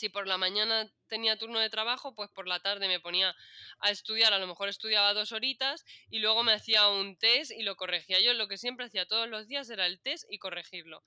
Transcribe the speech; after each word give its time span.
si 0.00 0.08
por 0.08 0.26
la 0.26 0.38
mañana 0.38 0.90
tenía 1.08 1.36
turno 1.36 1.58
de 1.58 1.68
trabajo, 1.68 2.14
pues 2.14 2.30
por 2.30 2.48
la 2.48 2.60
tarde 2.60 2.88
me 2.88 3.00
ponía 3.00 3.36
a 3.80 3.90
estudiar, 3.90 4.32
a 4.32 4.38
lo 4.38 4.46
mejor 4.46 4.70
estudiaba 4.70 5.12
dos 5.12 5.30
horitas 5.32 5.84
y 6.08 6.20
luego 6.20 6.42
me 6.42 6.54
hacía 6.54 6.88
un 6.88 7.18
test 7.18 7.50
y 7.50 7.62
lo 7.62 7.76
corregía. 7.76 8.18
Yo 8.18 8.32
lo 8.32 8.48
que 8.48 8.56
siempre 8.56 8.86
hacía 8.86 9.06
todos 9.06 9.28
los 9.28 9.46
días 9.46 9.68
era 9.68 9.84
el 9.84 10.00
test 10.00 10.24
y 10.30 10.38
corregirlo. 10.38 11.04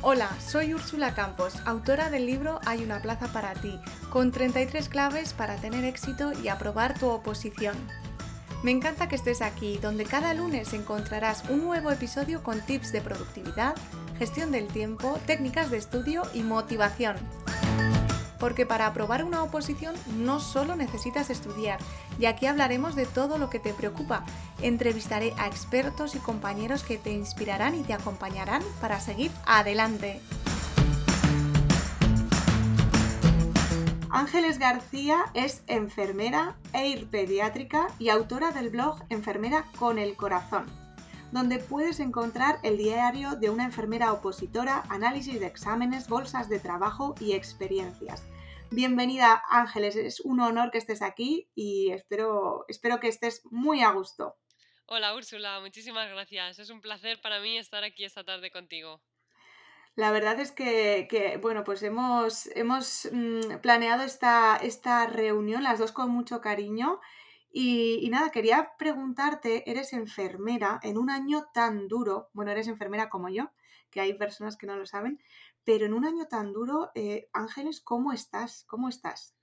Hola, 0.00 0.38
soy 0.40 0.74
Úrsula 0.74 1.14
Campos, 1.14 1.54
autora 1.66 2.10
del 2.10 2.26
libro 2.26 2.60
Hay 2.66 2.84
una 2.84 3.02
plaza 3.02 3.32
para 3.32 3.54
ti, 3.54 3.80
con 4.10 4.30
33 4.30 4.88
claves 4.88 5.32
para 5.32 5.60
tener 5.60 5.84
éxito 5.84 6.30
y 6.40 6.48
aprobar 6.48 6.96
tu 7.00 7.08
oposición. 7.08 7.74
Me 8.64 8.70
encanta 8.70 9.08
que 9.10 9.14
estés 9.14 9.42
aquí, 9.42 9.76
donde 9.76 10.06
cada 10.06 10.32
lunes 10.32 10.72
encontrarás 10.72 11.44
un 11.50 11.62
nuevo 11.62 11.90
episodio 11.90 12.42
con 12.42 12.62
tips 12.62 12.92
de 12.92 13.02
productividad, 13.02 13.74
gestión 14.18 14.52
del 14.52 14.68
tiempo, 14.68 15.18
técnicas 15.26 15.70
de 15.70 15.76
estudio 15.76 16.22
y 16.32 16.42
motivación. 16.42 17.16
Porque 18.40 18.64
para 18.64 18.86
aprobar 18.86 19.22
una 19.22 19.42
oposición 19.42 19.94
no 20.16 20.40
solo 20.40 20.76
necesitas 20.76 21.28
estudiar, 21.28 21.78
y 22.18 22.24
aquí 22.24 22.46
hablaremos 22.46 22.96
de 22.96 23.04
todo 23.04 23.36
lo 23.36 23.50
que 23.50 23.58
te 23.58 23.74
preocupa. 23.74 24.24
Entrevistaré 24.62 25.34
a 25.36 25.46
expertos 25.46 26.14
y 26.14 26.18
compañeros 26.18 26.84
que 26.84 26.96
te 26.96 27.12
inspirarán 27.12 27.74
y 27.74 27.82
te 27.82 27.92
acompañarán 27.92 28.62
para 28.80 28.98
seguir 28.98 29.30
adelante. 29.44 30.22
Ángeles 34.16 34.60
García 34.60 35.24
es 35.34 35.64
enfermera, 35.66 36.56
EIR 36.72 37.10
pediátrica 37.10 37.88
y 37.98 38.10
autora 38.10 38.52
del 38.52 38.70
blog 38.70 39.02
Enfermera 39.10 39.68
con 39.76 39.98
el 39.98 40.14
Corazón, 40.14 40.66
donde 41.32 41.58
puedes 41.58 41.98
encontrar 41.98 42.60
el 42.62 42.76
diario 42.78 43.34
de 43.34 43.50
una 43.50 43.64
enfermera 43.64 44.12
opositora, 44.12 44.84
análisis 44.88 45.40
de 45.40 45.46
exámenes, 45.46 46.08
bolsas 46.08 46.48
de 46.48 46.60
trabajo 46.60 47.16
y 47.18 47.32
experiencias. 47.32 48.22
Bienvenida 48.70 49.42
Ángeles, 49.50 49.96
es 49.96 50.20
un 50.20 50.38
honor 50.38 50.70
que 50.70 50.78
estés 50.78 51.02
aquí 51.02 51.50
y 51.56 51.90
espero, 51.90 52.66
espero 52.68 53.00
que 53.00 53.08
estés 53.08 53.42
muy 53.50 53.82
a 53.82 53.90
gusto. 53.90 54.36
Hola 54.86 55.12
Úrsula, 55.16 55.58
muchísimas 55.58 56.08
gracias. 56.08 56.60
Es 56.60 56.70
un 56.70 56.80
placer 56.80 57.20
para 57.20 57.40
mí 57.40 57.58
estar 57.58 57.82
aquí 57.82 58.04
esta 58.04 58.22
tarde 58.22 58.52
contigo. 58.52 59.02
La 59.96 60.10
verdad 60.10 60.40
es 60.40 60.50
que, 60.50 61.38
bueno, 61.40 61.62
pues 61.62 61.82
hemos, 61.82 62.48
hemos 62.56 63.08
mm, 63.12 63.58
planeado 63.62 64.02
esta, 64.02 64.56
esta 64.56 65.06
reunión, 65.06 65.62
las 65.62 65.78
dos 65.78 65.92
con 65.92 66.10
mucho 66.10 66.40
cariño. 66.40 67.00
Y, 67.52 68.08
nada, 68.10 68.30
quería 68.30 68.72
preguntarte, 68.76 69.70
eres 69.70 69.92
enfermera 69.92 70.80
en 70.82 70.98
un 70.98 71.10
año 71.10 71.46
tan 71.54 71.86
duro, 71.86 72.28
bueno, 72.32 72.50
eres 72.50 72.66
enfermera 72.66 73.08
como 73.08 73.28
yo, 73.28 73.52
que 73.92 74.00
hay 74.00 74.14
personas 74.14 74.56
que 74.56 74.66
no 74.66 74.76
lo 74.76 74.86
saben, 74.86 75.22
pero 75.62 75.86
en 75.86 75.94
un 75.94 76.04
año 76.04 76.26
tan 76.26 76.52
duro, 76.52 76.90
eh, 76.96 77.28
Ángeles, 77.32 77.80
¿cómo 77.80 78.12
estás? 78.12 78.64
¿Cómo 78.64 78.88
estás? 78.88 79.36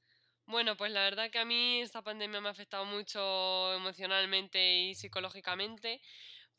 Bueno, 0.45 0.75
pues 0.75 0.91
la 0.91 1.03
verdad 1.03 1.31
que 1.31 1.39
a 1.39 1.45
mí 1.45 1.79
esta 1.79 2.01
pandemia 2.01 2.41
me 2.41 2.49
ha 2.49 2.51
afectado 2.51 2.83
mucho 2.83 3.73
emocionalmente 3.73 4.81
y 4.81 4.95
psicológicamente 4.95 6.01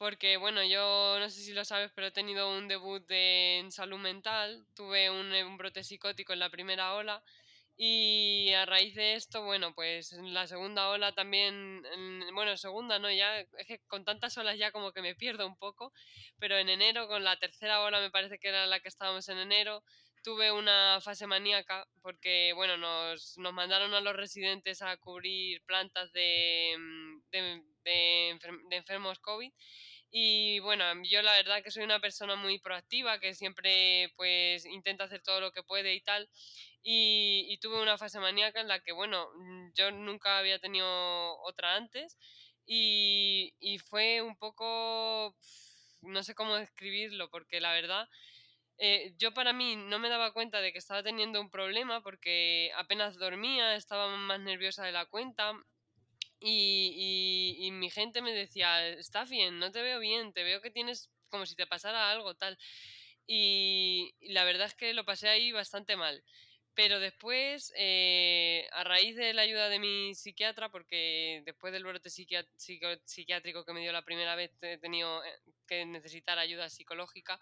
porque 0.02 0.36
bueno, 0.36 0.64
yo 0.64 1.16
no 1.20 1.30
sé 1.30 1.42
si 1.42 1.52
lo 1.52 1.64
sabes, 1.64 1.92
pero 1.94 2.08
he 2.08 2.10
tenido 2.10 2.50
un 2.58 2.66
debut 2.66 3.04
en 3.08 3.70
salud 3.70 4.00
mental, 4.00 4.66
tuve 4.74 5.08
un, 5.10 5.32
un 5.32 5.56
brote 5.56 5.84
psicótico 5.84 6.32
en 6.32 6.40
la 6.40 6.50
primera 6.50 6.94
ola 6.96 7.22
y 7.76 8.52
a 8.52 8.66
raíz 8.66 8.96
de 8.96 9.14
esto, 9.14 9.44
bueno, 9.44 9.72
pues 9.76 10.12
en 10.12 10.34
la 10.34 10.48
segunda 10.48 10.88
ola 10.88 11.12
también, 11.12 11.84
bueno, 12.34 12.56
segunda 12.56 12.98
no, 12.98 13.12
ya 13.12 13.38
es 13.38 13.66
que 13.68 13.78
con 13.86 14.04
tantas 14.04 14.36
olas 14.38 14.58
ya 14.58 14.72
como 14.72 14.90
que 14.90 15.02
me 15.02 15.14
pierdo 15.14 15.46
un 15.46 15.56
poco, 15.56 15.92
pero 16.40 16.58
en 16.58 16.68
enero 16.68 17.06
con 17.06 17.22
la 17.22 17.36
tercera 17.38 17.80
ola 17.80 18.00
me 18.00 18.10
parece 18.10 18.40
que 18.40 18.48
era 18.48 18.66
la 18.66 18.80
que 18.80 18.88
estábamos 18.88 19.28
en 19.28 19.38
enero, 19.38 19.84
tuve 20.24 20.50
una 20.50 21.00
fase 21.00 21.28
maníaca 21.28 21.86
porque, 22.00 22.52
bueno, 22.56 22.76
nos, 22.76 23.38
nos 23.38 23.52
mandaron 23.52 23.94
a 23.94 24.00
los 24.00 24.16
residentes 24.16 24.82
a 24.82 24.96
cubrir 24.96 25.62
plantas 25.64 26.12
de, 26.12 26.76
de, 27.30 27.62
de 27.84 28.76
enfermos 28.76 29.20
COVID 29.20 29.52
y 30.14 30.58
bueno, 30.60 30.84
yo 31.04 31.22
la 31.22 31.32
verdad 31.32 31.62
que 31.62 31.70
soy 31.70 31.84
una 31.84 31.98
persona 31.98 32.36
muy 32.36 32.58
proactiva, 32.58 33.18
que 33.18 33.34
siempre 33.34 34.12
pues 34.16 34.66
intenta 34.66 35.04
hacer 35.04 35.22
todo 35.22 35.40
lo 35.40 35.52
que 35.52 35.62
puede 35.62 35.94
y 35.94 36.02
tal. 36.02 36.28
Y, 36.82 37.58
tuve 37.62 37.80
una 37.80 37.96
fase 37.96 38.20
maníaca 38.20 38.60
en 38.60 38.68
la 38.68 38.80
que, 38.80 38.92
bueno, 38.92 39.30
mm, 39.34 39.72
yo 39.74 39.90
nunca 39.90 40.38
había 40.38 40.58
tenido 40.58 40.86
otra 41.42 41.76
antes. 41.76 42.18
Y, 42.66 43.54
y 43.58 43.78
fue 43.78 44.20
un 44.20 44.36
poco, 44.36 45.34
no 46.02 46.22
sé 46.22 46.34
cómo 46.34 46.56
describirlo, 46.56 47.30
porque 47.30 47.60
la 47.60 47.72
verdad, 47.72 48.08
eh, 48.78 49.14
yo 49.18 49.32
para 49.32 49.52
mí 49.52 49.76
no 49.76 49.98
me 49.98 50.10
daba 50.10 50.32
cuenta 50.32 50.60
de 50.60 50.72
que 50.72 50.78
estaba 50.78 51.02
teniendo 51.02 51.40
un 51.40 51.50
problema 51.50 52.02
porque 52.02 52.70
apenas 52.76 53.16
dormía, 53.16 53.76
estaba 53.76 54.14
más 54.16 54.40
nerviosa 54.40 54.84
de 54.84 54.92
la 54.92 55.06
cuenta, 55.06 55.54
y, 56.42 57.56
y, 57.60 57.70
mi 57.70 57.90
gente 57.90 58.22
me 58.22 58.32
decía, 58.32 58.88
está 58.88 59.24
bien, 59.24 59.58
no 59.58 59.70
te 59.70 59.82
veo 59.82 60.00
bien, 60.00 60.32
te 60.32 60.42
veo 60.42 60.60
que 60.60 60.70
tienes 60.70 61.10
como 61.28 61.46
si 61.46 61.56
te 61.56 61.66
pasara 61.66 62.10
algo 62.10 62.34
tal. 62.34 62.58
Y, 63.26 64.14
la 64.20 64.44
verdad 64.44 64.66
es 64.66 64.74
que 64.74 64.94
lo 64.94 65.04
pasé 65.04 65.28
ahí 65.28 65.52
bastante 65.52 65.96
mal. 65.96 66.22
Pero 66.74 67.00
después, 67.00 67.72
eh, 67.76 68.66
a 68.72 68.84
raíz 68.84 69.16
de 69.16 69.34
la 69.34 69.42
ayuda 69.42 69.68
de 69.68 69.78
mi 69.78 70.14
psiquiatra, 70.14 70.70
porque 70.70 71.42
después 71.44 71.72
del 71.72 71.84
brote 71.84 72.08
psiquiátrico 72.10 73.64
que 73.64 73.72
me 73.74 73.80
dio 73.80 73.92
la 73.92 74.04
primera 74.04 74.34
vez 74.36 74.52
he 74.62 74.78
tenido 74.78 75.22
eh, 75.22 75.28
que 75.66 75.84
necesitar 75.84 76.38
ayuda 76.38 76.70
psicológica, 76.70 77.38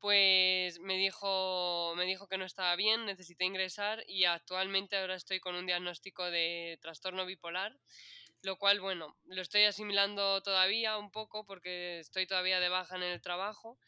pues 0.00 0.80
me 0.80 0.96
dijo, 0.96 1.94
me 1.96 2.04
dijo 2.04 2.28
que 2.28 2.36
no 2.36 2.44
estaba 2.44 2.74
bien, 2.76 3.06
necesité 3.06 3.44
ingresar 3.44 4.04
y 4.08 4.24
actualmente 4.24 4.96
ahora 4.96 5.14
estoy 5.14 5.40
con 5.40 5.54
un 5.54 5.66
diagnóstico 5.66 6.24
de 6.30 6.78
trastorno 6.82 7.26
bipolar 7.26 7.78
lo 8.44 8.56
cual, 8.58 8.80
bueno, 8.80 9.16
lo 9.24 9.40
estoy 9.40 9.64
asimilando 9.64 10.42
todavía 10.42 10.98
un 10.98 11.10
poco 11.10 11.46
porque 11.46 11.98
estoy 12.00 12.26
todavía 12.26 12.60
de 12.60 12.68
baja 12.68 12.96
en 12.96 13.02
el 13.02 13.22
trabajo 13.22 13.78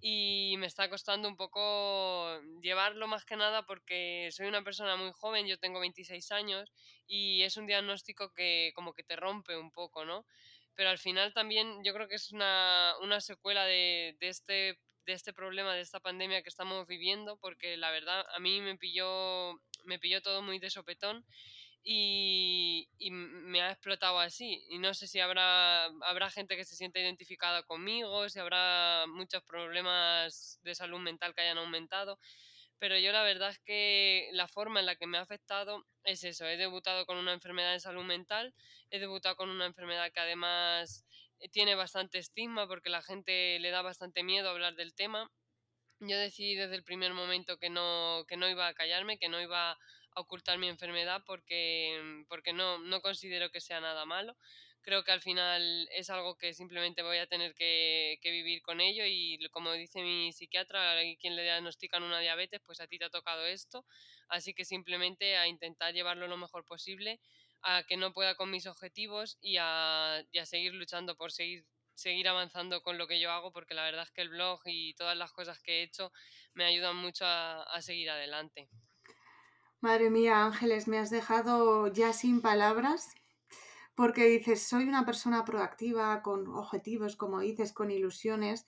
y 0.00 0.54
me 0.58 0.66
está 0.66 0.88
costando 0.88 1.28
un 1.28 1.36
poco 1.36 2.40
llevarlo 2.62 3.08
más 3.08 3.24
que 3.24 3.36
nada 3.36 3.66
porque 3.66 4.28
soy 4.30 4.46
una 4.46 4.62
persona 4.62 4.96
muy 4.96 5.10
joven, 5.12 5.46
yo 5.46 5.58
tengo 5.58 5.80
26 5.80 6.30
años 6.30 6.70
y 7.08 7.42
es 7.42 7.56
un 7.56 7.66
diagnóstico 7.66 8.32
que 8.32 8.72
como 8.76 8.92
que 8.92 9.02
te 9.02 9.16
rompe 9.16 9.56
un 9.56 9.72
poco, 9.72 10.04
¿no? 10.04 10.24
Pero 10.76 10.90
al 10.90 10.98
final 10.98 11.32
también 11.34 11.82
yo 11.84 11.92
creo 11.92 12.06
que 12.06 12.16
es 12.16 12.30
una, 12.30 12.94
una 13.02 13.20
secuela 13.20 13.64
de, 13.64 14.16
de, 14.20 14.28
este, 14.28 14.78
de 15.06 15.12
este 15.12 15.32
problema, 15.32 15.74
de 15.74 15.80
esta 15.80 15.98
pandemia 16.00 16.42
que 16.42 16.48
estamos 16.50 16.86
viviendo, 16.86 17.36
porque 17.38 17.76
la 17.76 17.90
verdad 17.90 18.24
a 18.32 18.38
mí 18.38 18.60
me 18.60 18.76
pilló, 18.76 19.54
me 19.84 19.98
pilló 19.98 20.22
todo 20.22 20.40
muy 20.40 20.60
de 20.60 20.70
sopetón 20.70 21.24
y, 21.84 22.88
me 23.10 23.60
ha 23.60 23.70
explotado 23.70 24.18
así. 24.18 24.64
Y 24.70 24.78
no 24.78 24.94
sé 24.94 25.06
si 25.06 25.20
habrá, 25.20 25.84
habrá 25.84 26.30
gente 26.30 26.56
que 26.56 26.64
se 26.64 26.76
siente 26.76 27.00
identificada 27.00 27.62
conmigo, 27.62 28.28
si 28.28 28.38
habrá 28.38 29.04
muchos 29.06 29.42
problemas 29.44 30.58
de 30.62 30.74
salud 30.74 30.98
mental 31.00 31.34
que 31.34 31.42
hayan 31.42 31.58
aumentado. 31.58 32.18
Pero 32.78 32.98
yo 32.98 33.12
la 33.12 33.22
verdad 33.22 33.50
es 33.50 33.58
que 33.60 34.28
la 34.32 34.48
forma 34.48 34.80
en 34.80 34.86
la 34.86 34.96
que 34.96 35.06
me 35.06 35.18
ha 35.18 35.22
afectado 35.22 35.86
es 36.04 36.24
eso. 36.24 36.46
He 36.46 36.56
debutado 36.56 37.06
con 37.06 37.18
una 37.18 37.32
enfermedad 37.32 37.72
de 37.72 37.80
salud 37.80 38.04
mental, 38.04 38.54
he 38.90 38.98
debutado 38.98 39.36
con 39.36 39.50
una 39.50 39.66
enfermedad 39.66 40.10
que 40.12 40.20
además 40.20 41.04
eh, 41.40 41.48
tiene 41.48 41.74
bastante 41.74 42.18
estigma 42.18 42.66
porque 42.66 42.90
la 42.90 43.02
gente 43.02 43.58
le 43.60 43.70
da 43.70 43.82
bastante 43.82 44.22
miedo 44.22 44.48
hablar 44.48 44.74
del 44.74 44.94
tema. 44.94 45.30
Yo 46.00 46.18
decidí 46.18 46.56
desde 46.56 46.74
el 46.74 46.84
primer 46.84 47.14
momento 47.14 47.58
que 47.58 47.70
no, 47.70 48.24
que 48.28 48.36
no 48.36 48.48
iba 48.48 48.66
a 48.66 48.74
callarme, 48.74 49.18
que 49.18 49.28
no 49.28 49.40
iba 49.40 49.78
ocultar 50.14 50.58
mi 50.58 50.68
enfermedad 50.68 51.22
porque, 51.26 52.00
mm, 52.02 52.24
porque 52.28 52.52
no, 52.52 52.78
no 52.78 53.00
considero 53.00 53.50
que 53.50 53.60
sea 53.60 53.80
nada 53.80 54.04
malo. 54.04 54.36
Creo 54.82 55.02
que 55.02 55.12
al 55.12 55.22
final 55.22 55.88
es 55.92 56.10
algo 56.10 56.36
que 56.36 56.52
simplemente 56.52 57.02
voy 57.02 57.16
a 57.18 57.26
tener 57.26 57.54
que, 57.54 58.18
vivir 58.22 58.60
con 58.62 58.80
ello 58.80 59.04
y 59.06 59.38
como 59.50 59.72
dice 59.72 60.02
mi 60.02 60.32
psiquiatra, 60.32 60.96
quien 61.18 61.36
le 61.36 61.42
diagnostican 61.42 62.02
una 62.02 62.20
diabetes, 62.20 62.60
pues 62.66 62.80
a 62.80 62.86
ti 62.86 62.98
te 62.98 63.06
ha 63.06 63.10
tocado 63.10 63.46
esto, 63.46 63.86
así 64.28 64.52
que 64.54 64.64
simplemente 64.66 65.36
a 65.36 65.48
intentar 65.48 65.94
llevarlo 65.94 66.28
lo 66.28 66.36
mejor 66.36 66.66
posible, 66.66 67.20
a 67.62 67.84
que 67.84 67.96
no 67.96 68.12
pueda 68.12 68.34
con 68.34 68.50
mis 68.50 68.66
objetivos 68.66 69.38
y 69.40 69.56
a, 69.58 70.16
a 70.18 70.46
seguir 70.46 70.74
luchando 70.74 71.16
por 71.16 71.32
seguir 71.32 71.64
seguir 71.94 72.26
avanzando 72.28 72.82
con 72.82 72.98
lo 72.98 73.06
que 73.06 73.20
yo 73.20 73.30
hago 73.30 73.52
porque 73.52 73.74
la 73.74 73.84
verdad 73.84 74.02
es 74.02 74.10
que 74.10 74.22
el 74.22 74.28
blog 74.28 74.60
y 74.66 74.94
todas 74.94 75.16
las 75.16 75.32
cosas 75.32 75.60
que 75.60 75.78
he 75.78 75.82
hecho 75.84 76.12
me 76.52 76.64
ayudan 76.64 76.96
mucho 76.96 77.24
a, 77.24 77.62
a 77.62 77.82
seguir 77.82 78.10
adelante. 78.10 78.68
Madre 79.84 80.08
mía, 80.08 80.46
Ángeles, 80.46 80.88
me 80.88 80.98
has 80.98 81.10
dejado 81.10 81.88
ya 81.88 82.14
sin 82.14 82.40
palabras 82.40 83.14
porque 83.94 84.24
dices, 84.24 84.62
soy 84.62 84.84
una 84.84 85.04
persona 85.04 85.44
proactiva, 85.44 86.22
con 86.22 86.46
objetivos, 86.46 87.16
como 87.16 87.40
dices, 87.40 87.74
con 87.74 87.90
ilusiones, 87.90 88.64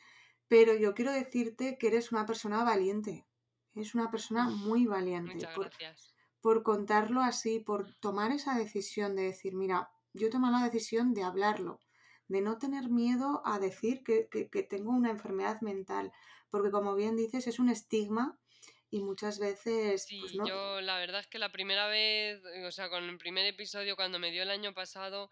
pero 0.47 0.75
yo 0.75 0.93
quiero 0.93 1.13
decirte 1.13 1.79
que 1.79 1.87
eres 1.87 2.13
una 2.13 2.27
persona 2.27 2.65
valiente. 2.65 3.27
Eres 3.75 3.95
una 3.95 4.11
persona 4.11 4.51
muy 4.51 4.85
valiente. 4.85 5.37
Muchas 5.37 5.55
por, 5.55 5.71
gracias. 5.71 6.15
por 6.43 6.63
contarlo 6.63 7.23
así, 7.23 7.61
por 7.61 7.95
tomar 7.95 8.31
esa 8.31 8.55
decisión 8.55 9.17
de 9.17 9.23
decir, 9.23 9.55
mira, 9.55 9.89
yo 10.13 10.27
he 10.27 10.31
tomado 10.31 10.59
la 10.59 10.65
decisión 10.65 11.15
de 11.15 11.23
hablarlo, 11.23 11.81
de 12.29 12.43
no 12.43 12.59
tener 12.59 12.91
miedo 12.91 13.41
a 13.47 13.59
decir 13.59 14.05
que, 14.05 14.29
que 14.29 14.63
tengo 14.65 14.91
una 14.91 15.13
enfermedad 15.13 15.63
mental, 15.63 16.13
porque 16.51 16.71
como 16.71 16.95
bien 16.95 17.17
dices, 17.17 17.47
es 17.47 17.59
un 17.59 17.71
estigma 17.71 18.39
y 18.97 19.03
muchas 19.03 19.39
veces, 19.39 20.15
pues 20.19 20.33
Sí, 20.33 20.35
no. 20.35 20.47
yo 20.47 20.81
la 20.83 20.99
verdad 20.99 21.21
es 21.21 21.27
que 21.27 21.39
la 21.39 21.51
primera 21.51 21.89
vez, 21.89 22.41
eh, 22.55 22.65
o 22.67 22.71
sea, 22.73 22.89
con 22.89 23.05
el 23.09 23.19
primer 23.19 23.45
episodio 23.47 23.97
cuando 23.97 24.19
me 24.21 24.31
dio 24.31 24.43
el 24.45 24.51
año 24.51 24.73
pasado, 24.73 25.31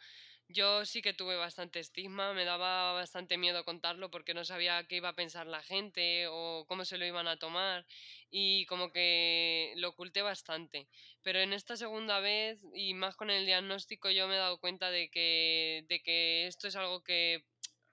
yo 0.48 0.84
sí 0.84 1.00
que 1.00 1.12
tuve 1.14 1.36
bastante 1.36 1.78
estigma, 1.80 2.34
me 2.34 2.44
daba 2.44 2.92
bastante 2.92 3.38
miedo 3.38 3.64
contarlo 3.64 4.10
porque 4.10 4.34
no 4.34 4.44
sabía 4.44 4.84
qué 4.88 4.96
iba 4.96 5.10
a 5.10 5.14
pensar 5.14 5.46
la 5.46 5.62
gente 5.62 6.26
o 6.28 6.64
cómo 6.66 6.84
se 6.84 6.98
lo 6.98 7.06
iban 7.06 7.28
a 7.28 7.38
tomar 7.38 7.86
y 8.30 8.66
como 8.66 8.90
que 8.92 9.72
lo 9.76 9.90
oculté 9.90 10.22
bastante. 10.22 10.88
Pero 11.22 11.38
en 11.40 11.52
esta 11.52 11.76
segunda 11.76 12.20
vez 12.20 12.60
y 12.74 12.94
más 12.94 13.16
con 13.16 13.30
el 13.30 13.46
diagnóstico 13.46 14.10
yo 14.10 14.26
me 14.28 14.34
he 14.34 14.38
dado 14.38 14.58
cuenta 14.58 14.90
de 14.90 15.08
que, 15.08 15.84
de 15.88 16.00
que 16.02 16.46
esto 16.46 16.68
es 16.68 16.76
algo 16.76 17.02
que 17.04 17.44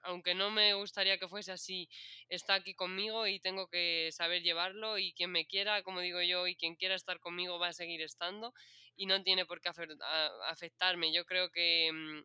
aunque 0.02 0.34
no 0.34 0.50
me 0.50 0.74
gustaría 0.74 1.18
que 1.18 1.28
fuese 1.28 1.52
así, 1.52 1.88
está 2.28 2.54
aquí 2.54 2.74
conmigo 2.74 3.26
y 3.26 3.40
tengo 3.40 3.68
que 3.68 4.10
saber 4.12 4.42
llevarlo 4.42 4.98
y 4.98 5.12
quien 5.14 5.30
me 5.32 5.46
quiera, 5.46 5.82
como 5.82 6.00
digo 6.00 6.20
yo, 6.22 6.46
y 6.46 6.56
quien 6.56 6.76
quiera 6.76 6.94
estar 6.94 7.20
conmigo 7.20 7.58
va 7.58 7.68
a 7.68 7.72
seguir 7.72 8.02
estando 8.02 8.52
y 8.96 9.06
no 9.06 9.22
tiene 9.22 9.46
por 9.46 9.60
qué 9.60 9.70
afectarme. 10.48 11.12
Yo 11.12 11.24
creo 11.24 11.50
que, 11.50 11.90
mm, 11.92 12.22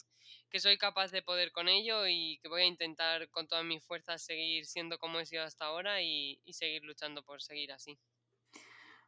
que 0.50 0.60
soy 0.60 0.78
capaz 0.78 1.12
de 1.12 1.22
poder 1.22 1.52
con 1.52 1.68
ello 1.70 2.08
y 2.08 2.40
que 2.42 2.50
voy 2.50 2.64
a 2.64 2.66
intentar 2.66 3.30
con 3.30 3.48
todas 3.48 3.66
mis 3.66 3.84
fuerzas 3.86 4.24
seguir 4.24 4.66
siendo 4.66 4.98
como 5.00 5.20
he 5.20 5.26
sido 5.26 5.44
hasta 5.44 5.66
ahora 5.66 6.02
y, 6.02 6.42
y 6.46 6.54
seguir 6.54 6.84
luchando 6.84 7.24
por 7.24 7.42
seguir 7.42 7.72
así. 7.72 8.00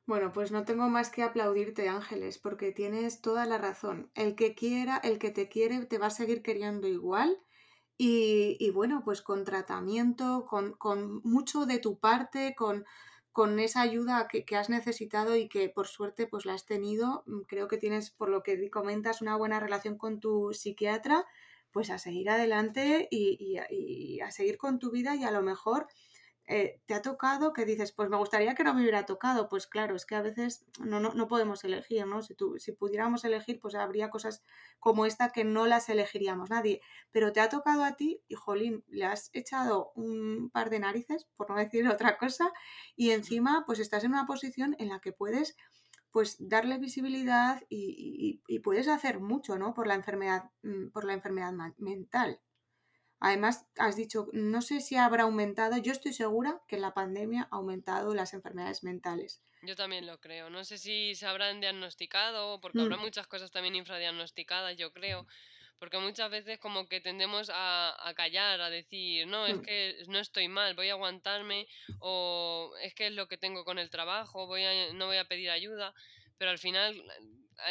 Bueno, 0.06 0.32
pues 0.34 0.52
no 0.52 0.66
tengo 0.66 0.90
más 0.90 1.10
que 1.10 1.24
aplaudirte, 1.24 1.88
Ángeles, 1.88 2.40
porque 2.40 2.72
tienes 2.72 3.22
toda 3.22 3.46
la 3.46 3.58
razón. 3.58 4.12
El 4.16 4.36
que 4.36 4.56
quiera, 4.56 4.98
el 4.98 5.20
que 5.20 5.30
te 5.32 5.48
quiere, 5.50 5.86
te 5.86 5.98
va 6.00 6.08
a 6.08 6.10
seguir 6.10 6.42
queriendo 6.42 6.88
igual. 6.88 7.38
Y, 8.02 8.56
y 8.60 8.70
bueno, 8.72 9.02
pues 9.04 9.22
con 9.22 9.44
tratamiento, 9.44 10.46
con, 10.50 10.72
con 10.74 11.22
mucho 11.24 11.66
de 11.66 11.80
tu 11.80 12.00
parte, 12.00 12.56
con, 12.56 12.86
con 13.34 13.60
esa 13.60 13.82
ayuda 13.82 14.28
que, 14.30 14.46
que 14.46 14.56
has 14.56 14.70
necesitado 14.70 15.36
y 15.36 15.50
que 15.50 15.68
por 15.70 15.88
suerte 15.88 16.26
pues 16.28 16.46
la 16.46 16.54
has 16.54 16.66
tenido. 16.66 17.24
Mm, 17.28 17.42
Creo 17.42 17.68
que 17.68 17.78
tienes, 17.78 18.10
por 18.12 18.30
lo 18.30 18.42
que 18.44 18.70
comentas, 18.72 19.22
una 19.22 19.36
buena 19.36 19.60
relación 19.60 19.98
con 19.98 20.20
tu 20.22 20.54
psiquiatra, 20.54 21.26
pues 21.72 21.90
a 21.90 22.00
seguir 22.00 22.30
adelante 22.30 23.08
y, 23.12 23.38
y 23.40 23.60
y 24.18 24.22
a 24.22 24.32
seguir 24.32 24.58
con 24.58 24.80
tu 24.80 24.92
vida 24.92 25.16
y 25.16 25.24
a 25.26 25.32
lo 25.32 25.42
mejor 25.42 25.88
eh, 26.50 26.82
te 26.88 26.94
ha 26.96 27.02
tocado 27.02 27.54
que 27.54 27.66
dices, 27.66 27.92
pues 27.94 28.10
me 28.10 28.18
gustaría 28.18 28.56
que 28.56 28.64
no 28.64 28.74
me 28.74 28.82
hubiera 28.82 29.06
tocado. 29.06 29.48
Pues 29.50 29.68
claro, 29.68 29.96
es 29.96 30.06
que 30.06 30.16
a 30.16 30.22
veces 30.22 30.66
no, 30.80 31.00
no, 31.00 31.14
no 31.14 31.28
podemos 31.28 31.64
elegir, 31.64 32.06
¿no? 32.08 32.22
Si, 32.22 32.36
tú, 32.36 32.56
si 32.60 32.72
pudiéramos 32.74 33.24
elegir, 33.24 33.60
pues 33.62 33.76
habría 33.76 34.10
cosas 34.10 34.44
como 34.80 35.06
esta 35.06 35.30
que 35.32 35.44
no 35.46 35.68
las 35.68 35.90
elegiríamos 35.90 36.50
nadie. 36.50 36.82
Pero 37.12 37.32
te 37.34 37.40
ha 37.42 37.50
tocado 37.50 37.84
a 37.84 37.96
ti 37.96 38.22
y, 38.28 38.36
jolín, 38.36 38.84
le 38.88 39.06
has 39.06 39.30
echado 39.34 39.92
un 39.96 40.50
par 40.52 40.70
de 40.70 40.80
narices, 40.80 41.28
por 41.38 41.50
no 41.50 41.56
decir 41.58 41.88
otra 41.88 42.18
cosa, 42.18 42.52
y 42.96 43.12
encima 43.12 43.64
pues 43.66 43.80
estás 43.80 44.04
en 44.04 44.12
una 44.12 44.26
posición 44.26 44.76
en 44.80 44.90
la 44.90 45.00
que 45.00 45.14
puedes 45.14 45.56
pues 46.12 46.38
darle 46.40 46.78
visibilidad 46.80 47.62
y, 47.70 48.42
y- 48.48 48.56
y 48.56 48.60
puedes 48.60 48.88
hacer 48.88 49.20
mucho, 49.20 49.58
¿no? 49.58 49.74
Por 49.74 49.88
la 49.88 49.96
enfermedad, 49.96 50.52
mm, 50.64 50.90
por 50.90 51.06
la 51.06 51.14
enfermedad 51.14 51.54
mental. 51.78 52.42
Además, 53.20 53.68
has 53.78 53.96
dicho, 53.96 54.28
no 54.34 54.62
sé 54.62 54.82
si 54.82 54.96
habrá 54.96 55.24
aumentado, 55.24 55.78
yo 55.78 55.92
estoy 55.92 56.14
segura 56.14 56.62
que 56.68 56.78
la 56.78 56.94
pandemia 56.94 57.48
ha 57.52 57.56
aumentado 57.58 58.14
las 58.14 58.34
enfermedades 58.34 58.84
mentales. 58.84 59.42
Yo 59.62 59.76
también 59.76 60.06
lo 60.06 60.20
creo. 60.20 60.50
No 60.50 60.64
sé 60.64 60.78
si 60.78 61.16
se 61.16 61.26
habrán 61.26 61.60
diagnosticado, 61.60 62.62
porque 62.62 62.82
habrá 62.82 62.96
Mm, 62.96 63.02
muchas 63.02 63.28
cosas 63.28 63.52
también 63.52 63.76
infradiagnosticadas, 63.76 64.78
yo 64.78 64.94
creo, 64.94 65.28
porque 65.80 65.98
muchas 66.00 66.32
veces 66.32 66.60
como 66.60 66.88
que 66.88 67.02
tendemos 67.02 67.50
a, 67.54 67.96
a 68.08 68.14
callar, 68.14 68.62
a 68.62 68.70
decir, 68.70 69.28
no, 69.28 69.48
es 69.48 69.58
mm, 69.58 69.62
que 69.62 70.04
no 70.08 70.20
estoy 70.20 70.48
mal, 70.48 70.76
voy 70.76 70.90
a 70.90 70.94
aguantarme, 70.94 71.68
o 72.00 72.74
es 72.82 72.94
que 72.94 73.08
es 73.08 73.14
lo 73.14 73.28
que 73.28 73.38
tengo 73.38 73.66
con 73.66 73.80
el 73.80 73.90
trabajo, 73.90 74.48
voy 74.48 74.64
a, 74.64 74.94
no 74.94 75.08
voy 75.08 75.18
a 75.18 75.26
pedir 75.28 75.50
ayuda, 75.50 75.94
pero 76.38 76.52
al 76.52 76.60
final 76.60 76.96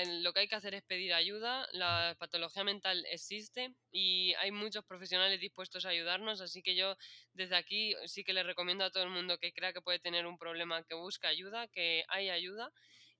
lo 0.07 0.33
que 0.33 0.41
hay 0.41 0.49
que 0.49 0.55
hacer 0.55 0.75
es 0.75 0.83
pedir 0.83 1.13
ayuda, 1.15 1.67
la 1.73 2.17
patología 2.19 2.65
mental 2.65 3.05
existe 3.11 3.75
y 3.91 4.35
hay 4.35 4.51
muchos 4.51 4.85
profesionales 4.85 5.41
dispuestos 5.41 5.87
a 5.87 5.91
ayudarnos, 5.91 6.41
así 6.41 6.63
que 6.63 6.75
yo 6.75 6.97
desde 7.33 7.57
aquí 7.57 7.95
sí 8.07 8.25
que 8.25 8.33
le 8.33 8.43
recomiendo 8.43 8.85
a 8.85 8.91
todo 8.91 9.03
el 9.03 9.11
mundo 9.11 9.39
que 9.39 9.53
crea 9.53 9.73
que 9.73 9.81
puede 9.81 9.99
tener 9.99 10.27
un 10.27 10.39
problema 10.39 10.85
que 10.85 10.95
busque 10.95 11.27
ayuda, 11.27 11.69
que 11.69 12.05
hay 12.09 12.31
ayuda 12.31 12.73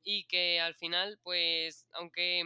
y 0.03 0.27
que 0.27 0.61
al 0.61 0.75
final, 0.75 1.19
pues, 1.23 1.87
aunque 1.93 2.43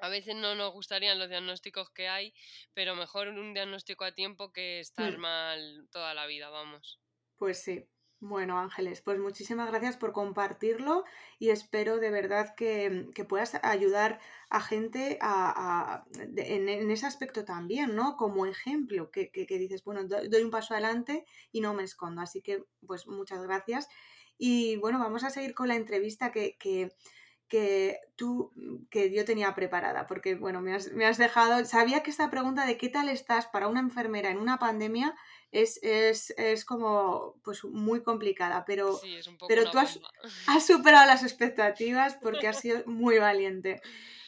a 0.00 0.08
veces 0.08 0.36
no 0.36 0.54
nos 0.54 0.72
gustarían 0.72 1.18
los 1.18 1.28
diagnósticos 1.28 1.90
que 1.90 2.08
hay, 2.08 2.32
pero 2.74 2.94
mejor 2.94 3.28
un 3.28 3.54
diagnóstico 3.54 4.04
a 4.04 4.12
tiempo 4.12 4.52
que 4.52 4.80
estar 4.80 5.18
mm. 5.18 5.20
mal 5.20 5.88
toda 5.90 6.14
la 6.14 6.26
vida, 6.26 6.50
vamos. 6.50 7.00
Pues 7.36 7.62
sí. 7.62 7.84
Bueno, 8.20 8.58
Ángeles, 8.58 9.00
pues 9.00 9.20
muchísimas 9.20 9.68
gracias 9.70 9.96
por 9.96 10.12
compartirlo 10.12 11.04
y 11.38 11.50
espero 11.50 11.98
de 11.98 12.10
verdad 12.10 12.52
que, 12.56 13.08
que 13.14 13.24
puedas 13.24 13.54
ayudar 13.62 14.18
a 14.50 14.60
gente 14.60 15.18
a, 15.20 16.04
de- 16.26 16.56
en, 16.56 16.68
en 16.68 16.90
ese 16.90 17.06
aspecto 17.06 17.44
también, 17.44 17.94
¿no? 17.94 18.16
Como 18.16 18.44
ejemplo, 18.46 19.12
que, 19.12 19.30
que- 19.30 19.46
dices, 19.58 19.84
bueno, 19.84 20.02
do- 20.04 20.28
doy 20.28 20.42
un 20.42 20.50
paso 20.50 20.74
adelante 20.74 21.24
y 21.52 21.60
no 21.60 21.74
me 21.74 21.84
escondo. 21.84 22.20
Así 22.20 22.42
que, 22.42 22.64
pues 22.84 23.06
muchas 23.06 23.40
gracias. 23.44 23.88
Y 24.36 24.76
bueno, 24.78 24.98
vamos 24.98 25.22
a 25.22 25.30
seguir 25.30 25.54
con 25.54 25.68
la 25.68 25.76
entrevista 25.76 26.32
que, 26.32 26.56
que, 26.58 26.90
que 27.48 27.98
tú, 28.16 28.52
que 28.90 29.10
yo 29.14 29.24
tenía 29.24 29.54
preparada, 29.54 30.06
porque 30.06 30.34
bueno, 30.34 30.60
me 30.60 30.74
has, 30.74 30.92
me 30.92 31.06
has 31.06 31.16
dejado, 31.16 31.64
sabía 31.64 32.02
que 32.02 32.10
esta 32.10 32.28
pregunta 32.30 32.66
de 32.66 32.76
qué 32.76 32.88
tal 32.90 33.08
estás 33.08 33.46
para 33.46 33.68
una 33.68 33.80
enfermera 33.80 34.30
en 34.30 34.38
una 34.38 34.58
pandemia 34.58 35.14
es, 35.50 35.78
es, 35.82 36.30
es 36.36 36.64
como 36.64 37.36
pues 37.42 37.64
muy 37.64 38.02
complicada, 38.02 38.64
pero, 38.66 38.96
Sí, 38.98 39.14
es 39.14 39.26
un 39.26 39.38
poco 39.38 39.48
pero 39.48 39.70
tú 39.70 39.78
has, 39.78 39.98
superado 40.66 41.06
las 41.06 41.22
expectativas 41.22 42.16
porque 42.22 42.48
has 42.48 42.58
sido 42.60 42.82
muy 42.86 43.18
valiente. 43.18 43.80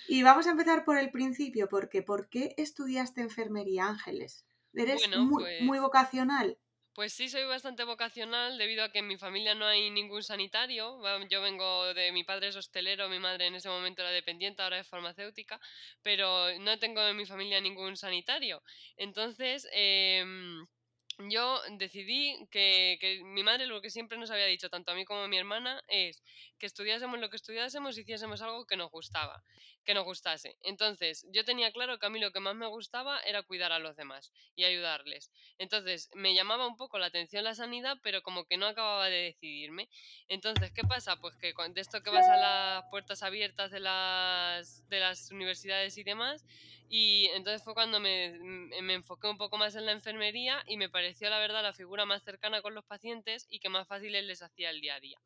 Y 0.08 0.22
vamos 0.22 0.46
a 0.46 0.50
empezar 0.50 0.84
por 0.84 0.98
el 0.98 1.10
principio, 1.10 1.68
porque 1.68 2.02
¿por 2.02 2.28
qué 2.28 2.54
estudiaste 2.56 3.20
enfermería, 3.20 3.86
Ángeles? 3.86 4.44
Eres 4.74 5.00
Bueno, 5.00 5.24
muy, 5.24 5.44
muy 5.60 5.78
pues 5.78 5.82
vocacional. 5.82 6.58
Pues 6.94 7.12
sí, 7.12 7.28
soy 7.28 7.44
bastante 7.44 7.84
vocacional 7.84 8.58
debido 8.58 8.82
a 8.82 8.90
que 8.90 8.98
en 8.98 9.06
mi 9.06 9.16
familia 9.16 9.54
no 9.54 9.64
hay 9.64 9.90
ningún 9.90 10.24
sanitario. 10.24 11.00
Yo 11.28 11.40
vengo 11.40 11.94
de 11.94 12.10
mi 12.10 12.24
padre 12.24 12.48
es 12.48 12.56
hostelero, 12.56 13.08
mi 13.08 13.20
madre 13.20 13.46
en 13.46 13.54
ese 13.54 13.68
momento 13.68 14.02
era 14.02 14.10
dependiente, 14.10 14.62
ahora 14.62 14.80
es 14.80 14.88
farmacéutica, 14.88 15.60
pero 16.02 16.58
no 16.58 16.78
tengo 16.80 17.00
en 17.02 17.16
mi 17.16 17.26
familia 17.26 17.60
ningún 17.60 17.96
sanitario. 17.96 18.62
Entonces, 18.96 19.68
em, 19.72 20.66
yo 21.28 21.60
decidí 21.72 22.46
que, 22.50 23.20
mi 23.24 23.42
madre 23.42 23.66
lo 23.66 23.80
que 23.80 23.90
siempre 23.90 24.18
nos 24.18 24.30
había 24.30 24.46
dicho, 24.46 24.70
tanto 24.70 24.92
a 24.92 24.94
mí 24.94 25.04
como 25.04 25.20
a 25.20 25.28
mi 25.28 25.36
hermana, 25.36 25.82
es 25.88 26.22
que 26.58 26.66
estudiásemos 26.66 27.18
lo 27.20 27.30
que 27.30 27.36
estudiásemos 27.36 27.96
y 27.96 28.02
hiciésemos 28.02 28.40
algo 28.42 28.66
que 28.66 28.76
nos 28.76 28.90
gustaba, 28.90 29.42
que 29.84 29.94
nos 29.94 30.04
gustase. 30.04 30.56
Entonces, 30.62 31.26
yo 31.32 31.44
tenía 31.44 31.72
claro 31.72 31.98
que 31.98 32.06
a 32.06 32.10
mí 32.10 32.20
lo 32.20 32.32
que 32.32 32.40
más 32.40 32.54
me 32.54 32.66
gustaba 32.66 33.18
era 33.20 33.42
cuidar 33.42 33.72
a 33.72 33.78
los 33.78 33.96
demás 33.96 34.32
y 34.54 34.64
ayudarles. 34.64 35.30
Entonces, 35.58 36.08
me 36.14 36.34
llamaba 36.34 36.66
un 36.66 36.76
poco 36.76 36.98
la 36.98 37.06
atención 37.06 37.44
la 37.44 37.54
sanidad, 37.54 37.98
pero 38.02 38.22
como 38.22 38.44
que 38.44 38.56
no 38.56 38.66
acababa 38.66 39.06
de 39.08 39.22
decidirme. 39.22 39.88
Entonces, 40.28 40.72
¿qué 40.72 40.82
pasa? 40.82 41.16
Pues 41.16 41.36
que 41.36 41.52
de 41.74 41.80
esto 41.80 42.02
que 42.02 42.10
vas 42.10 42.28
a 42.28 42.36
las 42.36 42.84
puertas 42.90 43.22
abiertas 43.22 43.70
de 43.70 43.80
las, 43.80 44.88
de 44.88 45.00
las 45.00 45.30
universidades 45.30 45.96
y 45.98 46.04
demás, 46.04 46.44
y 46.88 47.26
entonces 47.34 47.62
fue 47.62 47.74
cuando 47.74 48.00
me, 48.00 48.30
me 48.40 48.82
me 48.82 48.94
enfoqué 48.94 49.28
un 49.28 49.38
poco 49.38 49.56
más 49.58 49.74
en 49.76 49.86
la 49.86 49.92
enfermería 49.92 50.62
y 50.66 50.76
me 50.76 50.88
pareció, 50.88 51.30
la 51.30 51.38
verdad, 51.38 51.62
la 51.62 51.72
figura 51.72 52.04
más 52.06 52.22
cercana 52.24 52.62
con 52.62 52.74
los 52.74 52.84
pacientes 52.84 53.46
y 53.48 53.60
que 53.60 53.68
más 53.68 53.86
fáciles 53.88 54.24
les 54.24 54.42
hacía 54.42 54.70
el 54.70 54.80
día 54.80 54.96
a 54.96 55.00
día. 55.00 55.18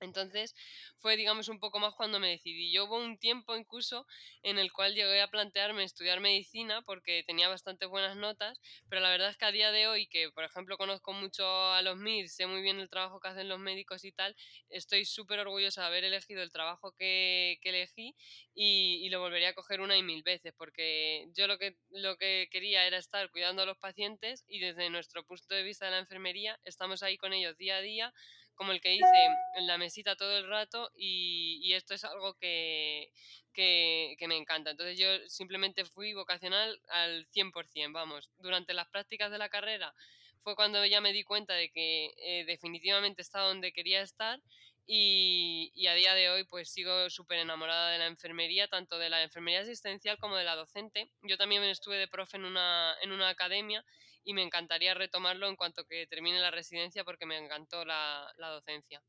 Entonces 0.00 0.54
fue, 0.98 1.16
digamos, 1.16 1.48
un 1.48 1.60
poco 1.60 1.78
más 1.78 1.94
cuando 1.94 2.20
me 2.20 2.28
decidí. 2.28 2.72
Yo 2.72 2.84
hubo 2.86 2.96
un 2.96 3.18
tiempo 3.18 3.56
incluso 3.56 4.06
en 4.42 4.58
el 4.58 4.72
cual 4.72 4.94
llegué 4.94 5.20
a 5.20 5.28
plantearme 5.28 5.84
estudiar 5.84 6.20
medicina 6.20 6.82
porque 6.82 7.22
tenía 7.26 7.48
bastante 7.48 7.86
buenas 7.86 8.16
notas, 8.16 8.60
pero 8.88 9.00
la 9.00 9.10
verdad 9.10 9.30
es 9.30 9.36
que 9.36 9.44
a 9.44 9.52
día 9.52 9.72
de 9.72 9.86
hoy, 9.86 10.06
que 10.06 10.30
por 10.30 10.44
ejemplo 10.44 10.76
conozco 10.76 11.12
mucho 11.12 11.44
a 11.72 11.82
los 11.82 11.96
MIR, 11.96 12.28
sé 12.28 12.46
muy 12.46 12.62
bien 12.62 12.80
el 12.80 12.88
trabajo 12.90 13.20
que 13.20 13.28
hacen 13.28 13.48
los 13.48 13.58
médicos 13.58 14.04
y 14.04 14.12
tal, 14.12 14.36
estoy 14.68 15.04
súper 15.04 15.38
orgullosa 15.40 15.82
de 15.82 15.86
haber 15.88 16.04
elegido 16.04 16.42
el 16.42 16.52
trabajo 16.52 16.92
que, 16.92 17.58
que 17.62 17.70
elegí 17.70 18.14
y, 18.54 19.00
y 19.04 19.08
lo 19.10 19.20
volvería 19.20 19.50
a 19.50 19.54
coger 19.54 19.80
una 19.80 19.96
y 19.96 20.02
mil 20.02 20.22
veces 20.22 20.52
porque 20.56 21.26
yo 21.34 21.46
lo 21.46 21.58
que, 21.58 21.76
lo 21.90 22.16
que 22.16 22.48
quería 22.50 22.86
era 22.86 22.98
estar 22.98 23.30
cuidando 23.30 23.62
a 23.62 23.66
los 23.66 23.78
pacientes 23.78 24.44
y 24.48 24.60
desde 24.60 24.90
nuestro 24.90 25.24
punto 25.24 25.54
de 25.54 25.62
vista 25.62 25.86
de 25.86 25.92
la 25.92 25.98
enfermería 25.98 26.58
estamos 26.64 27.02
ahí 27.02 27.16
con 27.16 27.32
ellos 27.32 27.56
día 27.56 27.76
a 27.76 27.80
día 27.80 28.14
como 28.60 28.72
el 28.72 28.82
que 28.82 28.92
hice 28.92 29.26
en 29.54 29.66
la 29.66 29.78
mesita 29.78 30.16
todo 30.16 30.36
el 30.36 30.46
rato 30.46 30.90
y, 30.94 31.60
y 31.62 31.72
esto 31.72 31.94
es 31.94 32.04
algo 32.04 32.34
que, 32.34 33.10
que, 33.54 34.16
que 34.18 34.28
me 34.28 34.36
encanta. 34.36 34.72
Entonces 34.72 34.98
yo 34.98 35.08
simplemente 35.30 35.86
fui 35.86 36.12
vocacional 36.12 36.78
al 36.90 37.26
100%, 37.30 37.90
vamos. 37.94 38.28
Durante 38.36 38.74
las 38.74 38.86
prácticas 38.88 39.30
de 39.30 39.38
la 39.38 39.48
carrera 39.48 39.94
fue 40.42 40.56
cuando 40.56 40.84
ya 40.84 41.00
me 41.00 41.14
di 41.14 41.24
cuenta 41.24 41.54
de 41.54 41.70
que 41.70 42.12
eh, 42.18 42.44
definitivamente 42.44 43.22
estaba 43.22 43.46
donde 43.46 43.72
quería 43.72 44.02
estar 44.02 44.38
y, 44.86 45.72
y 45.74 45.86
a 45.86 45.94
día 45.94 46.12
de 46.12 46.28
hoy 46.28 46.44
pues 46.44 46.70
sigo 46.70 47.08
súper 47.08 47.38
enamorada 47.38 47.92
de 47.92 47.98
la 47.98 48.08
enfermería, 48.08 48.68
tanto 48.68 48.98
de 48.98 49.08
la 49.08 49.22
enfermería 49.22 49.60
asistencial 49.60 50.18
como 50.18 50.36
de 50.36 50.44
la 50.44 50.54
docente. 50.54 51.08
Yo 51.22 51.38
también 51.38 51.64
estuve 51.64 51.96
de 51.96 52.08
profe 52.08 52.36
en 52.36 52.44
una, 52.44 52.94
en 53.00 53.12
una 53.12 53.30
academia 53.30 53.82
y 54.24 54.34
me 54.34 54.42
encantaría 54.42 54.94
retomarlo 54.94 55.48
en 55.48 55.56
cuanto 55.56 55.84
que 55.86 56.06
termine 56.06 56.40
la 56.40 56.50
residencia 56.50 57.04
porque 57.04 57.26
me 57.26 57.38
encantó 57.38 57.84
la, 57.84 58.32
la 58.36 58.48
docencia. 58.50 59.02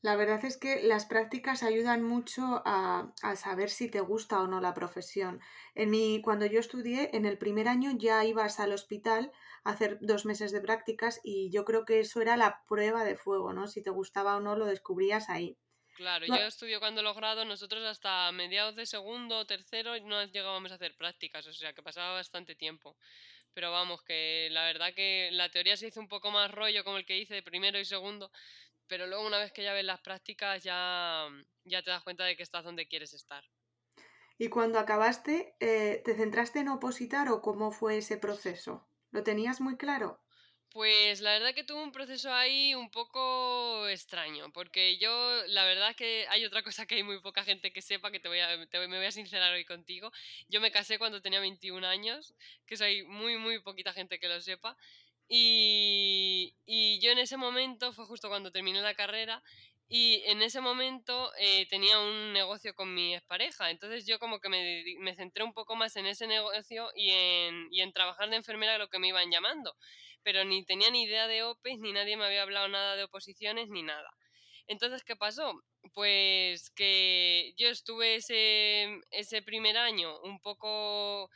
La 0.00 0.14
verdad 0.16 0.44
es 0.44 0.56
que 0.56 0.82
las 0.82 1.06
prácticas 1.06 1.62
ayudan 1.64 2.02
mucho 2.04 2.62
a, 2.64 3.12
a 3.22 3.36
saber 3.36 3.68
si 3.70 3.90
te 3.90 4.00
gusta 4.00 4.40
o 4.42 4.46
no 4.46 4.60
la 4.60 4.74
profesión. 4.74 5.40
En 5.74 5.90
mi, 5.90 6.20
cuando 6.22 6.46
yo 6.46 6.60
estudié, 6.60 7.10
en 7.16 7.26
el 7.26 7.38
primer 7.38 7.66
año 7.68 7.90
ya 7.96 8.24
ibas 8.24 8.60
al 8.60 8.72
hospital 8.72 9.32
a 9.64 9.70
hacer 9.72 9.98
dos 10.00 10.24
meses 10.24 10.52
de 10.52 10.60
prácticas 10.60 11.20
y 11.24 11.50
yo 11.50 11.64
creo 11.64 11.84
que 11.84 11.98
eso 12.00 12.20
era 12.20 12.36
la 12.36 12.64
prueba 12.68 13.04
de 13.04 13.16
fuego, 13.16 13.52
¿no? 13.52 13.66
Si 13.66 13.82
te 13.82 13.90
gustaba 13.90 14.36
o 14.36 14.40
no 14.40 14.56
lo 14.56 14.66
descubrías 14.66 15.28
ahí. 15.28 15.58
Claro, 15.92 16.26
No- 16.26 16.34
yo 16.34 16.42
estudio 16.46 16.78
cuando 16.78 17.02
los 17.02 17.14
grados, 17.16 17.44
nosotros 17.44 17.82
hasta 17.84 18.30
mediados 18.32 18.76
de 18.76 18.86
segundo 18.86 19.38
o 19.38 19.46
tercero 19.46 19.90
no 20.00 20.24
llegábamos 20.24 20.70
a 20.72 20.76
hacer 20.76 20.96
prácticas, 20.96 21.44
o 21.46 21.52
sea 21.52 21.72
que 21.74 21.82
pasaba 21.82 22.12
bastante 22.14 22.54
tiempo. 22.54 22.96
Pero 23.54 23.72
vamos, 23.72 24.02
que 24.02 24.48
la 24.52 24.64
verdad 24.64 24.94
que 24.94 25.30
la 25.32 25.50
teoría 25.50 25.76
se 25.76 25.88
hizo 25.88 26.00
un 26.00 26.08
poco 26.08 26.30
más 26.30 26.50
rollo 26.50 26.84
como 26.84 26.98
el 26.98 27.06
que 27.06 27.18
hice 27.18 27.34
de 27.34 27.42
primero 27.42 27.78
y 27.78 27.84
segundo, 27.84 28.30
pero 28.86 29.06
luego 29.06 29.26
una 29.26 29.38
vez 29.38 29.52
que 29.52 29.64
ya 29.64 29.72
ves 29.72 29.84
las 29.84 30.00
prácticas 30.00 30.62
ya, 30.64 31.28
ya 31.64 31.82
te 31.82 31.90
das 31.90 32.02
cuenta 32.04 32.24
de 32.24 32.36
que 32.36 32.42
estás 32.42 32.64
donde 32.64 32.88
quieres 32.88 33.14
estar. 33.14 33.44
Y 34.38 34.48
cuando 34.48 34.78
acabaste, 34.78 35.56
eh, 35.60 36.00
¿te 36.04 36.14
centraste 36.14 36.60
en 36.60 36.68
opositar 36.68 37.28
o 37.28 37.42
cómo 37.42 37.72
fue 37.72 37.98
ese 37.98 38.16
proceso? 38.16 38.88
¿Lo 39.10 39.22
tenías 39.24 39.60
muy 39.60 39.76
claro? 39.76 40.20
Pues 40.70 41.22
la 41.22 41.32
verdad 41.32 41.54
que 41.54 41.64
tuve 41.64 41.82
un 41.82 41.92
proceso 41.92 42.32
ahí 42.32 42.74
un 42.74 42.90
poco 42.90 43.88
extraño, 43.88 44.52
porque 44.52 44.98
yo, 44.98 45.10
la 45.46 45.64
verdad 45.64 45.96
que 45.96 46.26
hay 46.28 46.44
otra 46.44 46.62
cosa 46.62 46.84
que 46.86 46.96
hay 46.96 47.02
muy 47.02 47.20
poca 47.20 47.42
gente 47.42 47.72
que 47.72 47.80
sepa, 47.80 48.10
que 48.10 48.20
te 48.20 48.28
voy 48.28 48.40
a, 48.40 48.66
te 48.68 48.78
me 48.86 48.98
voy 48.98 49.06
a 49.06 49.10
sincerar 49.10 49.54
hoy 49.54 49.64
contigo. 49.64 50.12
Yo 50.48 50.60
me 50.60 50.70
casé 50.70 50.98
cuando 50.98 51.22
tenía 51.22 51.40
21 51.40 51.84
años, 51.84 52.34
que 52.66 52.74
eso 52.74 52.84
hay 52.84 53.02
muy, 53.02 53.38
muy 53.38 53.60
poquita 53.62 53.94
gente 53.94 54.18
que 54.18 54.28
lo 54.28 54.40
sepa. 54.42 54.76
Y, 55.26 56.54
y 56.66 57.00
yo 57.00 57.12
en 57.12 57.18
ese 57.18 57.38
momento, 57.38 57.92
fue 57.94 58.04
justo 58.06 58.28
cuando 58.28 58.52
terminé 58.52 58.82
la 58.82 58.94
carrera, 58.94 59.42
y 59.88 60.22
en 60.26 60.42
ese 60.42 60.60
momento 60.60 61.32
eh, 61.38 61.66
tenía 61.68 61.98
un 61.98 62.32
negocio 62.32 62.74
con 62.74 62.94
mi 62.94 63.14
expareja, 63.14 63.70
entonces 63.70 64.06
yo 64.06 64.18
como 64.18 64.38
que 64.40 64.48
me, 64.48 64.84
me 65.00 65.14
centré 65.14 65.44
un 65.44 65.54
poco 65.54 65.76
más 65.76 65.96
en 65.96 66.06
ese 66.06 66.26
negocio 66.26 66.90
y 66.94 67.10
en, 67.10 67.68
y 67.70 67.80
en 67.80 67.92
trabajar 67.92 68.28
de 68.30 68.36
enfermera, 68.36 68.78
lo 68.78 68.88
que 68.88 68.98
me 68.98 69.08
iban 69.08 69.30
llamando 69.30 69.74
pero 70.22 70.44
ni 70.44 70.64
tenía 70.64 70.90
ni 70.90 71.04
idea 71.04 71.26
de 71.26 71.42
OPEs, 71.42 71.78
ni 71.78 71.92
nadie 71.92 72.16
me 72.16 72.26
había 72.26 72.42
hablado 72.42 72.68
nada 72.68 72.96
de 72.96 73.04
oposiciones, 73.04 73.68
ni 73.68 73.82
nada. 73.82 74.10
Entonces, 74.66 75.02
¿qué 75.04 75.16
pasó? 75.16 75.52
Pues 75.94 76.70
que 76.70 77.54
yo 77.56 77.68
estuve 77.68 78.16
ese, 78.16 79.00
ese 79.10 79.42
primer 79.42 79.76
año 79.78 80.20
un 80.22 80.40
poco... 80.40 81.30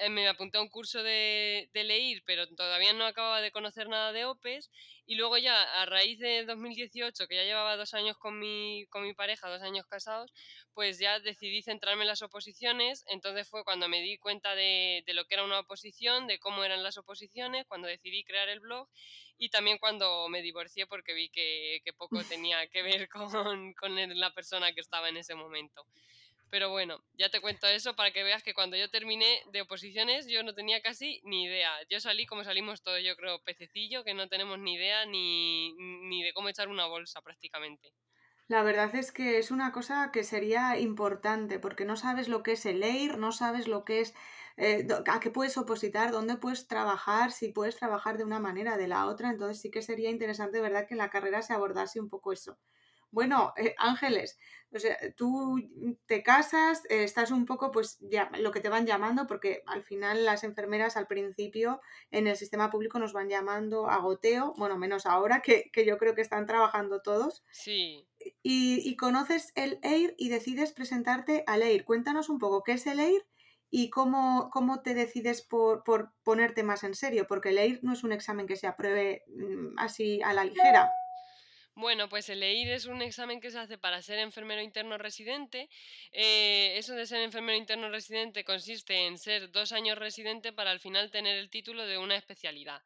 eh, 0.00 0.10
me 0.10 0.28
apunté 0.28 0.58
a 0.58 0.62
un 0.62 0.68
curso 0.68 1.02
de, 1.02 1.68
de 1.72 1.84
leer, 1.84 2.22
pero 2.26 2.46
todavía 2.54 2.92
no 2.92 3.04
acababa 3.06 3.40
de 3.40 3.50
conocer 3.50 3.88
nada 3.88 4.12
de 4.12 4.26
OPEs. 4.26 4.70
Y 5.06 5.14
luego 5.14 5.38
ya, 5.38 5.62
a 5.80 5.86
raíz 5.86 6.18
de 6.18 6.44
2018, 6.44 7.28
que 7.28 7.36
ya 7.36 7.44
llevaba 7.44 7.76
dos 7.76 7.94
años 7.94 8.18
con 8.18 8.38
mi, 8.38 8.86
con 8.90 9.04
mi 9.04 9.14
pareja, 9.14 9.48
dos 9.48 9.62
años 9.62 9.86
casados, 9.86 10.32
pues 10.74 10.98
ya 10.98 11.20
decidí 11.20 11.62
centrarme 11.62 12.02
en 12.02 12.08
las 12.08 12.22
oposiciones. 12.22 13.04
Entonces 13.08 13.48
fue 13.48 13.64
cuando 13.64 13.88
me 13.88 14.02
di 14.02 14.18
cuenta 14.18 14.54
de, 14.54 15.04
de 15.06 15.14
lo 15.14 15.24
que 15.24 15.34
era 15.34 15.44
una 15.44 15.60
oposición, 15.60 16.26
de 16.26 16.38
cómo 16.38 16.64
eran 16.64 16.82
las 16.82 16.98
oposiciones, 16.98 17.66
cuando 17.68 17.88
decidí 17.88 18.24
crear 18.24 18.48
el 18.48 18.60
blog 18.60 18.88
y 19.38 19.50
también 19.50 19.78
cuando 19.78 20.28
me 20.28 20.42
divorcié 20.42 20.86
porque 20.86 21.14
vi 21.14 21.28
que, 21.28 21.80
que 21.84 21.92
poco 21.92 22.22
tenía 22.24 22.66
que 22.68 22.82
ver 22.82 23.08
con, 23.08 23.74
con 23.74 24.18
la 24.18 24.30
persona 24.32 24.72
que 24.72 24.80
estaba 24.80 25.08
en 25.08 25.18
ese 25.18 25.34
momento. 25.34 25.86
Pero 26.50 26.70
bueno, 26.70 27.04
ya 27.12 27.28
te 27.30 27.40
cuento 27.40 27.66
eso 27.66 27.94
para 27.96 28.12
que 28.12 28.22
veas 28.24 28.42
que 28.42 28.54
cuando 28.54 28.76
yo 28.76 28.88
terminé 28.90 29.42
de 29.52 29.62
oposiciones 29.62 30.26
yo 30.28 30.42
no 30.42 30.54
tenía 30.54 30.80
casi 30.82 31.20
ni 31.24 31.44
idea. 31.44 31.72
Yo 31.90 32.00
salí 32.00 32.26
como 32.26 32.44
salimos 32.44 32.82
todos, 32.82 33.00
yo 33.04 33.16
creo, 33.16 33.42
pececillo, 33.42 34.04
que 34.04 34.14
no 34.14 34.28
tenemos 34.28 34.58
ni 34.58 34.74
idea 34.74 35.06
ni, 35.06 35.72
ni 35.74 36.22
de 36.22 36.32
cómo 36.32 36.48
echar 36.48 36.68
una 36.68 36.86
bolsa 36.86 37.20
prácticamente. 37.22 37.92
La 38.48 38.62
verdad 38.64 38.94
es 38.96 39.12
que 39.12 39.38
es 39.38 39.50
una 39.52 39.70
cosa 39.72 40.10
que 40.12 40.22
sería 40.24 40.78
importante 40.78 41.58
porque 41.60 41.84
no 41.84 41.96
sabes 41.96 42.28
lo 42.28 42.42
que 42.42 42.52
es 42.52 42.64
el 42.66 42.82
EIR, 42.82 43.18
no 43.18 43.30
sabes 43.32 43.66
lo 43.68 43.84
que 43.84 44.00
es, 44.00 44.14
eh, 44.56 44.86
a 45.06 45.20
qué 45.20 45.30
puedes 45.30 45.56
opositar, 45.58 46.10
dónde 46.12 46.36
puedes 46.36 46.66
trabajar, 46.68 47.32
si 47.32 47.48
puedes 47.52 47.76
trabajar 47.76 48.18
de 48.18 48.24
una 48.24 48.38
manera 48.40 48.74
o 48.74 48.78
de 48.78 48.88
la 48.88 49.06
otra. 49.06 49.30
Entonces 49.30 49.60
sí 49.60 49.70
que 49.70 49.82
sería 49.82 50.10
interesante, 50.10 50.60
¿verdad?, 50.60 50.86
que 50.88 50.94
en 50.94 50.98
la 50.98 51.10
carrera 51.10 51.42
se 51.42 51.52
abordase 51.54 52.00
un 52.00 52.08
poco 52.08 52.32
eso. 52.32 52.58
Bueno, 53.16 53.54
eh, 53.56 53.74
Ángeles, 53.78 54.38
o 54.70 54.78
sea, 54.78 54.94
tú 55.16 55.58
te 56.04 56.22
casas, 56.22 56.82
eh, 56.90 57.02
estás 57.02 57.30
un 57.30 57.46
poco, 57.46 57.70
pues, 57.70 57.96
ya, 57.98 58.30
lo 58.40 58.50
que 58.50 58.60
te 58.60 58.68
van 58.68 58.84
llamando, 58.84 59.26
porque 59.26 59.62
al 59.64 59.82
final 59.84 60.26
las 60.26 60.44
enfermeras 60.44 60.98
al 60.98 61.06
principio 61.06 61.80
en 62.10 62.26
el 62.26 62.36
sistema 62.36 62.68
público 62.68 62.98
nos 62.98 63.14
van 63.14 63.30
llamando 63.30 63.88
a 63.88 63.96
goteo, 64.00 64.52
bueno, 64.58 64.76
menos 64.76 65.06
ahora 65.06 65.40
que, 65.40 65.70
que 65.72 65.86
yo 65.86 65.96
creo 65.96 66.14
que 66.14 66.20
están 66.20 66.44
trabajando 66.44 67.00
todos 67.00 67.42
Sí, 67.50 68.06
y, 68.42 68.86
y 68.86 68.96
conoces 68.96 69.50
el 69.54 69.78
EIR 69.82 70.14
y 70.18 70.28
decides 70.28 70.72
presentarte 70.72 71.42
al 71.46 71.62
EIR. 71.62 71.86
Cuéntanos 71.86 72.28
un 72.28 72.38
poco 72.38 72.62
qué 72.62 72.72
es 72.72 72.86
el 72.86 73.00
EIR 73.00 73.26
y 73.70 73.88
cómo, 73.88 74.50
cómo 74.52 74.82
te 74.82 74.92
decides 74.92 75.40
por, 75.40 75.84
por 75.84 76.12
ponerte 76.22 76.62
más 76.64 76.84
en 76.84 76.94
serio, 76.94 77.24
porque 77.26 77.48
el 77.48 77.56
EIR 77.56 77.80
no 77.82 77.94
es 77.94 78.04
un 78.04 78.12
examen 78.12 78.46
que 78.46 78.56
se 78.56 78.66
apruebe 78.66 79.24
mm, 79.28 79.78
así 79.78 80.20
a 80.20 80.34
la 80.34 80.44
ligera. 80.44 80.92
Bueno, 81.78 82.08
pues 82.08 82.30
el 82.30 82.42
EIR 82.42 82.72
es 82.72 82.86
un 82.86 83.02
examen 83.02 83.38
que 83.38 83.50
se 83.50 83.58
hace 83.58 83.76
para 83.76 84.00
ser 84.00 84.18
enfermero 84.18 84.62
interno 84.62 84.96
residente. 84.96 85.68
Eh, 86.10 86.72
eso 86.78 86.94
de 86.94 87.04
ser 87.04 87.20
enfermero 87.20 87.58
interno 87.58 87.90
residente 87.90 88.44
consiste 88.44 89.06
en 89.06 89.18
ser 89.18 89.50
dos 89.50 89.72
años 89.72 89.98
residente 89.98 90.54
para 90.54 90.70
al 90.70 90.80
final 90.80 91.10
tener 91.10 91.36
el 91.36 91.50
título 91.50 91.84
de 91.86 91.98
una 91.98 92.16
especialidad. 92.16 92.82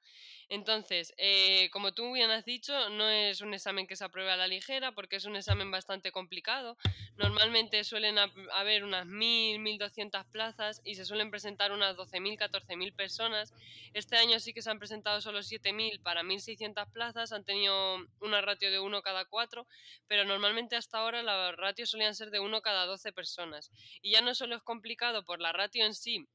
Entonces, 0.52 1.14
eh, 1.16 1.70
como 1.70 1.92
tú 1.92 2.12
bien 2.12 2.30
has 2.32 2.44
dicho, 2.44 2.90
no 2.90 3.08
es 3.08 3.40
un 3.40 3.54
examen 3.54 3.86
que 3.86 3.94
se 3.94 4.04
apruebe 4.04 4.32
a 4.32 4.36
la 4.36 4.48
ligera 4.48 4.90
porque 4.90 5.14
es 5.16 5.24
un 5.24 5.36
examen 5.36 5.70
bastante 5.70 6.10
complicado. 6.10 6.76
Normalmente 7.16 7.84
suelen 7.84 8.16
hab- 8.16 8.48
haber 8.52 8.82
unas 8.82 9.06
1.000, 9.06 9.60
1.200 9.60 10.26
plazas 10.26 10.80
y 10.84 10.96
se 10.96 11.04
suelen 11.04 11.30
presentar 11.30 11.70
unas 11.70 11.94
12.000, 11.96 12.36
14.000 12.36 12.92
personas. 12.92 13.54
Este 13.92 14.16
año 14.16 14.40
sí 14.40 14.52
que 14.52 14.60
se 14.60 14.70
han 14.70 14.80
presentado 14.80 15.20
solo 15.20 15.44
7.000 15.44 16.00
para 16.00 16.24
1.600 16.24 16.88
plazas, 16.92 17.30
han 17.32 17.44
tenido 17.44 17.98
una 18.20 18.40
ratio 18.40 18.72
de 18.72 18.80
uno 18.80 19.02
cada 19.02 19.24
4, 19.26 19.68
pero 20.08 20.24
normalmente 20.24 20.74
hasta 20.74 20.98
ahora 20.98 21.22
la 21.22 21.52
ratio 21.52 21.86
solían 21.86 22.16
ser 22.16 22.30
de 22.30 22.40
uno 22.40 22.60
cada 22.60 22.86
12 22.86 23.12
personas. 23.12 23.70
Y 24.02 24.10
ya 24.10 24.20
no 24.20 24.34
solo 24.34 24.56
es 24.56 24.62
complicado 24.62 25.24
por 25.24 25.40
la 25.40 25.52
ratio 25.52 25.86
en 25.86 25.94
sí, 25.94 26.26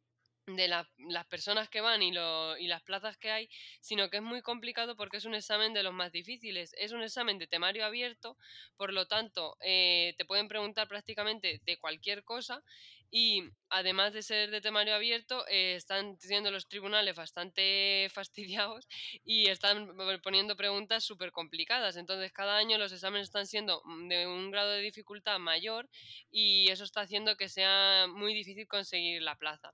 de 0.47 0.67
la- 0.67 0.87
las 0.97 1.25
personas 1.25 1.69
que 1.69 1.81
van 1.81 2.03
y, 2.03 2.11
lo- 2.11 2.57
y 2.57 2.67
las 2.67 2.83
plazas 2.83 3.17
que 3.17 3.31
hay, 3.31 3.49
sino 3.81 4.09
que 4.09 4.17
es 4.17 4.23
muy 4.23 4.41
complicado 4.41 4.95
porque 4.95 5.17
es 5.17 5.25
un 5.25 5.33
examen 5.35 5.73
de 5.73 5.81
los 5.83 5.93
más 5.93 6.11
difíciles. 6.11 6.73
Es 6.77 6.91
un 6.91 7.01
examen 7.03 7.39
de 7.39 7.47
temario 7.47 7.85
abierto, 7.85 8.37
por 8.77 8.93
lo 8.93 9.07
tanto, 9.07 9.57
eh, 9.61 10.13
te 10.17 10.25
pueden 10.25 10.47
preguntar 10.47 10.87
prácticamente 10.87 11.61
de 11.63 11.77
cualquier 11.77 12.23
cosa 12.23 12.63
y 13.11 13.43
además 13.69 14.13
de 14.13 14.21
ser 14.21 14.51
de 14.51 14.61
temario 14.61 14.93
abierto, 14.95 15.47
eh, 15.47 15.75
están 15.75 16.17
siendo 16.19 16.51
los 16.51 16.67
tribunales 16.67 17.15
bastante 17.15 18.07
fastidiados 18.13 18.87
y 19.23 19.47
están 19.47 19.95
poniendo 20.21 20.55
preguntas 20.55 21.03
súper 21.03 21.31
complicadas. 21.31 21.95
Entonces, 21.97 22.31
cada 22.33 22.57
año 22.57 22.77
los 22.77 22.91
exámenes 22.91 23.25
están 23.27 23.47
siendo 23.47 23.81
mm, 23.85 24.07
de 24.09 24.27
un 24.27 24.51
grado 24.51 24.71
de 24.71 24.81
dificultad 24.81 25.39
mayor 25.39 25.89
y 26.29 26.69
eso 26.69 26.83
está 26.83 27.01
haciendo 27.01 27.35
que 27.37 27.47
sea 27.49 28.07
muy 28.09 28.33
difícil 28.33 28.67
conseguir 28.67 29.21
la 29.21 29.35
plaza. 29.37 29.73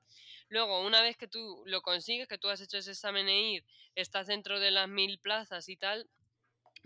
Luego, 0.52 0.82
una 0.82 1.02
vez 1.02 1.16
que 1.16 1.30
tú 1.30 1.64
lo 1.66 1.82
consigues, 1.82 2.28
que 2.28 2.38
tú 2.38 2.50
has 2.50 2.60
hecho 2.60 2.78
ese 2.78 2.92
examen 2.92 3.30
e 3.30 3.54
ir, 3.54 3.66
estás 3.96 4.28
dentro 4.28 4.60
de 4.60 4.70
las 4.70 4.90
mil 4.90 5.18
plazas 5.18 5.70
y 5.70 5.78
tal, 5.78 6.10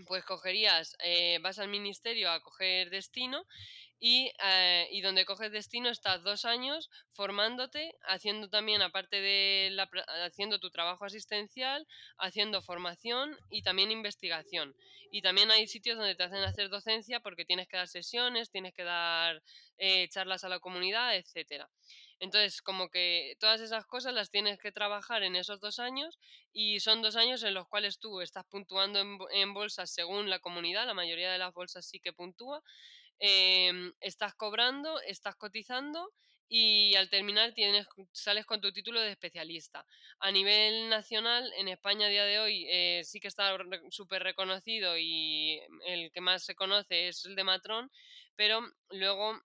pues 0.05 0.23
cogerías, 0.23 0.95
eh, 1.03 1.39
vas 1.41 1.57
al 1.57 1.69
ministerio 1.69 2.29
a 2.29 2.41
coger 2.41 2.91
destino 2.91 3.47
y, 4.07 4.31
eh, 4.43 4.87
y 4.91 5.01
donde 5.01 5.25
coges 5.25 5.51
destino 5.51 5.89
estás 5.89 6.21
dos 6.21 6.45
años 6.45 6.91
formándote, 7.13 7.95
haciendo 8.03 8.47
también, 8.47 8.83
aparte 8.83 9.19
de 9.19 9.69
la, 9.71 9.89
haciendo 10.23 10.59
tu 10.59 10.69
trabajo 10.69 11.05
asistencial, 11.05 11.87
haciendo 12.19 12.61
formación 12.61 13.35
y 13.49 13.63
también 13.63 13.89
investigación. 13.89 14.75
Y 15.09 15.23
también 15.23 15.49
hay 15.49 15.65
sitios 15.65 15.97
donde 15.97 16.13
te 16.13 16.21
hacen 16.21 16.43
hacer 16.43 16.69
docencia 16.69 17.19
porque 17.19 17.45
tienes 17.45 17.67
que 17.67 17.77
dar 17.77 17.87
sesiones, 17.87 18.51
tienes 18.51 18.75
que 18.75 18.83
dar 18.83 19.41
eh, 19.79 20.07
charlas 20.09 20.43
a 20.43 20.49
la 20.49 20.59
comunidad, 20.59 21.15
etcétera. 21.15 21.67
Entonces, 22.19 22.61
como 22.61 22.89
que 22.89 23.35
todas 23.39 23.59
esas 23.59 23.87
cosas 23.87 24.13
las 24.13 24.29
tienes 24.29 24.59
que 24.59 24.71
trabajar 24.71 25.23
en 25.23 25.35
esos 25.35 25.59
dos 25.59 25.79
años 25.79 26.19
y 26.53 26.79
son 26.79 27.01
dos 27.01 27.15
años 27.15 27.41
en 27.41 27.55
los 27.55 27.67
cuales 27.67 27.97
tú 27.97 28.21
estás 28.21 28.45
puntuando 28.45 28.99
en, 28.99 29.17
en 29.31 29.53
bolsas 29.55 29.91
según 29.91 30.29
la 30.29 30.37
comunidad, 30.37 30.85
la 30.85 30.93
mayoría 30.93 31.31
de 31.31 31.39
las 31.39 31.53
bolsas 31.53 31.87
sí 31.87 31.99
que 31.99 32.13
puntúa, 32.13 32.61
em, 33.19 33.93
estás 33.99 34.35
cobrando, 34.35 34.99
estás 35.01 35.35
cotizando 35.35 36.11
y 36.47 36.95
al 36.95 37.09
terminar 37.09 37.53
tienes, 37.53 37.87
sales 38.11 38.45
con 38.45 38.61
tu 38.61 38.71
título 38.71 39.01
de 39.01 39.11
especialista. 39.11 39.85
A 40.19 40.31
nivel 40.31 40.89
nacional, 40.89 41.51
en 41.57 41.67
España 41.67 42.07
a 42.07 42.09
día 42.09 42.25
de 42.25 42.39
hoy 42.39 42.65
eh, 42.69 43.01
sí 43.03 43.19
que 43.19 43.27
está 43.27 43.57
súper 43.89 44.23
reconocido 44.23 44.97
y 44.97 45.59
el 45.87 46.11
que 46.11 46.21
más 46.21 46.45
se 46.45 46.55
conoce 46.55 47.07
es 47.07 47.25
el 47.25 47.35
de 47.35 47.43
matrón, 47.43 47.91
pero 48.35 48.61
luego 48.91 49.41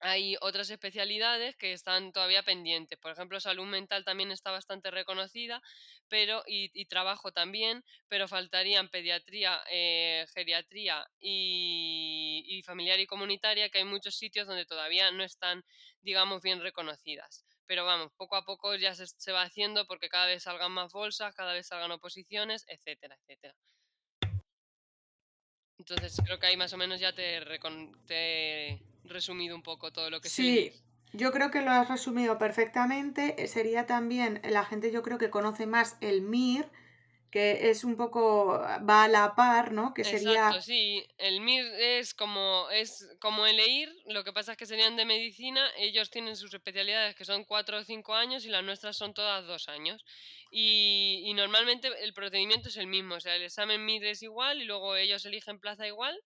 hay 0.00 0.36
otras 0.40 0.70
especialidades 0.70 1.56
que 1.56 1.72
están 1.72 2.12
todavía 2.12 2.42
pendientes. 2.42 2.98
Por 2.98 3.12
ejemplo, 3.12 3.40
salud 3.40 3.66
mental 3.66 4.04
también 4.04 4.30
está 4.30 4.50
bastante 4.50 4.90
reconocida, 4.90 5.62
pero 6.08 6.42
y, 6.46 6.84
trabajo 6.86 7.32
también, 7.32 7.84
pero 8.08 8.28
faltarían 8.28 8.88
pediatría, 8.88 9.62
eh, 9.70 10.26
geriatría 10.34 11.06
y, 11.18 12.62
familiar 12.64 13.00
y 13.00 13.06
comunitaria, 13.06 13.68
que 13.70 13.78
hay 13.78 13.84
muchos 13.84 14.16
sitios 14.16 14.46
donde 14.46 14.66
todavía 14.66 15.10
no 15.10 15.24
están, 15.24 15.64
digamos, 16.02 16.42
bien 16.42 16.60
reconocidas. 16.60 17.44
Pero 17.66 17.84
vamos, 17.84 18.12
poco 18.16 18.36
a 18.36 18.44
poco 18.44 18.74
ya 18.76 18.94
se, 18.94 19.06
se 19.06 19.32
va 19.32 19.42
haciendo 19.42 19.86
porque 19.86 20.08
cada 20.08 20.26
vez 20.26 20.44
salgan 20.44 20.72
más 20.72 20.92
bolsas, 20.92 21.34
cada 21.34 21.52
vez 21.52 21.66
salgan 21.66 21.90
oposiciones, 21.90 22.64
etcétera, 22.68 23.16
etcétera. 23.20 23.54
Entonces 25.78 26.20
creo 26.24 26.38
que 26.38 26.46
ahí 26.46 26.56
más 26.56 26.72
o 26.72 26.76
menos 26.76 27.00
ya 27.00 27.12
te, 27.12 27.36
he 28.08 28.80
resumido 29.04 29.54
un 29.54 29.62
poco 29.62 29.92
todo 29.92 30.10
lo 30.10 30.20
que 30.20 30.28
sí. 30.28 30.72
Yo 31.12 31.32
creo 31.32 31.50
que 31.50 31.62
lo 31.62 31.70
has 31.70 31.88
resumido 31.88 32.36
perfectamente. 32.36 33.42
Eh, 33.42 33.48
sería 33.48 33.86
también, 33.86 34.40
la 34.44 34.64
gente 34.64 34.90
yo 34.90 35.02
creo 35.02 35.18
que 35.18 35.30
conoce 35.30 35.66
más 35.66 35.96
el 36.00 36.20
MIR, 36.22 36.68
que 37.30 37.70
es 37.70 37.84
un 37.84 37.96
poco, 37.96 38.58
va 38.88 39.04
a 39.04 39.08
la 39.08 39.34
par, 39.34 39.72
¿no? 39.72 39.92
Que 39.94 40.04
sería... 40.04 40.60
sí. 40.60 41.06
El 41.18 41.40
MIR 41.40 41.66
es 41.74 42.14
como, 42.14 42.68
es 42.70 43.08
como 43.20 43.46
el 43.46 43.58
EIR, 43.58 43.94
lo 44.06 44.24
que 44.24 44.32
pasa 44.32 44.52
es 44.52 44.58
que 44.58 44.66
serían 44.66 44.96
de 44.96 45.04
medicina, 45.04 45.68
ellos 45.76 46.10
tienen 46.10 46.36
sus 46.36 46.54
especialidades 46.54 47.14
que 47.14 47.24
son 47.24 47.44
cuatro 47.44 47.78
o 47.78 47.84
cinco 47.84 48.14
años 48.14 48.44
y 48.44 48.48
las 48.48 48.64
nuestras 48.64 48.96
son 48.96 49.14
todas 49.14 49.46
dos 49.46 49.68
años. 49.68 50.04
Y, 50.50 51.22
y 51.26 51.34
normalmente 51.34 51.88
el 52.02 52.14
procedimiento 52.14 52.68
es 52.68 52.76
el 52.76 52.86
mismo, 52.86 53.16
o 53.16 53.20
sea, 53.20 53.36
el 53.36 53.42
examen 53.42 53.84
MIR 53.84 54.06
es 54.06 54.22
igual 54.22 54.62
y 54.62 54.64
luego 54.64 54.96
ellos 54.96 55.24
eligen 55.26 55.58
plaza 55.60 55.86
igual 55.86 56.18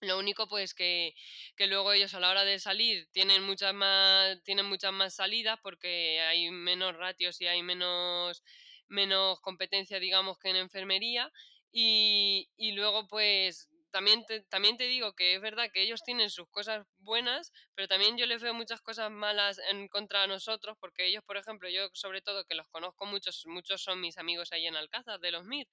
lo 0.00 0.18
único 0.18 0.46
pues 0.48 0.74
que, 0.74 1.14
que, 1.56 1.66
luego 1.66 1.92
ellos 1.92 2.14
a 2.14 2.20
la 2.20 2.30
hora 2.30 2.44
de 2.44 2.58
salir 2.58 3.08
tienen 3.12 3.42
muchas 3.42 3.72
más, 3.74 4.42
tienen 4.42 4.66
muchas 4.66 4.92
más 4.92 5.14
salidas 5.14 5.58
porque 5.62 6.20
hay 6.20 6.50
menos 6.50 6.96
ratios 6.96 7.40
y 7.40 7.46
hay 7.46 7.62
menos 7.62 8.42
menos 8.88 9.40
competencia, 9.40 10.00
digamos, 10.00 10.38
que 10.38 10.50
en 10.50 10.56
enfermería. 10.56 11.30
Y, 11.72 12.48
y 12.56 12.72
luego, 12.72 13.08
pues, 13.08 13.68
también 13.94 14.24
te, 14.26 14.40
también 14.40 14.76
te 14.76 14.88
digo 14.88 15.14
que 15.14 15.36
es 15.36 15.40
verdad 15.40 15.70
que 15.72 15.80
ellos 15.80 16.02
tienen 16.02 16.28
sus 16.28 16.48
cosas 16.48 16.84
buenas, 16.98 17.52
pero 17.76 17.86
también 17.86 18.16
yo 18.18 18.26
les 18.26 18.42
veo 18.42 18.52
muchas 18.52 18.80
cosas 18.80 19.08
malas 19.08 19.60
en 19.70 19.86
contra 19.86 20.26
nosotros, 20.26 20.76
porque 20.80 21.06
ellos, 21.06 21.22
por 21.24 21.36
ejemplo, 21.36 21.68
yo 21.68 21.88
sobre 21.92 22.20
todo 22.20 22.44
que 22.44 22.56
los 22.56 22.66
conozco 22.66 23.06
muchos, 23.06 23.44
muchos 23.46 23.84
son 23.84 24.00
mis 24.00 24.18
amigos 24.18 24.50
ahí 24.50 24.66
en 24.66 24.74
Alcázar 24.74 25.20
de 25.20 25.30
los 25.30 25.44
MIR, 25.44 25.68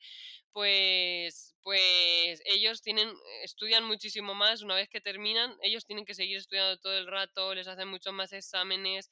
pues, 0.52 1.56
pues 1.64 2.44
ellos 2.46 2.84
tienen, 2.84 3.12
estudian 3.44 3.86
muchísimo 3.86 4.36
más, 4.36 4.62
una 4.62 4.76
vez 4.76 4.88
que 4.88 5.02
terminan, 5.02 5.58
ellos 5.64 5.88
tienen 5.88 6.06
que 6.06 6.14
seguir 6.14 6.38
estudiando 6.38 6.78
todo 6.78 6.96
el 7.00 7.08
rato, 7.08 7.56
les 7.56 7.68
hacen 7.68 7.88
muchos 7.88 8.14
más 8.14 8.34
exámenes, 8.34 9.10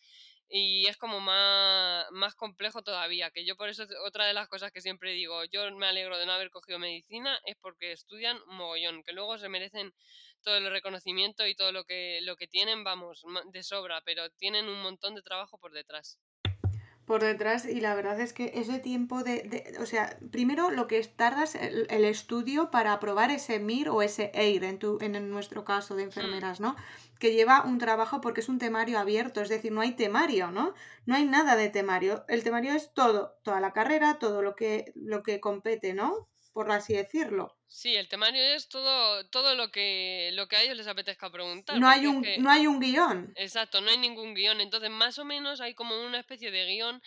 y 0.50 0.88
es 0.88 0.98
como 0.98 1.20
más, 1.20 2.06
más 2.12 2.36
complejo 2.36 2.82
todavía, 2.82 3.30
que 3.32 3.46
yo 3.46 3.56
por 3.56 3.70
eso 3.70 3.86
otra 4.06 4.26
de 4.26 4.34
las 4.34 4.48
cosas 4.50 4.72
que 4.72 4.82
siempre 4.82 5.14
digo, 5.14 5.46
yo 5.46 5.70
me 5.76 5.86
alegro 5.86 6.18
de 6.18 6.26
no 6.26 6.34
haber 6.34 6.50
cogido 6.50 6.80
medicina, 6.80 7.40
es 7.46 7.56
porque 7.62 7.92
estudian 7.92 8.40
mogollón, 8.48 9.04
que 9.04 9.14
luego 9.14 9.38
se 9.38 9.50
merecen 9.50 9.94
todo 10.42 10.58
el 10.58 10.72
reconocimiento 10.72 11.46
y 11.46 11.56
todo 11.56 11.72
lo 11.72 11.84
que, 11.86 12.20
lo 12.24 12.36
que 12.36 12.48
tienen, 12.48 12.84
vamos, 12.84 13.24
de 13.52 13.64
sobra, 13.64 14.02
pero 14.04 14.30
tienen 14.32 14.68
un 14.68 14.82
montón 14.82 15.16
de 15.16 15.22
trabajo 15.22 15.60
por 15.60 15.72
detrás 15.72 16.20
por 17.10 17.24
detrás 17.24 17.66
y 17.66 17.82
la 17.82 17.96
verdad 17.96 18.20
es 18.20 18.34
que 18.34 18.52
ese 18.54 18.78
tiempo 18.78 19.24
de, 19.24 19.76
o 19.80 19.88
sea, 19.88 20.20
primero 20.30 20.70
lo 20.70 20.86
que 20.86 21.04
tardas 21.04 21.56
el, 21.56 21.88
el, 21.90 22.06
estudio 22.06 22.70
para 22.70 22.94
aprobar 22.94 23.32
ese 23.32 23.58
MIR 23.58 23.90
o 23.90 24.04
ese 24.04 24.30
EIR 24.36 24.64
en, 24.66 24.78
tu, 24.78 25.00
en 25.02 25.32
nuestro 25.32 25.66
caso 25.66 25.96
de 25.96 26.04
enfermeras, 26.04 26.60
¿no? 26.60 26.76
Que 27.18 27.34
lleva 27.34 27.64
un 27.64 27.80
trabajo 27.80 28.22
porque 28.22 28.42
es 28.42 28.48
un 28.48 28.60
temario 28.60 29.00
abierto, 29.00 29.42
es 29.42 29.50
decir, 29.50 29.72
no 29.72 29.82
hay 29.82 29.94
temario, 29.94 30.52
¿no? 30.52 30.76
No 31.08 31.16
hay 31.16 31.26
nada 31.26 31.56
de 31.56 31.70
temario. 31.70 32.26
El 32.28 32.44
temario 32.44 32.74
es 32.74 32.94
todo, 32.94 33.40
toda 33.42 33.60
la 33.60 33.74
carrera, 33.74 34.20
todo 34.20 34.44
lo 34.44 34.56
que, 34.56 34.94
lo 34.94 35.24
que 35.24 35.40
compete, 35.40 35.96
¿no? 35.96 36.30
Por 36.54 36.72
así 36.72 36.94
decirlo. 36.94 37.59
Sí, 37.72 37.96
el 37.96 38.08
temario 38.08 38.42
es 38.42 38.68
todo, 38.68 39.24
todo 39.28 39.54
lo 39.54 39.70
que 39.70 40.32
lo 40.34 40.48
que 40.48 40.56
a 40.56 40.64
ellos 40.64 40.76
les 40.76 40.88
apetezca 40.88 41.32
preguntar. 41.32 41.80
No 41.80 41.88
hay 41.88 42.08
un, 42.08 42.26
no 42.40 42.50
hay 42.50 42.66
un 42.66 42.80
guion. 42.80 43.32
Exacto, 43.36 43.80
no 43.80 43.92
hay 43.92 43.98
ningún 43.98 44.34
guion. 44.34 44.60
Entonces, 44.60 44.90
más 44.90 45.20
o 45.20 45.24
menos 45.24 45.62
hay 45.62 45.76
como 45.76 45.96
una 46.04 46.20
especie 46.20 46.50
de 46.50 46.66
guion 46.66 47.00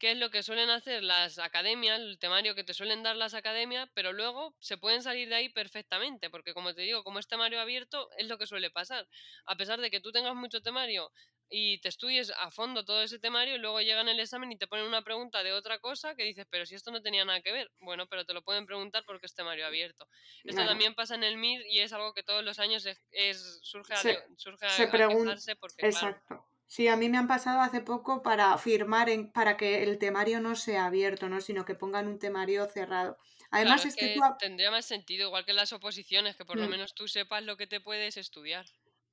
que 0.00 0.10
es 0.12 0.18
lo 0.18 0.30
que 0.30 0.42
suelen 0.42 0.70
hacer 0.70 1.04
las 1.04 1.38
academias, 1.38 2.00
el 2.00 2.18
temario 2.18 2.56
que 2.56 2.64
te 2.64 2.74
suelen 2.74 3.04
dar 3.04 3.16
las 3.16 3.34
academias, 3.34 3.88
pero 3.94 4.12
luego 4.12 4.56
se 4.58 4.76
pueden 4.76 5.02
salir 5.02 5.28
de 5.28 5.36
ahí 5.36 5.48
perfectamente, 5.48 6.30
porque 6.30 6.52
como 6.52 6.74
te 6.74 6.82
digo, 6.82 7.04
como 7.04 7.20
es 7.20 7.28
temario 7.28 7.60
abierto, 7.60 8.08
es 8.16 8.26
lo 8.26 8.38
que 8.38 8.46
suele 8.46 8.70
pasar. 8.70 9.08
A 9.44 9.56
pesar 9.56 9.80
de 9.80 9.90
que 9.90 10.00
tú 10.00 10.10
tengas 10.10 10.34
mucho 10.34 10.60
temario 10.62 11.12
y 11.50 11.80
te 11.80 11.88
estudies 11.88 12.30
a 12.30 12.50
fondo 12.50 12.84
todo 12.84 13.02
ese 13.02 13.18
temario 13.18 13.54
y 13.54 13.58
luego 13.58 13.80
llegan 13.80 14.08
el 14.08 14.20
examen 14.20 14.52
y 14.52 14.56
te 14.56 14.66
ponen 14.66 14.86
una 14.86 15.02
pregunta 15.02 15.42
de 15.42 15.52
otra 15.52 15.78
cosa 15.78 16.14
que 16.14 16.24
dices, 16.24 16.46
pero 16.50 16.66
si 16.66 16.74
esto 16.74 16.90
no 16.90 17.02
tenía 17.02 17.24
nada 17.24 17.40
que 17.40 17.52
ver. 17.52 17.70
Bueno, 17.80 18.06
pero 18.06 18.24
te 18.24 18.34
lo 18.34 18.42
pueden 18.42 18.66
preguntar 18.66 19.04
porque 19.06 19.26
es 19.26 19.34
temario 19.34 19.66
abierto. 19.66 20.06
Esto 20.44 20.64
también 20.64 20.94
pasa 20.94 21.14
en 21.14 21.24
el 21.24 21.36
MIR 21.36 21.66
y 21.66 21.80
es 21.80 21.92
algo 21.92 22.12
que 22.12 22.22
todos 22.22 22.44
los 22.44 22.58
años 22.58 22.86
es, 22.86 23.60
surge 23.62 23.94
a, 23.94 23.96
se, 23.96 24.24
surge 24.36 24.66
a, 24.66 24.90
porque, 24.90 25.86
Exacto. 25.86 26.44
Sí, 26.66 26.86
a 26.86 26.96
mí 26.96 27.08
me 27.08 27.16
han 27.16 27.28
pasado 27.28 27.60
hace 27.60 27.80
poco 27.80 28.22
para 28.22 28.56
firmar, 28.58 29.08
en, 29.08 29.32
para 29.32 29.56
que 29.56 29.82
el 29.82 29.98
temario 29.98 30.40
no 30.40 30.54
sea 30.54 30.84
abierto, 30.84 31.30
¿no? 31.30 31.40
sino 31.40 31.64
que 31.64 31.74
pongan 31.74 32.06
un 32.06 32.18
temario 32.18 32.66
cerrado. 32.66 33.16
Además 33.50 33.86
es, 33.86 33.96
que, 33.96 34.14
tendría 34.38 34.70
más 34.70 34.84
sentido, 34.84 35.28
igual 35.28 35.46
que 35.46 35.54
las 35.54 35.72
oposiciones, 35.72 36.36
que 36.36 36.44
por 36.44 36.58
lo 36.58 36.66
mm. 36.66 36.70
menos 36.70 36.94
tú 36.94 37.08
sepas 37.08 37.42
lo 37.42 37.56
que 37.56 37.66
te 37.66 37.80
puedes 37.80 38.18
estudiar. 38.18 38.66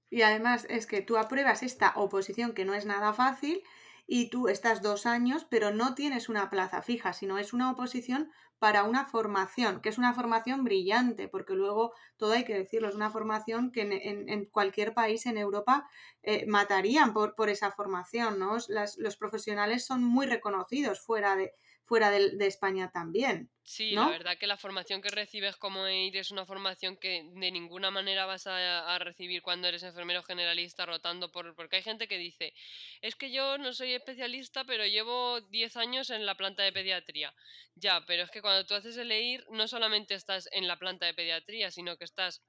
Y 0.10 0.22
además 0.22 0.66
es 0.70 0.88
que 0.88 1.02
tú 1.02 1.18
apruebas 1.18 1.64
esta 1.64 1.94
oposición 1.96 2.54
que 2.54 2.66
no 2.66 2.74
es 2.74 2.86
nada 2.86 3.14
fácil 3.14 3.64
y 4.08 4.30
tú 4.30 4.48
estás 4.48 4.82
dos 4.82 5.06
años, 5.06 5.46
pero 5.50 5.72
no 5.72 5.96
tienes 5.96 6.30
una 6.30 6.50
plaza 6.50 6.82
fija, 6.82 7.14
sino 7.14 7.40
es 7.40 7.54
una 7.54 7.72
oposición 7.72 8.32
para 8.60 8.84
una 8.84 9.06
formación, 9.06 9.82
que 9.82 9.90
es 9.90 9.98
una 9.98 10.14
formación 10.14 10.64
brillante, 10.64 11.28
porque 11.28 11.54
luego 11.54 11.94
todo 12.18 12.34
hay 12.34 12.46
que 12.46 12.58
decirlo, 12.58 12.88
es 12.88 12.96
una 12.96 13.10
formación 13.10 13.72
que 13.72 13.82
en, 13.82 14.46
cualquier 14.46 14.94
país 14.94 15.26
en 15.26 15.38
Europa 15.38 15.88
eh, 16.24 16.46
matarían 16.48 17.14
por, 17.14 17.36
por, 17.36 17.50
esa 17.50 17.72
formación, 17.72 18.40
¿no? 18.40 18.58
los 18.98 19.18
profesionales 19.18 19.86
son 19.86 20.04
muy 20.04 20.26
reconocidos 20.26 21.02
fuera 21.02 21.36
de, 21.36 21.54
fuera 21.86 22.10
de, 22.12 22.48
España 22.48 22.92
también. 22.92 23.50
Sí, 23.64 23.92
la 23.92 24.10
verdad 24.10 24.38
que 24.38 24.48
la 24.48 24.58
formación 24.58 25.02
que 25.02 25.10
recibes 25.10 25.56
como 25.56 25.88
EIR 25.88 26.18
es 26.18 26.32
una 26.32 26.46
formación 26.46 26.98
que 26.98 27.24
de 27.34 27.52
ninguna 27.52 27.90
manera 27.90 28.26
vas 28.26 28.46
a, 28.48 28.98
recibir 29.00 29.42
cuando 29.42 29.68
eres 29.68 29.84
enfermero 29.84 30.24
generalista 30.24 30.86
rotando 30.86 31.32
por... 31.32 31.56
Porque 31.56 31.78
hay 31.78 31.84
gente 31.84 32.08
que 32.08 32.18
dice, 32.18 32.54
es 33.02 33.16
que 33.16 33.32
yo 33.32 33.58
no 33.58 33.74
soy 33.74 33.94
especialista, 33.94 34.64
pero 34.66 34.86
llevo 34.86 35.42
10 35.42 35.78
años 35.78 36.10
en 36.10 36.26
la 36.26 36.36
planta 36.36 36.64
de 36.64 36.74
pediatría. 36.74 37.34
Ya, 37.76 38.04
pero 38.06 38.24
es 38.24 38.32
que 38.32 38.42
cuando 38.42 38.66
tú 38.66 38.74
haces 38.74 38.98
el 38.98 39.12
EIR 39.12 39.46
no 39.52 39.68
solamente 39.68 40.16
estás 40.16 40.50
en 40.52 40.68
la 40.68 40.78
planta 40.78 41.06
de 41.06 41.14
pediatría, 41.14 41.72
sino 41.72 41.98
que 41.98 42.06
estás 42.06 42.44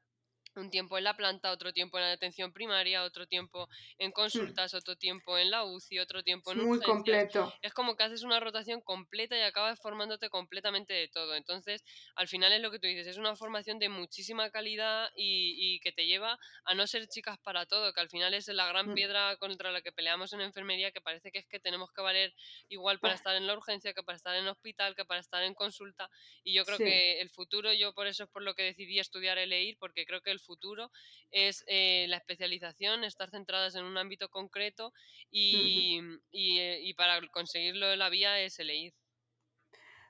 un 0.57 0.71
tiempo 0.71 0.99
en 0.99 1.05
la 1.05 1.17
planta, 1.17 1.51
otro 1.51 1.73
tiempo 1.73 1.99
en 1.99 2.05
la 2.05 2.11
detención 2.11 2.53
primaria, 2.53 3.03
otro 3.03 3.27
tiempo 3.27 3.69
en 3.99 4.11
hmm. 4.11 4.13
consultas, 4.13 4.75
otro 4.75 4.97
tiempo 4.97 5.39
en 5.39 5.51
la 5.51 5.65
UCI, 5.65 5.99
otro 5.99 6.23
tiempo 6.23 6.53
en 6.53 6.65
Muy 6.65 6.81
completo. 6.81 7.53
Es 7.63 7.73
como 7.73 7.97
que 7.97 8.05
haces 8.05 8.23
una 8.23 8.41
rotación 8.41 8.81
completa 8.81 9.37
y 9.37 9.43
acabas 9.43 9.81
formándote 9.81 10.29
completamente 10.29 10.95
de 10.95 11.09
todo. 11.09 11.35
Entonces, 11.35 11.85
al 12.15 12.29
final 12.29 12.53
es 12.53 12.61
lo 12.61 12.71
que 12.71 12.79
tú 12.79 12.87
dices, 12.87 13.07
es 13.07 13.19
una 13.19 13.37
formación 13.37 13.79
de 13.79 13.89
muchísima 13.89 14.51
calidad 14.51 15.11
y, 15.17 15.81
que 15.81 15.93
te 15.93 16.07
lleva 16.07 16.39
a 16.65 16.75
no 16.75 16.87
ser 16.87 17.07
chicas 17.07 17.39
para 17.39 17.67
todo, 17.67 17.93
que 17.93 18.01
al 18.01 18.09
final 18.09 18.35
es 18.35 18.49
la 18.49 18.67
gran 18.67 18.91
hmm. 18.91 18.95
piedra 18.95 19.37
contra 19.37 19.71
la 19.73 19.83
que 19.83 19.93
peleamos 19.93 20.33
en 20.33 20.41
enfermería, 20.41 20.91
que 20.91 21.01
parece 21.01 21.31
que 21.31 21.39
es 21.39 21.47
que 21.47 21.61
tenemos 21.61 21.91
que 21.93 22.03
valer 22.03 22.35
igual 22.69 22.99
para 22.99 23.15
estar 23.15 23.37
en 23.37 23.47
la 23.47 23.55
urgencia, 23.55 23.93
que 23.93 24.03
para 24.03 24.17
estar 24.17 24.35
en 24.35 24.47
hospital, 24.49 24.95
que 24.95 25.05
para 25.05 25.21
estar 25.21 25.43
en 25.43 25.55
consulta. 25.55 26.09
Y 26.43 26.55
yo 26.55 26.65
creo 26.65 26.79
que 26.79 27.21
el 27.21 27.31
futuro, 27.31 27.73
yo 27.73 27.93
por 27.93 28.07
eso 28.07 28.25
es 28.25 28.31
por 28.31 28.43
lo 28.43 28.55
que 28.55 28.63
decidí 28.63 28.99
estudiar 28.99 29.39
el 29.39 29.53
EIR, 29.53 29.77
porque 29.79 30.07
creo 30.07 30.21
que 30.23 30.31
el 30.31 30.41
futuro 30.47 30.91
es 31.31 31.65
eh, 31.67 32.07
la 32.09 32.17
especialización, 32.17 33.05
estar 33.05 33.31
centradas 33.31 33.75
en 33.75 33.85
un 33.85 33.99
ámbito 33.99 34.29
concreto 34.31 34.93
y, 35.31 36.01
eh, 36.33 36.81
y, 36.83 36.95
para 36.95 37.21
conseguirlo 37.29 37.95
la 37.97 38.09
vía 38.09 38.41
es 38.41 38.59
elegir. 38.59 38.95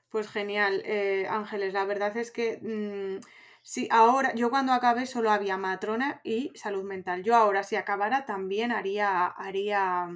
Pues 0.09 0.29
genial, 0.29 0.81
eh, 0.85 1.27
Ángeles, 1.29 1.73
la 1.73 1.83
verdad 1.83 2.15
es 2.15 2.31
que 2.31 2.59
mm, 2.61 3.19
si 3.61 3.89
ahora, 3.91 4.33
yo 4.35 4.49
cuando 4.49 4.71
acabé 4.71 5.05
solo 5.05 5.31
había 5.31 5.57
matrona 5.57 6.21
y 6.23 6.51
salud 6.55 6.83
mental. 6.83 7.23
Yo 7.23 7.35
ahora 7.35 7.63
si 7.63 7.75
acabara 7.75 8.25
también 8.25 8.71
haría, 8.71 9.25
haría 9.25 10.07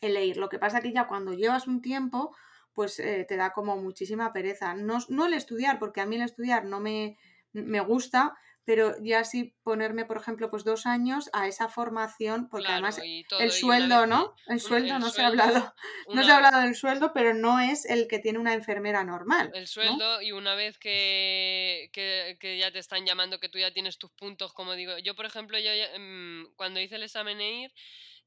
el 0.00 0.40
Lo 0.40 0.48
que 0.48 0.58
pasa 0.58 0.80
que 0.80 0.92
ya 0.92 1.06
cuando 1.06 1.34
llevas 1.34 1.66
un 1.66 1.82
tiempo, 1.82 2.34
pues 2.72 2.96
te 2.96 3.36
da 3.36 3.52
como 3.52 3.76
muchísima 3.76 4.32
pereza. 4.32 4.72
No, 4.74 4.98
no 5.10 5.26
el 5.26 5.34
estudiar, 5.34 5.78
porque 5.78 6.00
a 6.00 6.06
mí 6.06 6.16
el 6.16 6.22
estudiar 6.22 6.64
no 6.64 6.80
me, 6.80 7.18
me 7.52 7.80
gusta, 7.80 8.34
pero 8.64 8.94
ya 9.02 9.24
sí 9.24 9.56
ponerme, 9.62 10.04
por 10.04 10.16
ejemplo, 10.18 10.50
pues 10.50 10.64
dos 10.64 10.86
años 10.86 11.30
a 11.32 11.48
esa 11.48 11.68
formación, 11.68 12.48
porque 12.48 12.72
Claro, 12.72 12.72
además 12.72 13.00
el 13.38 13.50
sueldo, 13.52 14.06
¿no? 14.06 14.40
El 14.46 14.60
un- 14.60 14.60
sueldo 14.60 14.98
el 14.98 15.00
no 15.00 15.10
se 15.10 15.22
ha 15.22 15.28
hablado, 15.28 15.74
no 16.12 16.24
se 16.24 16.30
ha 16.32 16.36
hablado 16.36 16.60
del 16.62 16.74
sueldo, 16.74 17.12
pero 17.14 17.34
no 17.34 17.60
es 17.60 17.84
el 17.86 18.08
que 18.08 18.18
tiene 18.18 18.38
una 18.38 18.54
enfermera 18.54 19.04
normal, 19.04 19.52
el 19.52 19.66
¿no? 19.80 20.00
sueldo 20.00 20.22
y 20.22 20.32
una 20.32 20.54
vez 20.54 20.78
que, 20.78 21.90
que, 21.92 22.36
que 22.40 22.58
ya 22.58 22.70
te 22.72 22.78
están 22.78 23.04
llamando, 23.06 23.40
que 23.40 23.48
tú 23.48 23.58
ya 23.58 23.72
tienes 23.72 23.98
tus 23.98 24.12
puntos, 24.12 24.52
como 24.52 24.74
digo, 24.74 24.98
yo 24.98 25.14
por 25.16 25.26
ejemplo, 25.26 25.58
yo 25.58 25.74
ya, 25.74 25.98
mm, 25.98 26.54
cuando 26.56 26.80
hice 26.80 26.96
el 26.96 27.02
examen 27.02 27.40
EIR, 27.40 27.72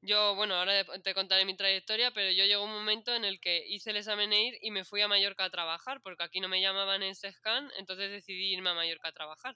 yo, 0.02 0.36
bueno, 0.36 0.56
ahora 0.56 0.84
te 1.02 1.14
contaré 1.14 1.46
mi 1.46 1.56
trayectoria, 1.56 2.12
pero 2.12 2.32
yo 2.32 2.44
llegó 2.46 2.66
un 2.66 2.72
momento 2.74 3.16
en 3.16 3.24
el 3.26 3.40
que 3.40 3.64
hice 3.68 3.92
el 3.92 3.98
examen 3.98 4.34
EIR 4.34 4.58
y 4.62 4.72
me 4.72 4.84
fui 4.86 5.02
a 5.02 5.08
Mallorca 5.08 5.46
a 5.46 5.50
trabajar, 5.50 6.02
porque 6.04 6.24
aquí 6.24 6.40
no 6.42 6.50
me 6.50 6.62
llamaban 6.62 7.04
en 7.04 7.16
SESCAN, 7.16 7.70
entonces 7.78 8.12
decidí 8.12 8.52
irme 8.54 8.72
a 8.72 8.74
Mallorca 8.74 9.10
a 9.10 9.14
trabajar. 9.14 9.56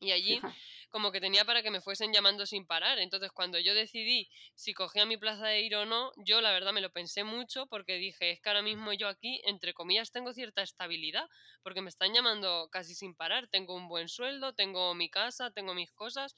Y 0.00 0.12
allí 0.12 0.40
como 0.90 1.12
que 1.12 1.20
tenía 1.20 1.44
para 1.44 1.62
que 1.62 1.70
me 1.70 1.80
fuesen 1.80 2.12
llamando 2.12 2.46
sin 2.46 2.66
parar. 2.66 2.98
Entonces 2.98 3.30
cuando 3.32 3.58
yo 3.58 3.74
decidí 3.74 4.30
si 4.54 4.72
cogía 4.72 5.04
mi 5.04 5.16
plaza 5.16 5.46
de 5.46 5.62
ir 5.62 5.74
o 5.76 5.84
no, 5.84 6.12
yo 6.16 6.40
la 6.40 6.52
verdad 6.52 6.72
me 6.72 6.80
lo 6.80 6.90
pensé 6.90 7.24
mucho 7.24 7.66
porque 7.66 7.96
dije, 7.98 8.30
es 8.30 8.40
que 8.40 8.48
ahora 8.48 8.62
mismo 8.62 8.92
yo 8.92 9.08
aquí, 9.08 9.40
entre 9.44 9.74
comillas, 9.74 10.12
tengo 10.12 10.32
cierta 10.32 10.62
estabilidad, 10.62 11.26
porque 11.62 11.82
me 11.82 11.90
están 11.90 12.14
llamando 12.14 12.68
casi 12.70 12.94
sin 12.94 13.14
parar. 13.14 13.48
Tengo 13.48 13.74
un 13.74 13.88
buen 13.88 14.08
sueldo, 14.08 14.54
tengo 14.54 14.94
mi 14.94 15.10
casa, 15.10 15.50
tengo 15.50 15.74
mis 15.74 15.92
cosas. 15.92 16.34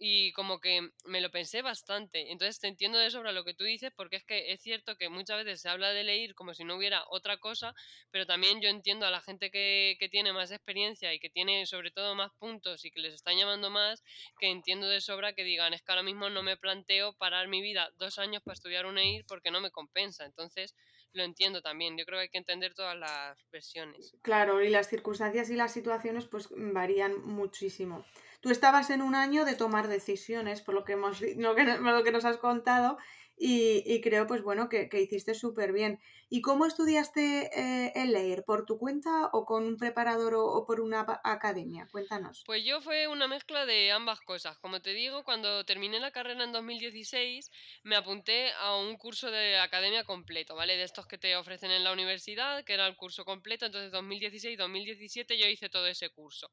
Y 0.00 0.32
como 0.32 0.60
que 0.60 0.90
me 1.04 1.20
lo 1.20 1.30
pensé 1.30 1.60
bastante. 1.62 2.30
Entonces 2.30 2.60
te 2.60 2.68
entiendo 2.68 2.98
de 2.98 3.10
sobra 3.10 3.32
lo 3.32 3.44
que 3.44 3.54
tú 3.54 3.64
dices, 3.64 3.90
porque 3.96 4.16
es 4.16 4.24
que 4.24 4.52
es 4.52 4.62
cierto 4.62 4.96
que 4.96 5.08
muchas 5.08 5.44
veces 5.44 5.60
se 5.60 5.68
habla 5.68 5.90
de 5.90 6.04
leer 6.04 6.34
como 6.34 6.54
si 6.54 6.64
no 6.64 6.76
hubiera 6.76 7.02
otra 7.08 7.38
cosa, 7.38 7.74
pero 8.10 8.24
también 8.26 8.60
yo 8.60 8.68
entiendo 8.68 9.06
a 9.06 9.10
la 9.10 9.20
gente 9.20 9.50
que, 9.50 9.96
que 9.98 10.08
tiene 10.08 10.32
más 10.32 10.50
experiencia 10.52 11.12
y 11.12 11.18
que 11.18 11.30
tiene 11.30 11.66
sobre 11.66 11.90
todo 11.90 12.14
más 12.14 12.30
puntos 12.38 12.84
y 12.84 12.90
que 12.90 13.00
les 13.00 13.14
están 13.14 13.36
llamando 13.36 13.70
más, 13.70 14.02
que 14.38 14.48
entiendo 14.50 14.88
de 14.88 15.00
sobra 15.00 15.32
que 15.32 15.44
digan, 15.44 15.74
es 15.74 15.82
que 15.82 15.92
ahora 15.92 16.02
mismo 16.02 16.30
no 16.30 16.42
me 16.42 16.56
planteo 16.56 17.12
parar 17.14 17.48
mi 17.48 17.60
vida 17.62 17.90
dos 17.96 18.18
años 18.18 18.42
para 18.42 18.54
estudiar 18.54 18.86
un 18.86 18.98
EIR 18.98 19.24
porque 19.26 19.50
no 19.50 19.60
me 19.60 19.70
compensa. 19.70 20.24
Entonces 20.24 20.74
lo 21.12 21.22
entiendo 21.24 21.60
también. 21.62 21.96
Yo 21.98 22.04
creo 22.04 22.18
que 22.18 22.22
hay 22.24 22.28
que 22.28 22.38
entender 22.38 22.74
todas 22.74 22.96
las 22.96 23.36
versiones. 23.50 24.14
Claro, 24.22 24.62
y 24.62 24.68
las 24.68 24.88
circunstancias 24.88 25.50
y 25.50 25.56
las 25.56 25.72
situaciones 25.72 26.26
pues 26.26 26.48
varían 26.50 27.20
muchísimo. 27.24 28.04
Tú 28.40 28.50
estabas 28.50 28.90
en 28.90 29.02
un 29.02 29.14
año 29.14 29.44
de 29.44 29.54
tomar 29.54 29.88
decisiones, 29.88 30.62
por 30.62 30.74
lo 30.74 30.84
que, 30.84 30.92
hemos, 30.92 31.20
lo 31.20 31.54
que, 31.54 32.12
nos 32.12 32.24
has 32.24 32.36
contado, 32.36 32.98
y, 33.36 33.82
y 33.86 34.00
creo 34.00 34.26
pues 34.26 34.42
bueno 34.42 34.68
que, 34.68 34.88
hiciste 34.92 35.34
súper 35.34 35.72
bien. 35.72 36.00
¿Y 36.28 36.42
cómo 36.42 36.66
estudiaste 36.66 37.50
eh, 37.54 37.92
el 37.94 38.12
leer? 38.12 38.44
¿Por 38.44 38.66
tu 38.66 38.78
cuenta 38.78 39.30
o 39.32 39.46
con 39.46 39.64
un 39.64 39.76
preparador 39.76 40.34
o, 40.34 40.44
o 40.44 40.66
por 40.66 40.80
una 40.80 41.06
academia? 41.24 41.88
Cuéntanos. 41.90 42.42
Pues 42.44 42.64
yo 42.64 42.80
fue 42.82 43.08
una 43.08 43.26
mezcla 43.26 43.64
de 43.64 43.92
ambas 43.92 44.20
cosas. 44.20 44.58
Como 44.58 44.82
te 44.82 44.92
digo, 44.92 45.24
cuando 45.24 45.64
terminé 45.64 46.00
la 46.00 46.10
carrera 46.10 46.44
en 46.44 46.52
2016, 46.52 47.50
me 47.84 47.96
apunté 47.96 48.50
a 48.60 48.76
un 48.76 48.96
curso 48.98 49.30
de 49.30 49.58
academia 49.58 50.04
completo, 50.04 50.54
¿vale? 50.54 50.76
De 50.76 50.82
estos 50.82 51.06
que 51.06 51.16
te 51.16 51.34
ofrecen 51.36 51.70
en 51.70 51.82
la 51.82 51.92
universidad, 51.92 52.62
que 52.64 52.74
era 52.74 52.86
el 52.86 52.96
curso 52.96 53.24
completo. 53.24 53.66
Entonces, 53.66 53.92
2016-2017 53.92 55.38
yo 55.38 55.46
hice 55.46 55.70
todo 55.70 55.86
ese 55.86 56.10
curso. 56.10 56.50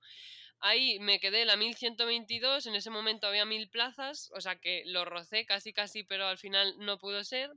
Ahí 0.60 1.00
me 1.00 1.20
quedé 1.20 1.46
la 1.46 1.58
1122, 1.58 2.66
en 2.66 2.76
ese 2.76 2.90
momento 2.90 3.28
había 3.28 3.46
mil 3.46 3.70
plazas, 3.70 4.32
o 4.34 4.42
sea 4.42 4.56
que 4.56 4.84
lo 4.86 5.06
rocé 5.06 5.46
casi 5.46 5.74
casi, 5.74 6.04
pero 6.04 6.28
al 6.28 6.38
final 6.38 6.76
no 6.80 6.98
pudo 6.98 7.24
ser. 7.24 7.52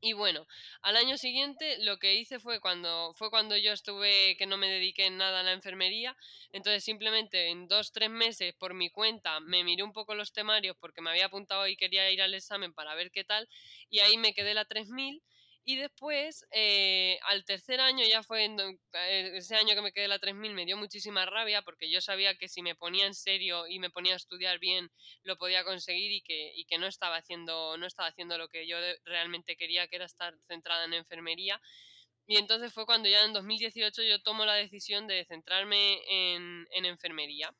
Y 0.00 0.12
bueno, 0.12 0.46
al 0.82 0.96
año 0.96 1.16
siguiente 1.16 1.76
lo 1.80 1.98
que 1.98 2.14
hice 2.14 2.38
fue 2.38 2.60
cuando 2.60 3.12
fue 3.14 3.30
cuando 3.30 3.56
yo 3.56 3.72
estuve 3.72 4.36
que 4.36 4.46
no 4.46 4.56
me 4.56 4.68
dediqué 4.68 5.06
en 5.06 5.16
nada 5.16 5.40
a 5.40 5.42
la 5.42 5.52
enfermería, 5.52 6.16
entonces 6.52 6.84
simplemente 6.84 7.48
en 7.48 7.66
dos 7.66 7.90
tres 7.90 8.08
meses 8.10 8.54
por 8.54 8.74
mi 8.74 8.90
cuenta 8.90 9.40
me 9.40 9.64
miré 9.64 9.82
un 9.82 9.92
poco 9.92 10.14
los 10.14 10.32
temarios 10.32 10.76
porque 10.78 11.00
me 11.00 11.10
había 11.10 11.26
apuntado 11.26 11.66
y 11.66 11.76
quería 11.76 12.10
ir 12.12 12.22
al 12.22 12.34
examen 12.34 12.72
para 12.74 12.94
ver 12.94 13.10
qué 13.10 13.24
tal 13.24 13.48
y 13.90 13.98
ahí 13.98 14.16
me 14.18 14.34
quedé 14.34 14.54
la 14.54 14.66
3000 14.66 15.20
y 15.68 15.76
después 15.76 16.46
eh, 16.50 17.18
al 17.24 17.44
tercer 17.44 17.78
año 17.78 18.02
ya 18.10 18.22
fue 18.22 18.46
eh, 18.46 19.36
ese 19.36 19.54
año 19.54 19.74
que 19.74 19.82
me 19.82 19.92
quedé 19.92 20.08
la 20.08 20.18
3000 20.18 20.54
me 20.54 20.64
dio 20.64 20.78
muchísima 20.78 21.26
rabia 21.26 21.60
porque 21.60 21.90
yo 21.90 22.00
sabía 22.00 22.34
que 22.36 22.48
si 22.48 22.62
me 22.62 22.74
ponía 22.74 23.04
en 23.04 23.12
serio 23.12 23.66
y 23.68 23.78
me 23.78 23.90
ponía 23.90 24.14
a 24.14 24.16
estudiar 24.16 24.58
bien 24.60 24.90
lo 25.24 25.36
podía 25.36 25.64
conseguir 25.64 26.10
y 26.10 26.22
que, 26.22 26.52
y 26.54 26.64
que 26.64 26.78
no 26.78 26.86
estaba 26.86 27.16
haciendo 27.16 27.76
no 27.76 27.86
estaba 27.86 28.08
haciendo 28.08 28.38
lo 28.38 28.48
que 28.48 28.66
yo 28.66 28.78
realmente 29.04 29.56
quería 29.56 29.86
que 29.88 29.96
era 29.96 30.06
estar 30.06 30.34
centrada 30.46 30.86
en 30.86 30.94
enfermería. 30.94 31.60
Y 32.26 32.38
entonces 32.38 32.72
fue 32.72 32.86
cuando 32.86 33.10
ya 33.10 33.22
en 33.26 33.34
2018 33.34 34.04
yo 34.04 34.22
tomo 34.22 34.46
la 34.46 34.54
decisión 34.54 35.06
de 35.06 35.26
centrarme 35.26 36.00
en, 36.08 36.66
en 36.70 36.86
enfermería 36.86 37.54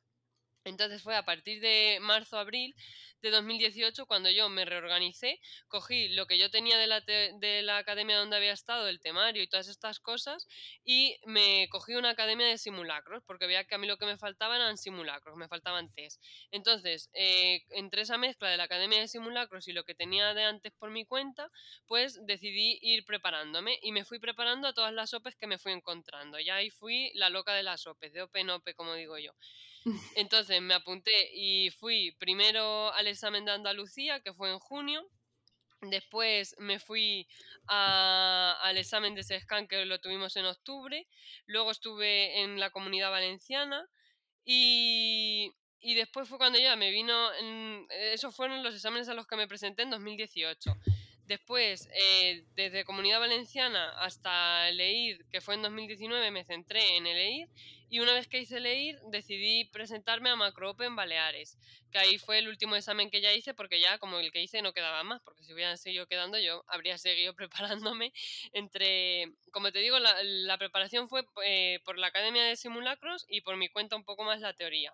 entonces 0.63 1.01
fue 1.01 1.15
a 1.15 1.23
partir 1.23 1.61
de 1.61 1.99
marzo-abril 2.01 2.75
de 3.21 3.31
2018 3.31 4.05
cuando 4.05 4.29
yo 4.29 4.49
me 4.49 4.65
reorganicé, 4.65 5.39
cogí 5.67 6.09
lo 6.09 6.25
que 6.25 6.37
yo 6.37 6.49
tenía 6.49 6.77
de 6.77 6.87
la, 6.87 7.01
de 7.01 7.61
la 7.63 7.77
academia 7.77 8.17
donde 8.17 8.37
había 8.37 8.53
estado, 8.53 8.87
el 8.87 8.99
temario 8.99 9.43
y 9.43 9.47
todas 9.47 9.67
estas 9.67 9.99
cosas, 9.99 10.47
y 10.83 11.17
me 11.25 11.67
cogí 11.69 11.95
una 11.95 12.11
academia 12.11 12.47
de 12.47 12.57
simulacros, 12.57 13.23
porque 13.25 13.47
veía 13.47 13.65
que 13.65 13.75
a 13.75 13.77
mí 13.77 13.87
lo 13.87 13.97
que 13.97 14.05
me 14.05 14.17
faltaban 14.17 14.61
eran 14.61 14.77
simulacros, 14.77 15.35
me 15.35 15.47
faltaban 15.47 15.91
test. 15.93 16.23
Entonces, 16.51 17.09
eh, 17.13 17.63
entre 17.71 18.01
esa 18.03 18.17
mezcla 18.17 18.49
de 18.49 18.57
la 18.57 18.63
academia 18.63 18.99
de 18.99 19.07
simulacros 19.07 19.67
y 19.67 19.73
lo 19.73 19.83
que 19.83 19.95
tenía 19.95 20.33
de 20.33 20.43
antes 20.43 20.71
por 20.73 20.89
mi 20.91 21.05
cuenta, 21.05 21.51
pues 21.87 22.25
decidí 22.25 22.79
ir 22.81 23.05
preparándome 23.05 23.79
y 23.81 23.91
me 23.91 24.05
fui 24.05 24.19
preparando 24.19 24.67
a 24.67 24.73
todas 24.73 24.93
las 24.93 25.13
OPEs 25.13 25.35
que 25.35 25.47
me 25.47 25.57
fui 25.57 25.71
encontrando. 25.71 26.39
Ya 26.39 26.55
ahí 26.55 26.69
fui 26.69 27.11
la 27.15 27.29
loca 27.29 27.53
de 27.53 27.63
las 27.63 27.85
OPEs, 27.85 28.13
de 28.13 28.21
OPE 28.21 28.39
en 28.41 28.49
OPE, 28.51 28.73
como 28.75 28.93
digo 28.93 29.17
yo. 29.17 29.33
Entonces 30.15 30.61
me 30.61 30.73
apunté 30.73 31.11
y 31.33 31.69
fui 31.71 32.11
primero 32.19 32.91
al 32.93 33.07
examen 33.07 33.45
de 33.45 33.51
Andalucía, 33.51 34.19
que 34.21 34.33
fue 34.33 34.51
en 34.51 34.59
junio. 34.59 35.07
Después 35.81 36.55
me 36.59 36.79
fui 36.79 37.27
al 37.67 38.77
examen 38.77 39.15
de 39.15 39.23
SESCAN, 39.23 39.67
que 39.67 39.85
lo 39.85 39.99
tuvimos 39.99 40.35
en 40.35 40.45
octubre. 40.45 41.07
Luego 41.45 41.71
estuve 41.71 42.41
en 42.41 42.59
la 42.59 42.69
comunidad 42.69 43.11
valenciana. 43.11 43.87
Y, 44.43 45.53
y 45.79 45.95
después 45.95 46.27
fue 46.27 46.37
cuando 46.37 46.59
ya 46.59 46.75
me 46.75 46.91
vino. 46.91 47.33
en- 47.35 47.87
esos 47.91 48.35
fueron 48.35 48.63
los 48.63 48.75
exámenes 48.75 49.07
a 49.09 49.13
los 49.13 49.27
que 49.27 49.37
me 49.37 49.47
presenté 49.47 49.83
en 49.83 49.91
2018. 49.91 50.75
Después, 51.25 51.87
eh, 51.93 52.43
desde 52.55 52.83
Comunidad 52.85 53.19
Valenciana 53.19 53.91
hasta 53.99 54.67
el 54.69 54.81
EIR, 54.81 55.25
que 55.31 55.41
fue 55.41 55.53
en 55.55 55.61
2019, 55.61 56.31
me 56.31 56.43
centré 56.43 56.97
en 56.97 57.05
el 57.07 57.17
EIR. 57.17 57.49
Y 57.89 57.99
una 57.99 58.13
vez 58.13 58.27
que 58.27 58.39
hice 58.39 58.57
el 58.57 58.65
EIR, 58.65 58.99
decidí 59.11 59.65
presentarme 59.65 60.29
a 60.29 60.35
Macroope 60.35 60.85
en 60.85 60.95
Baleares, 60.95 61.57
que 61.91 61.99
ahí 61.99 62.17
fue 62.19 62.37
el 62.37 62.47
último 62.47 62.75
examen 62.75 63.09
que 63.09 63.21
ya 63.21 63.33
hice, 63.33 63.53
porque 63.53 63.81
ya 63.81 63.97
como 63.97 64.19
el 64.19 64.31
que 64.31 64.43
hice 64.43 64.61
no 64.61 64.73
quedaba 64.73 65.03
más, 65.03 65.21
porque 65.21 65.43
si 65.43 65.53
hubieran 65.53 65.77
seguido 65.77 66.07
quedando 66.07 66.37
yo 66.37 66.63
habría 66.67 66.97
seguido 66.99 67.33
preparándome 67.33 68.13
entre, 68.53 69.33
como 69.51 69.71
te 69.71 69.79
digo, 69.79 69.99
la, 69.99 70.15
la 70.23 70.57
preparación 70.57 71.09
fue 71.09 71.25
eh, 71.45 71.79
por 71.83 71.97
la 71.97 72.07
Academia 72.07 72.43
de 72.43 72.55
Simulacros 72.55 73.25
y 73.27 73.41
por 73.41 73.57
mi 73.57 73.69
cuenta 73.69 73.95
un 73.95 74.03
poco 74.03 74.23
más 74.23 74.39
la 74.41 74.53
teoría. 74.53 74.93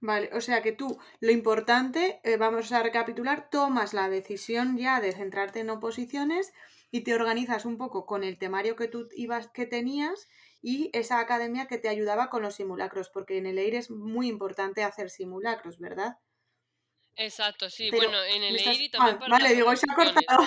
Vale, 0.00 0.30
o 0.32 0.40
sea 0.40 0.62
que 0.62 0.72
tú, 0.72 0.98
lo 1.20 1.32
importante, 1.32 2.20
eh, 2.22 2.36
vamos 2.36 2.70
a 2.70 2.82
recapitular, 2.82 3.50
tomas 3.50 3.94
la 3.94 4.08
decisión 4.08 4.76
ya 4.78 5.00
de 5.00 5.12
centrarte 5.12 5.60
en 5.60 5.70
oposiciones 5.70 6.52
y 6.92 7.00
te 7.00 7.14
organizas 7.14 7.64
un 7.64 7.78
poco 7.78 8.06
con 8.06 8.22
el 8.22 8.38
temario 8.38 8.76
que 8.76 8.86
tú 8.86 9.08
ibas, 9.16 9.48
que 9.48 9.66
tenías 9.66 10.28
y 10.68 10.90
esa 10.92 11.18
academia 11.18 11.66
que 11.66 11.78
te 11.78 11.88
ayudaba 11.88 12.28
con 12.28 12.42
los 12.42 12.56
simulacros, 12.56 13.08
porque 13.08 13.38
en 13.38 13.46
el 13.46 13.56
EIR 13.56 13.76
es 13.76 13.90
muy 13.90 14.28
importante 14.28 14.84
hacer 14.84 15.08
simulacros, 15.08 15.78
¿verdad? 15.78 16.18
Exacto, 17.16 17.70
sí, 17.70 17.88
Pero 17.90 18.02
bueno, 18.02 18.22
en 18.22 18.42
el 18.42 18.56
estás... 18.56 18.76
EIR 18.76 18.82
y 18.82 18.90
también 18.90 19.16
Ah, 19.16 19.18
para 19.18 19.38
vale, 19.38 19.54
digo, 19.54 19.74
se 19.74 19.86
ha 19.90 19.94
cortado. 19.94 20.44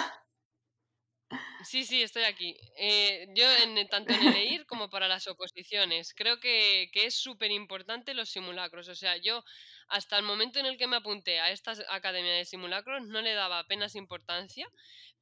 Sí, 1.64 1.86
sí, 1.86 2.04
estoy 2.04 2.24
aquí. 2.24 2.56
Eh, 2.78 3.30
yo 3.36 3.46
en, 3.64 3.88
tanto 3.88 4.14
en 4.14 4.22
el 4.28 4.36
EIR 4.36 4.68
como 4.68 4.92
para 4.92 5.08
las 5.08 5.26
oposiciones. 5.26 6.14
Creo 6.14 6.40
que, 6.40 6.92
que 6.94 7.08
es 7.08 7.16
súper 7.16 7.50
importante 7.50 8.14
los 8.14 8.30
simulacros. 8.30 8.90
O 8.90 8.96
sea, 8.96 9.18
yo 9.18 9.44
hasta 9.88 10.18
el 10.18 10.24
momento 10.24 10.60
en 10.60 10.68
el 10.68 10.78
que 10.78 10.88
me 10.88 10.98
apunté 10.98 11.40
a 11.40 11.50
esta 11.50 11.74
academia 11.90 12.34
de 12.34 12.46
simulacros 12.46 13.08
no 13.08 13.22
le 13.22 13.34
daba 13.34 13.58
apenas 13.58 13.96
importancia, 13.96 14.68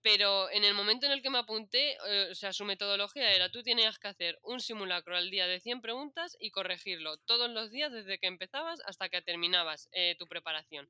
pero 0.01 0.49
en 0.51 0.63
el 0.63 0.73
momento 0.73 1.05
en 1.05 1.11
el 1.13 1.21
que 1.21 1.29
me 1.29 1.39
apunté, 1.39 1.93
eh, 2.07 2.29
o 2.31 2.35
sea, 2.35 2.53
su 2.53 2.65
metodología 2.65 3.33
era 3.33 3.49
tú 3.51 3.63
tenías 3.63 3.99
que 3.99 4.07
hacer 4.09 4.39
un 4.43 4.59
simulacro 4.61 5.17
al 5.17 5.31
día 5.31 5.47
de 5.47 5.59
100 5.59 5.81
preguntas 5.81 6.37
y 6.39 6.51
corregirlo 6.51 7.17
todos 7.17 7.49
los 7.49 7.71
días 7.71 7.91
desde 7.91 8.19
que 8.19 8.27
empezabas 8.27 8.79
hasta 8.85 9.09
que 9.09 9.21
terminabas 9.21 9.89
eh, 9.91 10.15
tu 10.19 10.27
preparación. 10.27 10.89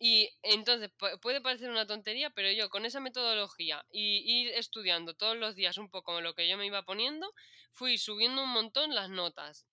Y 0.00 0.30
entonces 0.42 0.90
pu- 0.98 1.20
puede 1.20 1.40
parecer 1.40 1.70
una 1.70 1.86
tontería, 1.86 2.30
pero 2.30 2.50
yo 2.52 2.68
con 2.70 2.84
esa 2.84 3.00
metodología 3.00 3.86
y 3.90 4.42
ir 4.42 4.48
estudiando 4.54 5.14
todos 5.14 5.36
los 5.36 5.54
días 5.54 5.78
un 5.78 5.90
poco 5.90 6.20
lo 6.20 6.34
que 6.34 6.48
yo 6.48 6.58
me 6.58 6.66
iba 6.66 6.82
poniendo, 6.84 7.32
fui 7.72 7.98
subiendo 7.98 8.42
un 8.42 8.50
montón 8.50 8.94
las 8.96 9.10
notas. 9.10 9.67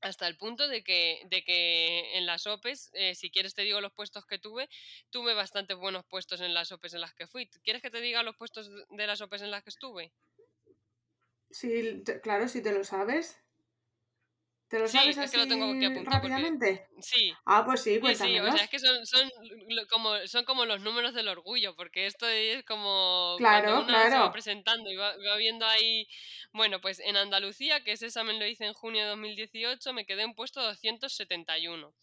Hasta 0.00 0.26
el 0.26 0.36
punto 0.36 0.66
de 0.68 0.82
que, 0.82 1.22
de 1.26 1.44
que 1.44 2.16
en 2.16 2.26
las 2.26 2.46
OPEs, 2.46 2.90
eh, 2.94 3.14
si 3.14 3.30
quieres 3.30 3.54
te 3.54 3.62
digo 3.62 3.80
los 3.80 3.92
puestos 3.92 4.24
que 4.26 4.38
tuve, 4.38 4.68
tuve 5.10 5.34
bastante 5.34 5.74
buenos 5.74 6.04
puestos 6.06 6.40
en 6.40 6.54
las 6.54 6.72
OPEs 6.72 6.94
en 6.94 7.02
las 7.02 7.14
que 7.14 7.26
fui. 7.26 7.48
¿Quieres 7.62 7.82
que 7.82 7.90
te 7.90 8.00
diga 8.00 8.22
los 8.22 8.36
puestos 8.36 8.70
de 8.88 9.06
las 9.06 9.20
OPEs 9.20 9.42
en 9.42 9.50
las 9.50 9.62
que 9.62 9.70
estuve? 9.70 10.12
Sí, 11.50 12.02
claro, 12.22 12.48
si 12.48 12.62
te 12.62 12.72
lo 12.72 12.84
sabes. 12.84 13.38
¿Te 14.70 14.78
lo 14.78 14.88
Sí, 14.88 14.98
sabes 14.98 15.18
es 15.20 15.30
que 15.30 15.36
lo 15.38 15.46
así 15.46 15.48
tengo 15.48 15.66
aquí 15.66 15.84
apuntado 15.84 16.20
porque 16.22 16.42
rápidamente? 16.42 16.88
sí, 17.00 17.38
Ah, 17.44 17.64
pues 17.66 17.82
sí, 17.82 18.00
sí, 18.00 18.14
sí, 18.16 18.38
o 18.40 18.50
sea, 18.50 18.64
es 18.64 18.70
que 18.70 18.78
son 18.80 18.98
como 19.90 20.26
son 20.26 20.44
como 20.44 20.64
los 20.66 20.80
números 20.80 21.14
del 21.14 21.28
orgullo, 21.28 21.76
porque 21.76 22.06
esto 22.06 22.28
es 22.28 22.64
como 22.64 23.44
cuando 23.48 23.74
Claro, 23.74 23.74
una 23.76 24.08
se 24.08 24.18
va 24.18 24.30
claro. 24.30 24.32
presentando 24.32 24.90
y 24.90 24.96
va 24.96 25.16
va 25.18 25.36
viendo 25.36 25.66
ahí 25.66 26.08
bueno, 26.52 26.80
pues 26.80 27.00
en 27.00 27.16
Andalucía, 27.16 27.82
que 27.84 27.92
ese 27.92 28.06
examen 28.06 28.38
lo 28.38 28.46
hice 28.46 28.66
en 28.66 28.74
junio 28.74 29.02
de 29.04 29.08
2018, 29.10 29.92
me 29.92 30.06
quedé 30.06 30.22
en 30.22 30.34
puesto 30.34 30.62
271. 30.62 31.94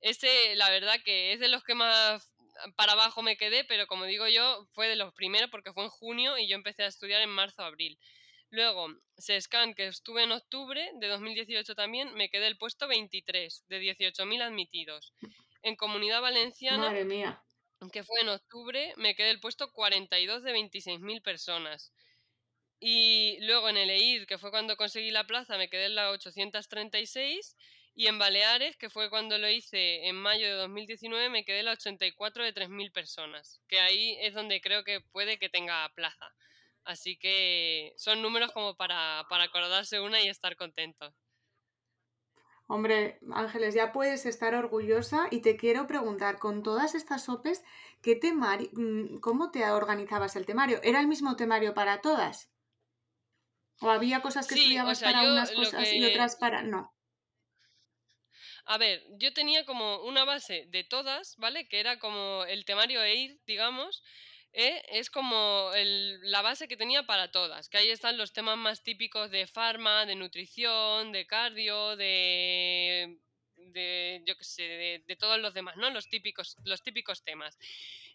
Ese, 0.00 0.54
la 0.56 0.70
verdad 0.70 0.96
que 1.04 1.32
es 1.32 1.40
de 1.40 1.48
los 1.48 1.64
que 1.64 1.74
más 1.74 2.32
para 2.76 2.92
abajo 2.92 3.22
me 3.22 3.36
quedé, 3.36 3.64
pero 3.64 3.86
como 3.86 4.04
digo 4.06 4.28
yo, 4.28 4.66
fue 4.72 4.88
de 4.88 4.96
los 4.96 5.12
primeros 5.14 5.50
porque 5.50 5.72
fue 5.72 5.84
en 5.84 5.90
junio 5.90 6.38
y 6.38 6.48
yo 6.48 6.56
empecé 6.56 6.84
a 6.84 6.88
estudiar 6.88 7.22
en 7.22 7.30
marzo-abril. 7.30 7.98
Luego, 8.54 8.86
SESCAN, 9.18 9.74
que 9.74 9.88
estuve 9.88 10.22
en 10.22 10.30
octubre 10.30 10.88
de 11.00 11.08
2018 11.08 11.74
también, 11.74 12.14
me 12.14 12.28
quedé 12.28 12.46
el 12.46 12.56
puesto 12.56 12.86
23 12.86 13.64
de 13.66 13.80
18.000 13.80 14.42
admitidos. 14.42 15.12
En 15.62 15.74
Comunidad 15.74 16.20
Valenciana, 16.20 16.86
Madre 16.86 17.04
mía. 17.04 17.42
que 17.92 18.04
fue 18.04 18.20
en 18.20 18.28
octubre, 18.28 18.94
me 18.96 19.16
quedé 19.16 19.30
el 19.30 19.40
puesto 19.40 19.72
42 19.72 20.44
de 20.44 20.52
26.000 20.52 21.20
personas. 21.20 21.92
Y 22.78 23.38
luego 23.40 23.68
en 23.70 23.76
el 23.76 23.90
EIR, 23.90 24.28
que 24.28 24.38
fue 24.38 24.52
cuando 24.52 24.76
conseguí 24.76 25.10
la 25.10 25.26
plaza, 25.26 25.58
me 25.58 25.68
quedé 25.68 25.86
en 25.86 25.96
la 25.96 26.10
836. 26.10 27.56
Y 27.96 28.06
en 28.06 28.20
Baleares, 28.20 28.76
que 28.76 28.88
fue 28.88 29.10
cuando 29.10 29.36
lo 29.36 29.48
hice 29.48 30.06
en 30.06 30.14
mayo 30.14 30.46
de 30.46 30.52
2019, 30.52 31.28
me 31.28 31.44
quedé 31.44 31.58
en 31.58 31.64
la 31.64 31.72
84 31.72 32.44
de 32.44 32.54
3.000 32.54 32.92
personas. 32.92 33.60
Que 33.66 33.80
ahí 33.80 34.16
es 34.20 34.32
donde 34.32 34.60
creo 34.60 34.84
que 34.84 35.00
puede 35.00 35.38
que 35.38 35.48
tenga 35.48 35.88
plaza. 35.96 36.32
Así 36.84 37.16
que 37.16 37.94
son 37.96 38.22
números 38.22 38.52
como 38.52 38.76
para, 38.76 39.24
para 39.28 39.44
acordarse 39.44 40.00
una 40.00 40.20
y 40.20 40.28
estar 40.28 40.56
contentos. 40.56 41.14
Hombre, 42.66 43.18
Ángeles, 43.32 43.74
ya 43.74 43.92
puedes 43.92 44.24
estar 44.24 44.54
orgullosa 44.54 45.28
y 45.30 45.40
te 45.40 45.56
quiero 45.56 45.86
preguntar, 45.86 46.38
con 46.38 46.62
todas 46.62 46.94
estas 46.94 47.28
OPEs, 47.28 47.62
¿qué 48.02 48.16
temario, 48.16 48.70
mm, 48.72 49.18
¿cómo 49.18 49.50
te 49.50 49.68
organizabas 49.70 50.34
el 50.36 50.46
temario? 50.46 50.80
¿Era 50.82 51.00
el 51.00 51.06
mismo 51.06 51.36
temario 51.36 51.74
para 51.74 52.00
todas? 52.00 52.50
¿O 53.80 53.90
había 53.90 54.22
cosas 54.22 54.46
que 54.46 54.54
Sí, 54.54 54.60
o 54.60 54.62
estudiabas 54.62 54.98
sea, 54.98 55.12
para 55.12 55.30
unas 55.30 55.50
cosas 55.52 55.92
y 55.92 56.04
otras 56.04 56.36
para... 56.36 56.62
No. 56.62 56.94
A 58.66 58.78
ver, 58.78 59.04
yo 59.18 59.34
tenía 59.34 59.66
como 59.66 60.02
una 60.04 60.24
base 60.24 60.64
de 60.68 60.84
todas, 60.84 61.36
¿vale? 61.36 61.68
Que 61.68 61.80
era 61.80 61.98
como 61.98 62.44
el 62.46 62.64
temario 62.64 63.02
EIR, 63.02 63.38
digamos. 63.46 64.02
¿Eh? 64.54 64.82
Es 64.88 65.10
como 65.10 65.70
la 65.74 66.42
base 66.42 66.68
que 66.68 66.76
tenía 66.76 67.04
para 67.04 67.30
todas. 67.30 67.68
Que 67.68 67.78
ahí 67.78 67.90
están 67.90 68.16
los 68.16 68.32
temas 68.32 68.56
más 68.56 68.82
típicos 68.82 69.30
de 69.30 69.46
farma, 69.46 70.06
de 70.06 70.14
nutrición, 70.14 71.12
de 71.12 71.26
cardio, 71.26 71.96
de. 71.96 73.18
yo 74.26 74.36
qué 74.36 74.44
sé, 74.44 74.62
de, 74.62 75.04
de 75.06 75.16
todos 75.16 75.38
los 75.40 75.54
demás, 75.54 75.76
¿no? 75.76 75.90
Los 75.90 76.08
típicos, 76.08 76.56
los 76.64 76.82
típicos 76.82 77.24
temas. 77.24 77.58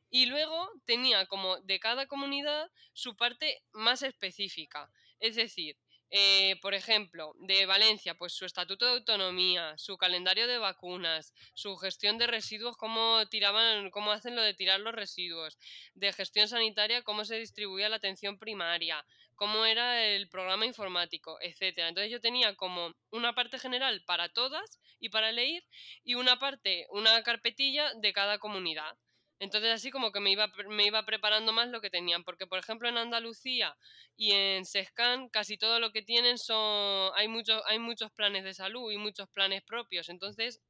Y 0.10 0.26
luego 0.26 0.72
tenía 0.86 1.28
como 1.28 1.60
de 1.62 1.80
cada 1.80 2.08
comunidad 2.08 2.72
su 2.94 3.16
parte 3.16 3.62
más 3.74 4.02
específica. 4.02 4.90
Es 5.20 5.36
decir, 5.36 5.78
eh, 6.12 6.56
por 6.62 6.74
ejemplo, 6.74 7.34
de 7.40 7.66
Valencia, 7.66 8.16
pues 8.16 8.34
su 8.34 8.46
estatuto 8.46 8.86
de 8.86 8.94
autonomía, 8.94 9.78
su 9.78 9.98
calendario 9.98 10.48
de 10.48 10.58
vacunas, 10.58 11.34
su 11.54 11.76
gestión 11.78 12.18
de 12.18 12.28
residuos, 12.28 12.78
cómo 12.78 13.26
tiraban, 13.30 13.92
cómo 13.92 14.12
hacen 14.12 14.36
lo 14.36 14.42
de 14.42 14.54
tirar 14.56 14.80
los 14.80 14.96
residuos, 14.96 15.58
de 15.94 16.12
gestión 16.14 16.48
sanitaria, 16.48 17.04
cómo 17.04 17.26
se 17.26 17.38
distribuía 17.38 17.90
la 17.90 17.98
atención 17.98 18.40
primaria, 18.40 19.06
cómo 19.36 19.66
era 19.66 20.04
el 20.04 20.28
programa 20.30 20.66
informático, 20.66 21.38
etcétera. 21.42 21.90
Entonces 21.90 22.12
yo 22.12 22.20
tenía 22.20 22.56
como 22.56 22.94
una 23.12 23.34
parte 23.34 23.60
general 23.60 24.04
para 24.06 24.30
todas 24.30 24.80
y 25.00 25.10
para 25.10 25.32
leer 25.32 25.64
y 26.04 26.16
una 26.16 26.40
parte, 26.40 26.88
una 26.90 27.22
carpetilla 27.24 27.94
de 27.94 28.14
cada 28.14 28.40
comunidad. 28.40 28.98
Entonces 29.40 29.72
así 29.72 29.92
como 29.92 30.12
que 30.12 30.20
me 30.20 30.32
iba, 30.32 30.52
me 30.70 30.86
iba 30.86 31.06
preparando 31.06 31.54
más 31.54 31.70
lo 31.70 31.82
que 31.82 31.90
tenían, 31.90 32.24
porque 32.24 32.48
por 32.48 32.60
ejemplo 32.60 32.90
en 32.90 32.98
Andalucía 32.98 33.78
y 34.16 34.32
en 34.34 34.66
SESCAN 34.66 35.30
casi 35.30 35.58
todo 35.58 35.80
lo 35.80 35.92
que 35.92 36.02
tienen 36.02 36.38
son, 36.38 37.12
hay 37.16 37.28
muchos, 37.28 37.62
hay 37.68 37.80
muchos 37.80 38.12
planes 38.12 38.44
de 38.44 38.54
salud 38.54 38.92
y 38.92 38.98
muchos 38.98 39.30
planes 39.30 39.64
propios, 39.64 40.10
entonces 40.10 40.62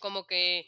como 0.00 0.26
que 0.26 0.66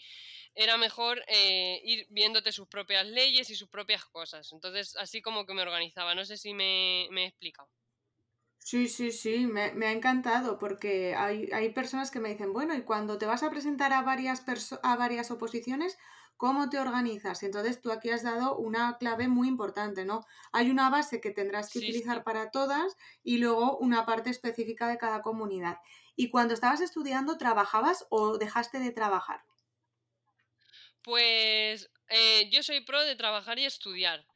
era 0.55 0.77
mejor 0.79 1.23
eh, 1.29 1.81
ir 1.85 2.07
viéndote 2.11 2.53
sus 2.53 2.69
propias 2.69 3.07
leyes 3.07 3.51
y 3.51 3.57
sus 3.57 3.69
propias 3.71 4.05
cosas. 4.07 4.53
Entonces 4.53 4.97
así 4.97 5.23
como 5.23 5.47
que 5.47 5.55
me 5.55 5.63
organizaba, 5.63 6.15
no 6.15 6.25
sé 6.27 6.37
si 6.39 6.55
me, 6.55 7.09
me 7.13 7.25
he 7.25 7.29
explicado. 7.29 7.71
Sí, 8.61 8.87
sí, 8.89 9.13
sí, 9.13 9.47
me, 9.47 9.73
me 9.73 9.87
ha 9.87 9.93
encantado 9.93 10.59
porque 10.59 11.15
hay, 11.15 11.49
hay 11.53 11.71
personas 11.73 12.11
que 12.11 12.21
me 12.21 12.29
dicen, 12.29 12.53
bueno, 12.53 12.75
y 12.75 12.83
cuando 12.83 13.17
te 13.17 13.25
vas 13.27 13.43
a 13.43 13.51
presentar 13.51 13.93
a 13.95 14.03
varias, 14.03 14.45
a 14.83 14.97
varias 14.97 15.31
oposiciones, 15.31 15.97
¿cómo 16.39 16.71
te 16.71 16.79
organizas? 16.79 17.43
Entonces 17.43 17.81
tú 17.83 17.93
aquí 17.93 18.11
has 18.11 18.23
dado 18.23 18.57
una 18.57 18.97
clave 18.99 19.29
muy 19.29 19.49
importante, 19.49 20.07
¿no? 20.07 20.25
Hay 20.53 20.71
una 20.71 20.89
base 20.91 21.21
que 21.21 21.31
tendrás 21.33 21.69
que 21.71 21.79
Sí, 21.79 21.81
utilizar 21.81 22.25
sí. 22.25 22.25
para 22.25 22.51
todas 22.51 22.97
y 23.23 23.39
luego 23.39 23.77
una 23.79 24.07
parte 24.07 24.31
específica 24.31 24.89
de 24.89 24.99
cada 24.99 25.23
comunidad. 25.23 25.79
¿Y 26.17 26.31
cuando 26.31 26.55
estabas 26.55 26.81
estudiando, 26.81 27.37
trabajabas 27.39 28.07
o 28.11 28.39
dejaste 28.39 28.79
de 28.81 28.93
trabajar? 28.93 29.45
Pues 31.03 31.91
eh, 32.09 32.49
yo 32.51 32.63
soy 32.63 32.81
pro 32.83 33.03
de 33.05 33.17
trabajar 33.17 33.59
y 33.59 33.65
estudiar, 33.65 34.27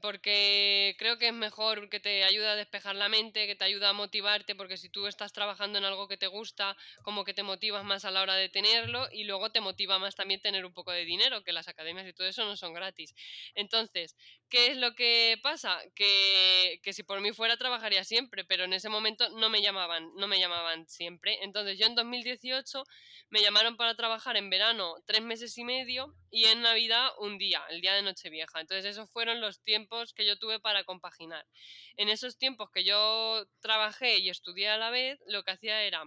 porque 0.00 0.94
creo 0.98 1.18
que 1.18 1.28
es 1.28 1.32
mejor 1.32 1.88
que 1.88 2.00
te 2.00 2.24
ayuda 2.24 2.52
a 2.52 2.56
despejar 2.56 2.96
la 2.96 3.08
mente, 3.08 3.46
que 3.46 3.56
te 3.56 3.64
ayuda 3.64 3.90
a 3.90 3.92
motivarte, 3.92 4.54
porque 4.54 4.76
si 4.76 4.88
tú 4.88 5.06
estás 5.06 5.32
trabajando 5.32 5.78
en 5.78 5.84
algo 5.84 6.08
que 6.08 6.16
te 6.16 6.26
gusta, 6.26 6.76
como 7.02 7.24
que 7.24 7.34
te 7.34 7.42
motivas 7.42 7.84
más 7.84 8.04
a 8.04 8.10
la 8.10 8.22
hora 8.22 8.34
de 8.34 8.48
tenerlo 8.48 9.08
y 9.12 9.24
luego 9.24 9.50
te 9.50 9.60
motiva 9.60 9.98
más 9.98 10.14
también 10.14 10.40
tener 10.40 10.64
un 10.64 10.72
poco 10.72 10.92
de 10.92 11.04
dinero, 11.04 11.42
que 11.42 11.52
las 11.52 11.68
academias 11.68 12.06
y 12.06 12.12
todo 12.12 12.26
eso 12.26 12.44
no 12.44 12.56
son 12.56 12.72
gratis. 12.72 13.14
Entonces, 13.54 14.16
¿qué 14.48 14.68
es 14.68 14.76
lo 14.76 14.94
que 14.94 15.38
pasa? 15.42 15.78
Que, 15.94 16.80
que 16.82 16.92
si 16.92 17.02
por 17.02 17.20
mí 17.20 17.32
fuera 17.32 17.56
trabajaría 17.56 18.04
siempre, 18.04 18.44
pero 18.44 18.64
en 18.64 18.72
ese 18.72 18.88
momento 18.88 19.28
no 19.30 19.50
me 19.50 19.62
llamaban, 19.62 20.10
no 20.16 20.26
me 20.26 20.38
llamaban 20.38 20.88
siempre. 20.88 21.38
Entonces 21.42 21.78
yo 21.78 21.86
en 21.86 21.94
2018 21.94 22.84
me 23.30 23.40
llamaron 23.40 23.76
para 23.76 23.94
trabajar 23.94 24.36
en 24.36 24.50
verano 24.50 24.94
tres 25.06 25.22
meses 25.22 25.56
y 25.58 25.64
medio 25.64 26.14
y 26.30 26.44
en 26.46 26.62
Navidad 26.62 27.10
un 27.18 27.38
día, 27.38 27.62
el 27.70 27.80
día 27.80 27.94
de 27.94 28.02
Nochevieja. 28.02 28.60
Entonces 28.60 28.84
esos 28.84 29.10
fueron 29.10 29.40
los 29.40 29.62
tiempos 29.62 29.81
que 30.14 30.26
yo 30.26 30.38
tuve 30.38 30.60
para 30.60 30.84
compaginar. 30.84 31.46
En 31.96 32.08
esos 32.08 32.36
tiempos 32.36 32.70
que 32.70 32.84
yo 32.84 33.44
trabajé 33.60 34.18
y 34.18 34.30
estudié 34.30 34.68
a 34.68 34.78
la 34.78 34.90
vez, 34.90 35.18
lo 35.26 35.42
que 35.42 35.52
hacía 35.52 35.82
era 35.82 36.04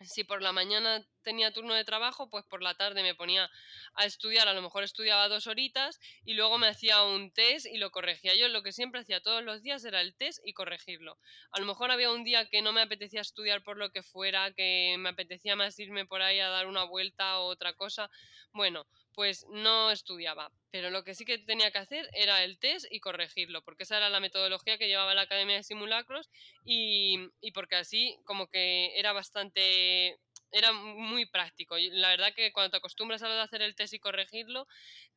si 0.00 0.24
por 0.24 0.42
la 0.42 0.52
mañana 0.52 1.04
tenía 1.28 1.52
turno 1.52 1.74
de 1.74 1.84
trabajo, 1.84 2.30
pues 2.30 2.46
por 2.46 2.62
la 2.62 2.74
tarde 2.74 3.02
me 3.02 3.14
ponía 3.14 3.50
a 3.92 4.06
estudiar, 4.06 4.48
a 4.48 4.54
lo 4.54 4.62
mejor 4.62 4.82
estudiaba 4.82 5.28
dos 5.28 5.46
horitas 5.46 6.00
y 6.24 6.32
luego 6.32 6.56
me 6.56 6.68
hacía 6.68 7.02
un 7.02 7.30
test 7.30 7.66
y 7.66 7.76
lo 7.76 7.90
corregía. 7.90 8.34
Yo 8.34 8.48
lo 8.48 8.62
que 8.62 8.72
siempre 8.72 9.02
hacía 9.02 9.20
todos 9.20 9.44
los 9.44 9.62
días 9.62 9.84
era 9.84 10.00
el 10.00 10.14
test 10.14 10.38
y 10.42 10.54
corregirlo. 10.54 11.18
A 11.50 11.60
lo 11.60 11.66
mejor 11.66 11.90
había 11.90 12.10
un 12.10 12.24
día 12.24 12.48
que 12.48 12.62
no 12.62 12.72
me 12.72 12.80
apetecía 12.80 13.20
estudiar 13.20 13.62
por 13.62 13.76
lo 13.76 13.90
que 13.90 14.02
fuera, 14.02 14.54
que 14.54 14.96
me 14.98 15.10
apetecía 15.10 15.54
más 15.54 15.78
irme 15.78 16.06
por 16.06 16.22
ahí 16.22 16.40
a 16.40 16.48
dar 16.48 16.66
una 16.66 16.84
vuelta 16.84 17.40
o 17.40 17.48
otra 17.48 17.74
cosa. 17.74 18.10
Bueno, 18.54 18.86
pues 19.18 19.44
no 19.50 19.90
estudiaba. 19.90 20.50
Pero 20.70 20.90
lo 20.90 21.02
que 21.02 21.14
sí 21.14 21.24
que 21.24 21.38
tenía 21.38 21.72
que 21.72 21.78
hacer 21.78 22.08
era 22.12 22.44
el 22.44 22.56
test 22.58 22.86
y 22.90 23.00
corregirlo, 23.00 23.62
porque 23.62 23.82
esa 23.82 23.96
era 23.96 24.10
la 24.10 24.20
metodología 24.20 24.78
que 24.78 24.86
llevaba 24.86 25.12
la 25.12 25.22
Academia 25.22 25.56
de 25.56 25.64
Simulacros 25.64 26.30
y, 26.64 27.18
y 27.40 27.50
porque 27.50 27.74
así 27.74 28.16
como 28.24 28.46
que 28.46 28.96
era 28.96 29.12
bastante 29.12 30.20
era 30.52 30.72
muy 30.72 31.26
práctico. 31.26 31.76
La 31.78 32.08
verdad 32.10 32.32
que 32.34 32.52
cuando 32.52 32.70
te 32.70 32.76
acostumbras 32.78 33.22
a 33.22 33.28
de 33.28 33.40
hacer 33.40 33.62
el 33.62 33.74
test 33.74 33.94
y 33.94 33.98
corregirlo, 33.98 34.66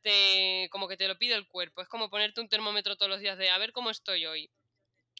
te 0.01 0.69
como 0.71 0.87
que 0.87 0.97
te 0.97 1.07
lo 1.07 1.17
pide 1.17 1.35
el 1.35 1.47
cuerpo. 1.47 1.81
Es 1.81 1.89
como 1.89 2.09
ponerte 2.09 2.41
un 2.41 2.49
termómetro 2.49 2.95
todos 2.97 3.09
los 3.11 3.21
días 3.21 3.37
de 3.37 3.49
a 3.49 3.57
ver 3.57 3.71
cómo 3.73 3.89
estoy 3.91 4.25
hoy. 4.25 4.51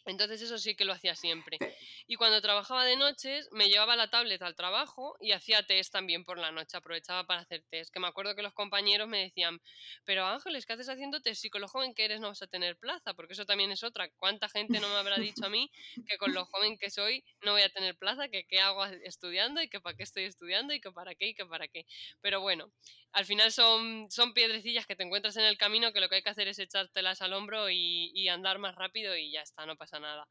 Entonces 0.04 0.42
eso 0.42 0.58
sí 0.58 0.74
que 0.74 0.84
lo 0.84 0.92
hacía 0.92 1.14
siempre. 1.14 1.58
Y 2.06 2.16
cuando 2.16 2.40
trabajaba 2.40 2.84
de 2.84 2.96
noches, 2.96 3.48
me 3.52 3.68
llevaba 3.68 3.96
la 3.96 4.10
tablet 4.10 4.42
al 4.42 4.56
trabajo 4.56 5.16
y 5.20 5.32
hacía 5.32 5.62
test 5.62 5.92
también 5.92 6.24
por 6.24 6.38
la 6.38 6.50
noche, 6.50 6.76
aprovechaba 6.76 7.24
para 7.24 7.42
hacer 7.42 7.62
test. 7.70 7.92
Que 7.92 8.00
me 8.00 8.08
acuerdo 8.08 8.34
que 8.34 8.42
los 8.42 8.52
compañeros 8.52 9.08
me 9.08 9.18
decían, 9.22 9.60
pero 10.04 10.26
Ángeles, 10.26 10.66
¿qué 10.66 10.72
haces 10.72 10.88
haciendo 10.88 11.20
test? 11.20 11.42
Si 11.42 11.50
con 11.50 11.60
lo 11.60 11.68
joven 11.68 11.94
que 11.94 12.04
eres 12.04 12.20
no 12.20 12.28
vas 12.28 12.42
a 12.42 12.46
tener 12.46 12.76
plaza, 12.76 13.14
porque 13.14 13.34
eso 13.34 13.46
también 13.46 13.70
es 13.70 13.82
otra. 13.84 14.10
¿Cuánta 14.16 14.48
gente 14.48 14.80
no 14.80 14.88
me 14.88 14.96
habrá 14.96 15.18
dicho 15.18 15.46
a 15.46 15.48
mí 15.48 15.70
que 16.06 16.18
con 16.18 16.34
lo 16.34 16.46
joven 16.46 16.78
que 16.78 16.90
soy 16.90 17.24
no 17.42 17.52
voy 17.52 17.62
a 17.62 17.68
tener 17.68 17.96
plaza, 17.96 18.28
que 18.28 18.44
qué 18.44 18.60
hago 18.60 18.84
estudiando 18.84 19.62
y 19.62 19.68
que 19.68 19.80
para 19.80 19.96
qué 19.96 20.02
estoy 20.02 20.24
estudiando 20.24 20.74
y 20.74 20.80
que 20.80 20.90
para 20.90 21.14
qué 21.14 21.28
y 21.28 21.34
que 21.34 21.46
para 21.46 21.68
qué? 21.68 21.86
Pero 22.20 22.40
bueno, 22.40 22.72
al 23.12 23.24
final 23.24 23.52
son, 23.52 24.10
son 24.10 24.34
piedrecillas 24.34 24.86
que 24.86 24.96
te 24.96 25.04
encuentras 25.04 25.36
en 25.36 25.44
el 25.44 25.58
camino 25.58 25.92
que 25.92 26.00
lo 26.00 26.08
que 26.08 26.16
hay 26.16 26.22
que 26.22 26.30
hacer 26.30 26.48
es 26.48 26.58
echártelas 26.58 27.22
al 27.22 27.32
hombro 27.34 27.70
y, 27.70 28.10
y 28.14 28.28
andar 28.28 28.58
más 28.58 28.74
rápido 28.74 29.16
y 29.16 29.30
ya 29.30 29.42
está, 29.42 29.66
no 29.66 29.76
pasa 29.76 29.91
nada. 30.00 30.28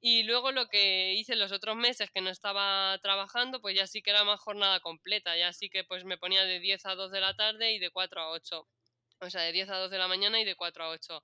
Y 0.00 0.24
luego 0.24 0.52
lo 0.52 0.68
que 0.68 1.14
hice 1.14 1.36
los 1.36 1.52
otros 1.52 1.76
meses 1.76 2.10
que 2.10 2.20
no 2.20 2.30
estaba 2.30 2.98
trabajando, 3.02 3.60
pues 3.60 3.74
ya 3.74 3.86
sí 3.86 4.02
que 4.02 4.10
era 4.10 4.24
más 4.24 4.40
jornada 4.40 4.80
completa, 4.80 5.36
ya 5.36 5.52
sí 5.52 5.70
que 5.70 5.84
pues 5.84 6.04
me 6.04 6.18
ponía 6.18 6.44
de 6.44 6.60
10 6.60 6.84
a 6.86 6.94
2 6.94 7.10
de 7.10 7.20
la 7.20 7.34
tarde 7.34 7.72
y 7.72 7.78
de 7.78 7.90
4 7.90 8.20
a 8.20 8.30
8. 8.30 8.68
O 9.20 9.30
sea, 9.30 9.42
de 9.42 9.52
10 9.52 9.70
a 9.70 9.78
2 9.78 9.90
de 9.90 9.98
la 9.98 10.08
mañana 10.08 10.40
y 10.40 10.44
de 10.44 10.54
4 10.54 10.84
a 10.84 10.90
8 10.90 11.22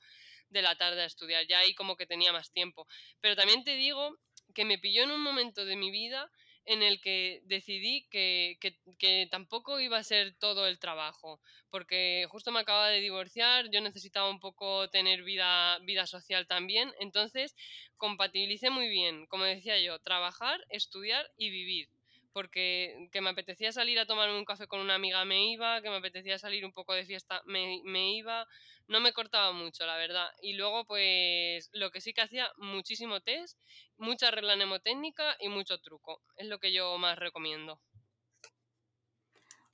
de 0.49 0.63
la 0.63 0.77
tarde 0.77 1.03
a 1.03 1.07
estudiar. 1.07 1.47
Ya 1.47 1.59
ahí 1.59 1.75
como 1.75 1.97
que 1.97 2.07
tenía 2.07 2.33
más 2.33 2.51
tiempo. 2.51 2.87
Pero 3.21 3.37
también 3.37 3.65
te 3.65 3.77
digo 3.77 4.19
que 4.55 4.65
me 4.65 4.79
pilló 4.79 5.03
en 5.03 5.11
un 5.11 5.23
momento 5.23 5.65
de 5.65 5.77
mi 5.77 5.91
vida 5.91 6.31
en 6.65 6.83
el 6.83 7.01
que 7.01 7.43
decidí 7.45 8.07
que, 8.11 8.59
que, 8.99 9.29
tampoco 9.31 9.81
iba 9.81 9.99
a 9.99 10.05
ser 10.05 10.35
todo 10.39 10.67
el 10.67 10.79
trabajo, 10.79 11.41
porque 11.71 12.27
justo 12.29 12.53
me 12.53 12.61
acababa 12.61 12.89
de 12.89 13.01
divorciar, 13.01 13.71
yo 13.71 13.81
necesitaba 13.81 14.31
un 14.31 14.41
poco 14.41 14.89
tener 14.91 15.23
vida, 15.23 15.79
vida 15.81 16.07
social 16.07 16.47
también, 16.47 16.93
entonces 17.01 17.55
compatibilicé 17.97 18.71
muy 18.71 18.89
bien, 18.89 19.27
como 19.27 19.45
decía 19.45 19.81
yo, 19.81 19.99
trabajar, 19.99 20.61
estudiar 20.71 21.31
y 21.37 21.51
vivir 21.51 21.89
porque 22.33 23.09
que 23.13 23.21
me 23.21 23.31
apetecía 23.31 23.73
salir 23.73 23.99
a 23.99 24.07
tomar 24.07 24.31
un 24.31 24.45
café 24.45 24.67
con 24.67 24.81
una 24.81 24.95
amiga 24.95 25.25
me 25.25 25.51
iba, 25.51 25.81
que 25.83 25.91
me 25.91 25.97
apetecía 25.97 26.39
salir 26.39 26.65
un 26.65 26.73
poco 26.73 26.95
de 26.95 27.05
fiesta 27.05 27.43
me, 27.47 28.15
iba, 28.15 28.47
no 28.89 29.01
me 29.01 29.13
cortaba 29.13 29.53
mucho, 29.53 29.87
la 29.87 29.97
verdad. 29.97 30.29
Y 30.41 30.55
luego, 30.55 30.85
pues, 30.87 31.71
lo 31.73 31.91
que 31.91 32.01
sí 32.01 32.13
que 32.13 32.23
hacía, 32.23 32.51
muchísimo 32.57 33.21
test, 33.21 33.59
mucha 33.97 34.31
regla 34.31 34.57
mnemotécnica 34.57 35.37
y 35.41 35.49
mucho 35.49 35.79
truco. 35.81 36.23
Es 36.37 36.49
lo 36.49 36.59
que 36.59 36.73
yo 36.73 36.99
más 36.99 37.19
recomiendo. 37.19 37.81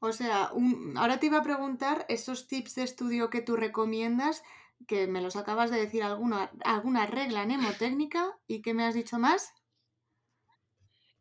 O 0.01 0.13
sea, 0.13 0.53
ahora 0.97 1.19
te 1.19 1.27
iba 1.27 1.39
a 1.39 1.43
preguntar 1.43 2.07
esos 2.09 2.47
tips 2.47 2.77
de 2.77 2.85
estudio 2.85 3.31
que 3.31 3.43
tú 3.43 3.57
recomiendas, 3.57 4.45
que 4.87 5.09
me 5.09 5.21
los 5.21 5.35
acabas 5.35 5.71
de 5.71 5.81
decir 5.81 6.05
alguna, 6.05 6.53
alguna 6.65 7.07
regla 7.07 7.45
mnemotécnica 7.45 8.39
y 8.47 8.63
¿qué 8.63 8.75
me 8.75 8.85
has 8.85 8.95
dicho 8.95 9.19
más? 9.19 9.53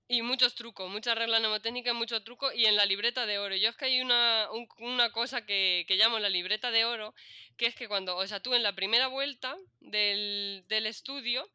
Y 0.09 0.21
muchos 0.21 0.55
trucos, 0.55 0.89
mucha 0.89 1.15
regla 1.15 1.39
mnemotécnica, 1.39 1.93
mucho 1.93 2.23
truco 2.23 2.53
y 2.53 2.65
en 2.65 2.77
la 2.77 2.85
libreta 2.85 3.25
de 3.25 3.39
oro. 3.39 3.55
Yo 3.55 3.69
es 3.69 3.75
que 3.75 3.85
hay 3.85 3.99
una, 3.99 4.47
una 4.79 5.11
cosa 5.11 5.45
que, 5.45 5.83
que, 5.85 5.97
llamo 5.97 6.17
la 6.19 6.29
libreta 6.29 6.71
de 6.71 6.85
oro, 6.85 7.13
que 7.57 7.65
es 7.65 7.75
que 7.75 7.89
cuando, 7.89 8.15
o 8.15 8.25
sea, 8.25 8.39
tú 8.39 8.53
en 8.53 8.63
la 8.63 8.73
primera 8.73 9.07
vuelta 9.07 9.57
del, 9.81 10.63
del 10.69 10.85
estudio, 10.85 11.49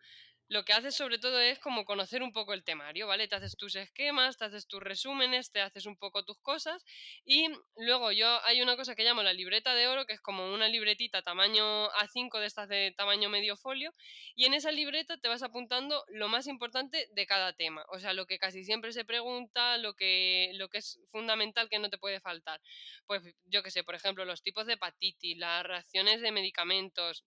lo 0.48 0.64
que 0.64 0.72
haces 0.72 0.94
sobre 0.94 1.18
todo 1.18 1.40
es 1.40 1.58
como 1.58 1.84
conocer 1.84 2.22
un 2.22 2.32
poco 2.32 2.52
el 2.52 2.64
temario, 2.64 3.06
¿vale? 3.06 3.28
Te 3.28 3.36
haces 3.36 3.56
tus 3.56 3.74
esquemas, 3.76 4.36
te 4.36 4.44
haces 4.44 4.66
tus 4.66 4.82
resúmenes, 4.82 5.50
te 5.50 5.60
haces 5.60 5.86
un 5.86 5.96
poco 5.96 6.24
tus 6.24 6.38
cosas 6.40 6.84
y 7.24 7.48
luego 7.76 8.12
yo 8.12 8.42
hay 8.44 8.60
una 8.60 8.76
cosa 8.76 8.94
que 8.94 9.04
llamo 9.04 9.22
la 9.22 9.32
libreta 9.32 9.74
de 9.74 9.88
oro, 9.88 10.04
que 10.04 10.12
es 10.12 10.20
como 10.20 10.52
una 10.52 10.68
libretita 10.68 11.22
tamaño 11.22 11.90
A5 11.92 12.38
de 12.38 12.46
estas 12.46 12.68
de 12.68 12.92
tamaño 12.96 13.30
medio 13.30 13.56
folio 13.56 13.94
y 14.34 14.44
en 14.44 14.54
esa 14.54 14.72
libreta 14.72 15.16
te 15.16 15.28
vas 15.28 15.42
apuntando 15.42 16.04
lo 16.08 16.28
más 16.28 16.46
importante 16.46 17.08
de 17.12 17.26
cada 17.26 17.52
tema, 17.54 17.84
o 17.88 17.98
sea, 17.98 18.12
lo 18.12 18.26
que 18.26 18.38
casi 18.38 18.64
siempre 18.64 18.92
se 18.92 19.04
pregunta, 19.04 19.78
lo 19.78 19.94
que, 19.94 20.50
lo 20.54 20.68
que 20.68 20.78
es 20.78 21.00
fundamental 21.10 21.68
que 21.68 21.78
no 21.78 21.90
te 21.90 21.98
puede 21.98 22.20
faltar. 22.20 22.60
Pues 23.06 23.22
yo 23.46 23.62
que 23.62 23.70
sé, 23.70 23.84
por 23.84 23.94
ejemplo, 23.94 24.24
los 24.24 24.42
tipos 24.42 24.66
de 24.66 24.74
hepatitis, 24.74 25.38
las 25.38 25.64
reacciones 25.64 26.20
de 26.20 26.32
medicamentos, 26.32 27.24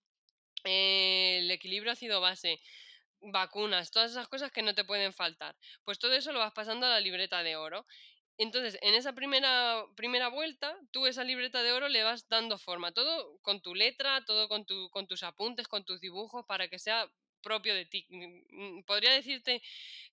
eh, 0.64 1.40
el 1.40 1.52
equilibrio 1.52 1.92
ácido-base, 1.92 2.60
vacunas, 3.32 3.92
todas 3.92 4.12
esas 4.12 4.28
cosas 4.28 4.52
que 4.52 4.62
no 4.62 4.76
te 4.76 4.84
pueden 4.86 5.14
faltar. 5.14 5.56
Pues 5.84 6.00
todo 6.00 6.14
eso 6.14 6.32
lo 6.32 6.40
vas 6.40 6.54
pasando 6.54 6.86
a 6.86 6.90
la 6.90 7.00
libreta 7.00 7.44
de 7.44 7.56
oro. 7.56 7.86
Entonces, 8.38 8.78
en 8.82 8.96
esa 8.96 9.14
primera, 9.14 9.86
primera 9.96 10.28
vuelta, 10.28 10.78
tú 10.92 11.08
esa 11.08 11.24
libreta 11.24 11.64
de 11.64 11.72
oro 11.72 11.88
le 11.88 12.04
vas 12.04 12.28
dando 12.28 12.58
forma, 12.58 12.92
todo 12.92 13.40
con 13.42 13.62
tu 13.62 13.76
letra, 13.76 14.26
todo 14.26 14.50
con, 14.50 14.66
tu, 14.66 14.90
con 14.90 15.08
tus 15.08 15.24
apuntes, 15.24 15.68
con 15.68 15.86
tus 15.86 16.02
dibujos, 16.02 16.46
para 16.46 16.68
que 16.68 16.80
sea 16.80 17.10
propio 17.42 17.76
de 17.76 17.86
ti. 17.86 18.06
Mm, 18.10 18.80
mm, 18.80 18.84
podría 18.84 19.14
decirte 19.14 19.62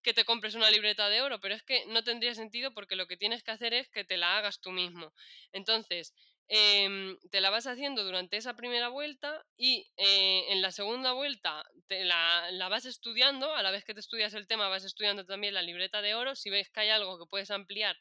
que 0.03 0.15
te 0.15 0.25
compres 0.25 0.55
una 0.55 0.71
libreta 0.71 1.09
de 1.09 1.23
oro, 1.23 1.41
pero 1.41 1.55
es 1.55 1.63
que 1.63 1.87
no 1.87 2.05
tendría 2.05 2.35
sentido 2.35 2.73
porque 2.75 2.95
lo 2.95 3.07
que 3.09 3.17
tienes 3.17 3.43
que 3.43 3.51
hacer 3.51 3.75
es 3.75 3.89
que 3.89 4.05
te 4.05 4.17
la 4.19 4.39
hagas 4.39 4.61
tú 4.61 4.71
mismo. 4.71 5.13
Entonces, 5.53 6.15
Em, 6.55 7.17
te 7.31 7.41
la 7.41 7.49
vas 7.49 7.67
haciendo 7.67 8.05
durante 8.05 8.37
esa 8.37 8.55
primera 8.57 8.89
vuelta 8.89 9.43
y 9.57 9.91
eh, 9.97 10.45
en 10.51 10.61
la 10.61 10.71
segunda 10.71 11.13
vuelta 11.13 11.65
te 11.87 12.05
la, 12.05 12.51
la, 12.51 12.69
vas 12.69 12.85
estudiando, 12.85 13.55
a 13.55 13.63
la 13.63 13.71
vez 13.71 13.87
que 13.87 13.95
te 13.95 14.01
estudias 14.01 14.35
el 14.35 14.47
tema 14.47 14.69
vas 14.69 14.85
estudiando 14.85 15.25
también 15.25 15.55
la 15.55 15.63
libreta 15.63 16.03
de 16.03 16.15
oro, 16.15 16.37
si 16.37 16.51
ves 16.51 16.69
que 16.69 16.81
hay 16.81 16.91
algo 16.91 17.19
que 17.19 17.25
puedes 17.25 17.51
ampliar, 17.51 17.97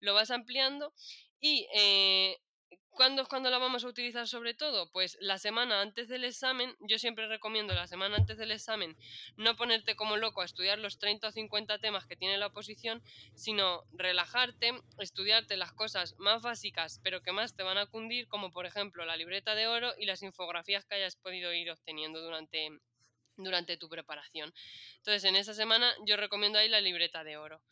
lo 0.00 0.12
vas 0.12 0.30
ampliando 0.30 0.92
y 1.40 1.66
eh, 1.74 2.36
¿Cuándo 3.14 3.28
cuando 3.28 3.50
la 3.50 3.58
vamos 3.58 3.84
a 3.84 3.86
utilizar 3.86 4.26
sobre 4.26 4.54
todo? 4.54 4.90
Pues 4.90 5.16
la 5.20 5.38
semana 5.38 5.82
antes 5.82 6.08
del 6.08 6.24
examen, 6.24 6.74
yo 6.80 6.98
siempre 6.98 7.28
recomiendo 7.28 7.72
la 7.72 7.86
semana 7.86 8.16
antes 8.16 8.38
del 8.38 8.50
examen 8.50 8.96
no 9.36 9.54
ponerte 9.54 9.94
como 9.94 10.16
loco 10.16 10.42
a 10.42 10.44
estudiar 10.44 10.80
los 10.80 10.98
30 10.98 11.28
o 11.28 11.30
50 11.30 11.78
temas 11.78 12.08
que 12.08 12.16
tiene 12.16 12.38
la 12.38 12.48
oposición, 12.48 13.04
sino 13.36 13.84
relajarte, 13.92 14.72
estudiarte 14.98 15.56
las 15.56 15.72
cosas 15.72 16.16
más 16.18 16.42
básicas 16.42 16.98
pero 17.04 17.22
que 17.22 17.30
más 17.30 17.54
te 17.54 17.62
van 17.62 17.78
a 17.78 17.86
cundir, 17.86 18.26
como 18.26 18.50
por 18.50 18.66
ejemplo 18.66 19.04
la 19.04 19.16
libreta 19.16 19.54
de 19.54 19.68
oro 19.68 19.92
y 19.96 20.06
las 20.06 20.24
infografías 20.24 20.84
que 20.84 20.96
hayas 20.96 21.14
podido 21.14 21.52
ir 21.54 21.70
obteniendo 21.70 22.20
durante, 22.20 22.68
durante 23.36 23.76
tu 23.76 23.88
preparación. 23.88 24.52
Entonces 24.96 25.22
en 25.22 25.36
esa 25.36 25.54
semana 25.54 25.94
yo 26.04 26.16
recomiendo 26.16 26.58
ahí 26.58 26.68
la 26.68 26.80
libreta 26.80 27.22
de 27.22 27.36
oro. 27.36 27.62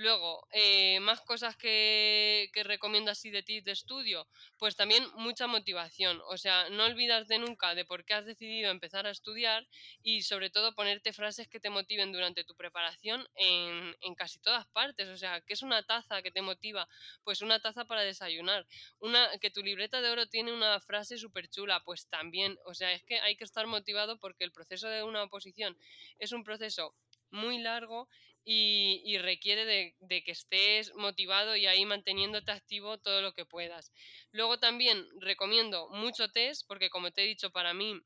Luego, 0.00 0.48
eh, 0.52 0.98
más 1.00 1.20
cosas 1.20 1.58
que, 1.58 2.48
que, 2.54 2.62
recomiendo 2.62 3.10
así 3.10 3.28
de 3.28 3.42
ti 3.42 3.60
de 3.60 3.72
estudio, 3.72 4.26
pues 4.56 4.74
también 4.74 5.04
mucha 5.16 5.46
motivación, 5.46 6.22
o 6.26 6.38
sea, 6.38 6.70
no 6.70 6.86
olvidarte 6.86 7.38
nunca 7.38 7.74
de 7.74 7.84
por 7.84 8.06
qué 8.06 8.14
has 8.14 8.24
decidido 8.24 8.70
empezar 8.70 9.06
a 9.06 9.10
estudiar 9.10 9.68
y 10.02 10.22
sobre 10.22 10.48
todo 10.48 10.74
ponerte 10.74 11.12
frases 11.12 11.48
que 11.48 11.60
te 11.60 11.68
motiven 11.68 12.12
durante 12.12 12.44
tu 12.44 12.56
preparación 12.56 13.28
en, 13.34 13.94
en 14.00 14.14
casi 14.14 14.38
todas 14.40 14.66
partes, 14.68 15.06
o 15.06 15.18
sea, 15.18 15.42
¿qué 15.42 15.52
es 15.52 15.60
una 15.60 15.82
taza 15.82 16.22
que 16.22 16.30
te 16.30 16.40
motiva? 16.40 16.88
Pues 17.22 17.42
una 17.42 17.60
taza 17.60 17.84
para 17.84 18.00
desayunar, 18.00 18.66
una 19.00 19.28
que 19.38 19.50
tu 19.50 19.62
libreta 19.62 20.00
de 20.00 20.08
oro 20.08 20.26
tiene 20.28 20.50
una 20.54 20.80
frase 20.80 21.18
súper 21.18 21.50
chula, 21.50 21.82
pues 21.84 22.08
también, 22.08 22.56
o 22.64 22.72
sea, 22.72 22.90
es 22.92 23.04
que 23.04 23.20
hay 23.20 23.36
que 23.36 23.44
estar 23.44 23.66
motivado 23.66 24.18
porque 24.18 24.44
el 24.44 24.52
proceso 24.52 24.88
de 24.88 25.02
una 25.02 25.24
oposición 25.24 25.76
es 26.18 26.32
un 26.32 26.42
proceso 26.42 26.94
muy 27.30 27.58
largo 27.58 28.08
y, 28.44 29.18
requiere 29.18 29.64
de, 29.64 30.22
que 30.22 30.32
estés 30.32 30.94
motivado 30.94 31.56
y 31.56 31.66
ahí 31.66 31.84
manteniéndote 31.84 32.50
activo 32.50 32.98
todo 32.98 33.22
lo 33.22 33.32
que 33.32 33.44
puedas. 33.44 33.92
Luego 34.32 34.58
también 34.58 35.06
recomiendo 35.20 35.88
mucho 35.90 36.30
test, 36.30 36.66
porque 36.66 36.90
como 36.90 37.10
te 37.10 37.22
he 37.22 37.26
dicho, 37.26 37.50
para 37.50 37.74
mí 37.74 38.00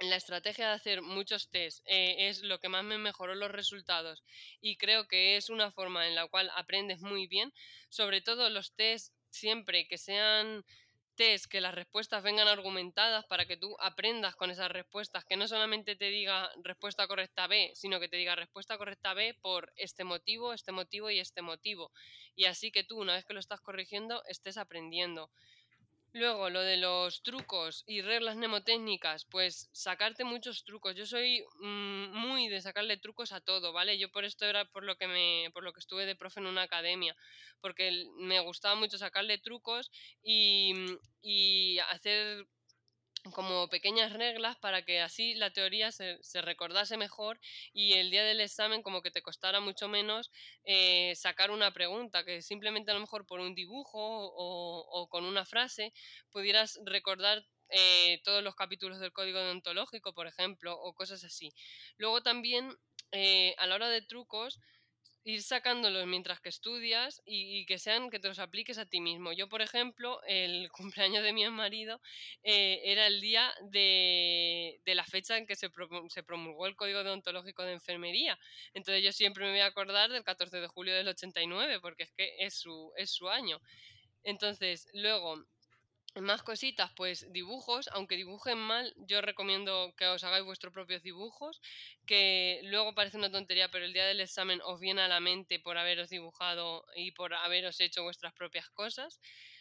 la 0.00 0.16
estrategia 0.16 0.68
de 0.68 0.74
hacer 0.74 1.02
muchos 1.02 1.50
test 1.50 1.82
eh, 1.86 2.28
es 2.28 2.42
lo 2.42 2.58
que 2.58 2.68
más 2.68 2.82
me 2.82 2.98
mejoró 2.98 3.34
los 3.34 3.52
resultados 3.52 4.24
y 4.60 4.76
creo 4.76 5.06
que 5.06 5.36
es 5.36 5.48
una 5.48 5.70
forma 5.70 6.08
en 6.08 6.14
la 6.14 6.26
cual 6.26 6.50
aprendes 6.56 7.02
muy 7.02 7.26
bien, 7.26 7.52
sobre 7.88 8.20
todo 8.20 8.50
los 8.50 8.74
test 8.74 9.14
siempre 9.30 9.86
que 9.86 9.98
sean 9.98 10.64
test 11.22 11.46
que 11.46 11.60
las 11.60 11.72
respuestas 11.72 12.20
vengan 12.24 12.48
argumentadas 12.48 13.24
para 13.26 13.46
que 13.46 13.56
tú 13.56 13.76
aprendas 13.78 14.34
con 14.34 14.50
esas 14.50 14.72
respuestas, 14.72 15.24
que 15.24 15.36
no 15.36 15.46
solamente 15.46 15.94
te 15.94 16.06
diga 16.06 16.50
respuesta 16.64 17.06
correcta 17.06 17.46
B, 17.46 17.70
sino 17.76 18.00
que 18.00 18.08
te 18.08 18.16
diga 18.16 18.34
respuesta 18.34 18.76
correcta 18.76 19.14
B 19.14 19.38
por 19.40 19.72
este 19.76 20.02
motivo, 20.02 20.52
este 20.52 20.72
motivo 20.72 21.10
y 21.10 21.20
este 21.20 21.40
motivo. 21.40 21.92
Y 22.34 22.46
así 22.46 22.72
que 22.72 22.82
tú, 22.82 23.00
una 23.00 23.14
vez 23.14 23.24
que 23.24 23.34
lo 23.34 23.38
estás 23.38 23.60
corrigiendo, 23.60 24.24
estés 24.24 24.56
aprendiendo. 24.56 25.30
Luego, 26.14 26.50
lo 26.50 26.60
de 26.60 26.76
los 26.76 27.22
trucos 27.22 27.84
y 27.86 28.02
reglas 28.02 28.36
mnemotécnicas, 28.36 29.24
pues 29.24 29.70
sacarte 29.72 30.24
muchos 30.24 30.62
trucos. 30.64 30.94
Yo 30.94 31.06
soy 31.06 31.42
mm, 31.60 32.14
muy 32.14 32.48
de 32.48 32.60
sacarle 32.60 32.98
trucos 32.98 33.32
a 33.32 33.40
todo, 33.40 33.72
¿vale? 33.72 33.98
Yo 33.98 34.10
por 34.10 34.26
esto 34.26 34.44
era 34.44 34.66
por 34.66 34.84
lo 34.84 34.96
que 34.96 35.06
me, 35.06 35.50
por 35.54 35.64
lo 35.64 35.72
que 35.72 35.80
estuve 35.80 36.04
de 36.04 36.14
profe 36.14 36.40
en 36.40 36.46
una 36.46 36.62
academia, 36.62 37.16
porque 37.62 38.04
me 38.18 38.40
gustaba 38.40 38.74
mucho 38.74 38.98
sacarle 38.98 39.38
trucos 39.38 39.90
y, 40.22 40.74
y 41.22 41.78
hacer 41.78 42.46
como 43.30 43.68
pequeñas 43.68 44.12
reglas 44.12 44.56
para 44.58 44.82
que 44.84 45.00
así 45.00 45.34
la 45.34 45.52
teoría 45.52 45.92
se, 45.92 46.18
recordase 46.42 46.96
mejor 46.96 47.38
y 47.72 47.94
el 47.94 48.10
día 48.10 48.24
del 48.24 48.40
examen 48.40 48.82
como 48.82 49.00
que 49.00 49.10
te 49.10 49.22
costara 49.22 49.60
mucho 49.60 49.88
menos 49.88 50.32
eh, 50.64 51.14
sacar 51.14 51.50
una 51.50 51.72
pregunta, 51.72 52.24
que 52.24 52.42
simplemente 52.42 52.90
a 52.90 52.94
lo 52.94 53.00
mejor 53.00 53.26
por 53.26 53.40
un 53.40 53.54
dibujo 53.54 53.92
o, 53.94 55.08
con 55.08 55.24
una 55.24 55.44
frase 55.44 55.92
pudieras 56.30 56.80
recordar 56.84 57.44
eh, 57.68 58.20
todos 58.24 58.42
los 58.42 58.54
capítulos 58.54 58.98
del 58.98 59.12
código 59.12 59.38
deontológico, 59.38 60.12
por 60.12 60.26
ejemplo, 60.26 60.74
o 60.78 60.92
cosas 60.94 61.24
así. 61.24 61.54
Luego 61.96 62.22
también 62.22 62.76
eh, 63.12 63.54
a 63.58 63.66
la 63.66 63.76
hora 63.76 63.88
de 63.88 64.02
trucos, 64.02 64.58
ir 65.24 65.42
sacándolos 65.42 66.06
mientras 66.06 66.40
que 66.40 66.48
estudias 66.48 67.22
y, 67.24 67.64
que 67.66 67.78
sean 67.78 68.10
que 68.10 68.18
te 68.18 68.28
los 68.28 68.38
apliques 68.38 68.78
a 68.78 68.86
ti 68.86 69.00
mismo. 69.00 69.32
Yo, 69.32 69.48
por 69.48 69.62
ejemplo, 69.62 70.20
el 70.26 70.70
cumpleaños 70.72 71.22
de 71.22 71.32
mi 71.32 71.48
marido 71.50 72.00
eh, 72.42 72.80
era 72.84 73.06
el 73.06 73.20
día 73.20 73.52
de, 73.70 74.80
la 74.84 75.04
fecha 75.04 75.36
en 75.38 75.46
que 75.46 75.56
se, 75.56 75.70
se, 76.08 76.22
promulgó 76.22 76.66
el 76.66 76.76
Código 76.76 77.04
Deontológico 77.04 77.62
de 77.62 77.72
Enfermería. 77.72 78.38
Entonces 78.74 79.02
yo 79.04 79.12
siempre 79.12 79.44
me 79.44 79.52
voy 79.52 79.60
a 79.60 79.66
acordar 79.66 80.10
del 80.10 80.24
14 80.24 80.60
de 80.60 80.66
julio 80.68 80.94
del 80.94 81.08
89 81.08 81.80
porque 81.80 82.04
es 82.04 82.12
que 82.12 82.34
es 82.38 82.54
su, 82.54 82.92
es 82.96 83.10
su 83.10 83.28
año. 83.28 83.60
Entonces, 84.24 84.88
luego, 84.92 85.44
más 86.20 86.42
cositas, 86.42 86.90
pues 86.94 87.32
dibujos, 87.32 87.88
aunque 87.92 88.16
dibujen 88.16 88.58
mal, 88.58 88.94
yo 88.98 89.22
recomiendo 89.22 89.94
que 89.96 90.06
os 90.06 90.22
hagáis 90.24 90.44
vuestros 90.44 90.72
propios 90.72 91.02
dibujos, 91.02 91.60
que 92.06 92.60
luego 92.64 92.94
parece 92.94 93.16
una 93.16 93.30
tontería, 93.30 93.70
pero 93.70 93.84
el 93.84 93.92
día 93.92 94.06
del 94.06 94.20
examen 94.20 94.60
os 94.62 94.78
viene 94.78 95.00
a 95.02 95.08
la 95.08 95.20
mente 95.20 95.58
por 95.58 95.78
haberos 95.78 96.10
dibujado 96.10 96.84
y 96.94 97.12
por 97.12 97.32
haberos 97.34 97.80
hecho 97.80 98.02
vuestras 98.02 98.34
propias 98.34 98.68
cosas. 98.68 99.20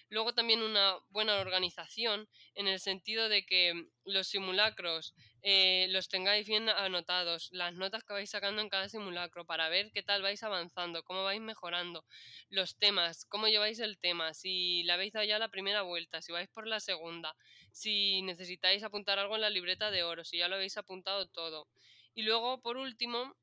Luego 0.09 0.33
también 0.33 0.61
una 0.61 0.97
buena 1.09 1.39
organización 1.39 2.27
en 2.55 2.67
el 2.67 2.81
sentido 2.81 3.29
de 3.29 3.45
que 3.45 3.87
los 4.03 4.27
simulacros 4.27 5.15
eh, 5.43 5.87
los 5.89 6.07
tengáis 6.09 6.47
bien 6.47 6.69
anotados, 6.69 7.49
las 7.51 7.73
notas 7.73 8.03
que 8.03 8.13
vais 8.13 8.29
sacando 8.29 8.61
en 8.61 8.69
cada 8.69 8.89
simulacro 8.89 9.45
para 9.45 9.69
ver 9.69 9.91
qué 9.91 10.03
tal 10.03 10.21
vais 10.21 10.43
avanzando, 10.43 11.03
cómo 11.03 11.23
vais 11.23 11.41
mejorando, 11.41 12.05
los 12.49 12.77
temas, 12.77 13.25
cómo 13.25 13.47
lleváis 13.47 13.79
el 13.79 13.97
tema, 13.97 14.33
si 14.33 14.83
le 14.83 14.93
habéis 14.93 15.13
dado 15.13 15.25
ya 15.25 15.39
la 15.39 15.49
primera 15.49 15.81
vuelta, 15.81 16.21
si 16.21 16.31
vais 16.31 16.49
por 16.49 16.67
la 16.67 16.79
segunda, 16.79 17.35
si 17.71 18.21
necesitáis 18.21 18.83
apuntar 18.83 19.19
algo 19.19 19.35
en 19.35 19.41
la 19.41 19.49
libreta 19.49 19.91
de 19.91 20.03
oro, 20.03 20.23
si 20.23 20.37
ya 20.37 20.47
lo 20.47 20.55
habéis 20.55 20.77
apuntado 20.77 21.27
todo. 21.27 21.67
Y 22.13 22.23
luego, 22.23 22.61
por 22.61 22.77
último, 22.77 23.35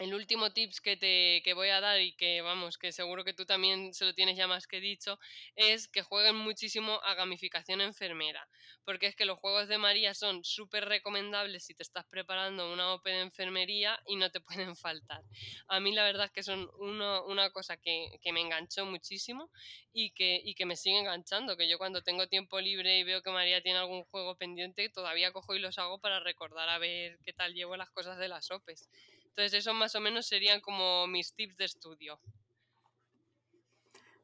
el 0.00 0.14
último 0.14 0.50
tips 0.50 0.80
que 0.80 0.96
te 0.96 1.42
que 1.44 1.52
voy 1.52 1.68
a 1.68 1.80
dar 1.80 2.00
y 2.00 2.14
que 2.14 2.40
vamos, 2.40 2.78
que 2.78 2.90
seguro 2.90 3.22
que 3.22 3.34
tú 3.34 3.44
también 3.44 3.92
se 3.92 4.06
lo 4.06 4.14
tienes 4.14 4.34
ya 4.34 4.46
más 4.46 4.66
que 4.66 4.80
dicho, 4.80 5.18
es 5.56 5.88
que 5.88 6.00
jueguen 6.00 6.36
muchísimo 6.36 7.00
a 7.04 7.14
gamificación 7.14 7.82
enfermera, 7.82 8.48
porque 8.86 9.06
es 9.06 9.14
que 9.14 9.26
los 9.26 9.38
juegos 9.38 9.68
de 9.68 9.76
María 9.76 10.14
son 10.14 10.42
súper 10.42 10.86
recomendables 10.86 11.66
si 11.66 11.74
te 11.74 11.82
estás 11.82 12.06
preparando 12.06 12.72
una 12.72 12.94
OP 12.94 13.04
de 13.10 13.20
enfermería 13.20 14.00
y 14.06 14.16
no 14.16 14.30
te 14.30 14.40
pueden 14.70 14.74
faltar. 14.74 15.22
A 15.68 15.80
mí 15.80 15.92
la 15.92 16.04
verdad 16.04 16.26
es 16.26 16.32
que 16.32 16.42
son 16.42 16.70
una 16.78 17.50
cosa 17.50 17.76
que, 17.76 18.18
que, 18.22 18.32
me 18.32 18.40
enganchó 18.40 18.86
muchísimo 18.86 19.50
y 19.92 20.12
que, 20.12 20.40
y 20.42 20.54
que 20.54 20.64
me 20.64 20.76
sigue 20.76 20.98
enganchando, 20.98 21.58
que 21.58 21.68
yo 21.68 21.76
cuando 21.76 22.02
tengo 22.02 22.26
tiempo 22.26 22.58
libre 22.58 22.98
y 22.98 23.04
veo 23.04 23.22
que 23.22 23.30
María 23.30 23.62
tiene 23.62 23.78
algún 23.78 24.04
juego 24.04 24.34
pendiente, 24.36 24.88
todavía 24.88 25.30
cojo 25.30 25.54
y 25.54 25.58
los 25.58 25.76
hago 25.78 25.98
para 25.98 26.20
recordar 26.20 26.70
a 26.70 26.78
ver 26.78 27.18
qué 27.22 27.34
tal 27.34 27.52
llevo 27.52 27.76
las 27.76 27.90
cosas 27.90 28.16
de 28.16 28.28
las 28.28 28.50
OPEs. 28.50 28.88
Entonces, 29.30 29.54
eso 29.60 29.74
más 29.74 29.94
o 29.94 30.00
menos 30.00 30.26
serían 30.26 30.60
como 30.60 31.06
mis 31.06 31.34
tips 31.34 31.56
de 31.56 31.64
estudio. 31.64 32.20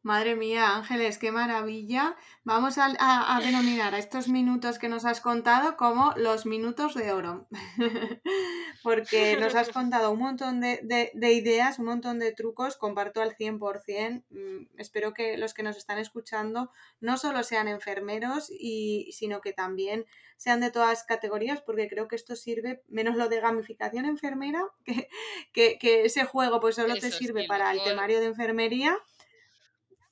Madre 0.07 0.37
mía, 0.37 0.77
Ángeles, 0.77 1.19
qué 1.19 1.33
maravilla. 1.33 2.15
Vamos 2.45 2.79
a, 2.79 3.41
denominar 3.43 3.93
a 3.93 3.99
estos 3.99 4.29
minutos 4.29 4.79
que 4.79 4.89
nos 4.89 5.05
has 5.05 5.21
contado 5.21 5.77
como 5.77 6.13
los 6.15 6.47
minutos 6.47 6.95
de 6.95 7.11
oro, 7.11 7.49
porque 8.85 9.37
nos 9.37 9.57
has 9.57 9.71
contado 9.71 10.13
un 10.13 10.21
montón 10.21 10.61
de, 10.61 11.11
ideas, 11.33 11.81
un 11.81 11.87
montón 11.87 12.21
de 12.21 12.31
trucos, 12.31 12.77
comparto 12.77 13.21
al 13.21 13.37
100%. 13.37 14.23
Mm, 14.31 14.79
espero 14.79 15.13
que 15.13 15.37
los 15.39 15.55
que 15.55 15.65
nos 15.65 15.77
están 15.77 15.99
escuchando 15.99 16.71
no 17.01 17.19
solo 17.19 17.43
sean 17.43 17.67
enfermeros, 17.67 18.49
y, 18.49 19.11
sino 19.11 19.41
que 19.41 19.53
también 19.53 20.07
sean 20.37 20.61
de 20.61 20.71
todas 20.71 21.03
categorías, 21.03 21.63
porque 21.63 21.89
creo 21.89 22.07
que 22.07 22.15
esto 22.15 22.37
sirve, 22.37 22.85
menos 22.87 23.17
lo 23.17 23.29
de 23.29 23.41
gamificación 23.41 24.05
enfermera, 24.05 24.63
que, 25.53 25.79
que, 25.81 26.05
ese 26.05 26.25
juego 26.25 26.61
pues 26.61 26.77
solo 26.77 26.95
te 26.95 27.11
sirve 27.11 27.49
para 27.49 27.73
el 27.73 27.83
temario 27.83 28.21
de 28.21 28.27
enfermería 28.27 28.97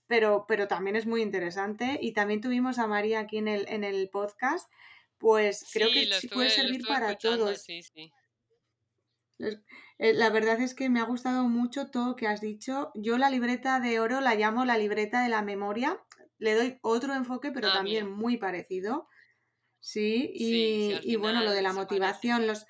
pero, 0.06 0.44
pero 0.46 0.68
también 0.68 0.96
es 0.96 1.06
muy 1.06 1.22
interesante. 1.22 1.98
Y 2.00 2.12
también 2.12 2.40
tuvimos 2.40 2.78
a 2.78 2.86
María 2.86 3.20
aquí 3.20 3.38
en 3.38 3.48
el, 3.48 3.66
en 3.68 3.84
el 3.84 4.08
podcast, 4.10 4.70
pues 5.18 5.68
creo 5.72 5.88
que 5.90 6.08
puede 6.32 6.50
servir 6.50 6.86
para 6.86 7.16
todos. 7.16 7.66
Eh, 9.98 10.12
la 10.14 10.30
verdad 10.30 10.60
es 10.60 10.74
que 10.74 10.88
me 10.88 11.00
ha 11.00 11.04
gustado 11.04 11.48
mucho 11.48 11.90
todo 11.90 12.10
lo 12.10 12.16
que 12.16 12.26
has 12.26 12.40
dicho. 12.40 12.90
Yo 12.94 13.18
la 13.18 13.30
libreta 13.30 13.80
de 13.80 14.00
oro 14.00 14.20
la 14.20 14.34
llamo 14.34 14.64
la 14.64 14.78
libreta 14.78 15.22
de 15.22 15.28
la 15.28 15.42
memoria. 15.42 16.00
Le 16.38 16.54
doy 16.54 16.78
otro 16.82 17.14
enfoque, 17.14 17.50
pero 17.52 17.68
ah, 17.68 17.74
también 17.74 18.10
muy 18.10 18.36
parecido. 18.36 19.08
Sí, 19.80 20.30
y, 20.34 20.98
y 21.02 21.16
bueno, 21.16 21.42
lo 21.42 21.50
de 21.50 21.62
la 21.62 21.72
motivación, 21.72 22.46
los, 22.46 22.64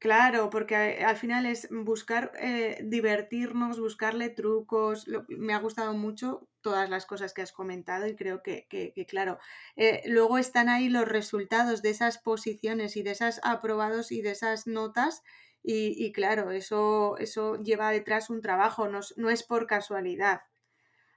Claro, 0.00 0.48
porque 0.48 1.04
al 1.04 1.16
final 1.18 1.44
es 1.44 1.68
buscar 1.70 2.32
eh, 2.40 2.78
divertirnos, 2.82 3.78
buscarle 3.78 4.30
trucos. 4.30 5.06
me 5.28 5.52
ha 5.52 5.58
gustado 5.58 5.92
mucho 5.92 6.48
todas 6.62 6.88
las 6.88 7.04
cosas 7.04 7.34
que 7.34 7.42
has 7.42 7.52
comentado 7.52 8.06
y 8.06 8.16
creo 8.16 8.42
que, 8.42 8.66
claro, 9.06 9.38
eh, 9.76 10.02
luego 10.06 10.38
están 10.38 10.70
ahí 10.70 10.88
los 10.88 11.06
resultados 11.06 11.82
de 11.82 11.90
esas 11.90 12.16
posiciones 12.16 12.96
y 12.96 13.02
de 13.02 13.10
esas 13.10 13.40
aprobados 13.44 14.10
y 14.10 14.22
de 14.22 14.30
esas 14.30 14.66
notas 14.66 15.22
y, 15.62 16.10
claro, 16.12 16.50
eso, 16.50 17.18
eso 17.18 17.62
lleva 17.62 17.90
detrás 17.90 18.30
un 18.30 18.40
trabajo, 18.40 18.88
no, 18.88 19.00
no, 19.16 19.28
es 19.28 19.42
por 19.42 19.66
casualidad. 19.66 20.40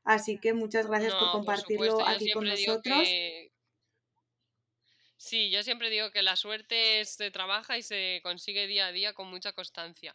Así 0.03 0.37
que 0.37 0.53
muchas 0.53 0.87
gracias 0.87 1.15
por 1.15 1.31
compartirlo 1.31 2.05
aquí 2.05 2.33
con 2.33 2.45
nosotros. 2.45 3.07
Sí, 5.23 5.49
yo 5.49 5.63
siempre 5.63 5.89
digo 5.89 6.11
que 6.11 6.21
la 6.21 6.35
suerte 6.35 7.05
se 7.05 7.31
trabaja 7.31 7.77
y 7.77 7.81
se 7.81 8.19
consigue 8.23 8.67
día 8.67 8.87
a 8.87 8.91
día 8.91 9.13
con 9.13 9.29
mucha 9.29 9.53
constancia. 9.53 10.13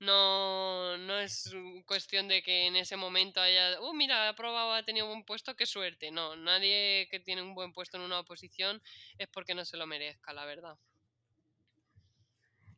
No, 0.00 0.98
no 0.98 1.16
es 1.20 1.54
cuestión 1.86 2.26
de 2.26 2.42
que 2.42 2.66
en 2.66 2.74
ese 2.74 2.96
momento 2.96 3.40
haya, 3.40 3.80
uh, 3.80 3.94
mira, 3.94 4.28
ha 4.28 4.34
probado, 4.34 4.72
ha 4.72 4.82
tenido 4.82 5.06
un 5.06 5.12
buen 5.12 5.24
puesto, 5.24 5.54
qué 5.54 5.64
suerte. 5.64 6.10
No, 6.10 6.34
nadie 6.34 7.06
que 7.08 7.20
tiene 7.20 7.40
un 7.40 7.54
buen 7.54 7.72
puesto 7.72 7.98
en 7.98 8.02
una 8.02 8.18
oposición 8.18 8.82
es 9.16 9.28
porque 9.28 9.54
no 9.54 9.64
se 9.64 9.76
lo 9.76 9.86
merezca, 9.86 10.32
la 10.32 10.44
verdad. 10.44 10.76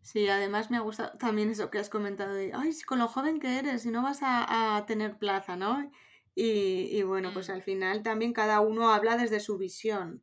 Sí, 0.03 0.29
además 0.29 0.71
me 0.71 0.77
ha 0.77 0.81
gustado 0.81 1.17
también 1.17 1.51
eso 1.51 1.71
que 1.71 1.79
has 1.79 1.89
comentado 1.89 2.35
de, 2.35 2.53
ay, 2.55 2.79
con 2.87 2.99
lo 2.99 3.09
joven 3.09 3.41
que 3.41 3.59
eres 3.59 3.87
y 3.87 3.91
no 3.91 4.03
vas 4.03 4.19
a, 4.21 4.85
tener 4.87 5.17
plaza, 5.17 5.57
¿no? 5.57 5.91
Y, 6.35 7.01
bueno, 7.05 7.33
pues 7.33 7.49
mm. 7.49 7.53
al 7.53 7.63
final 7.63 8.03
también 8.03 8.35
cada 8.35 8.61
uno 8.61 8.93
habla 8.93 9.17
desde 9.17 9.41
su 9.41 9.57
visión. 9.57 10.23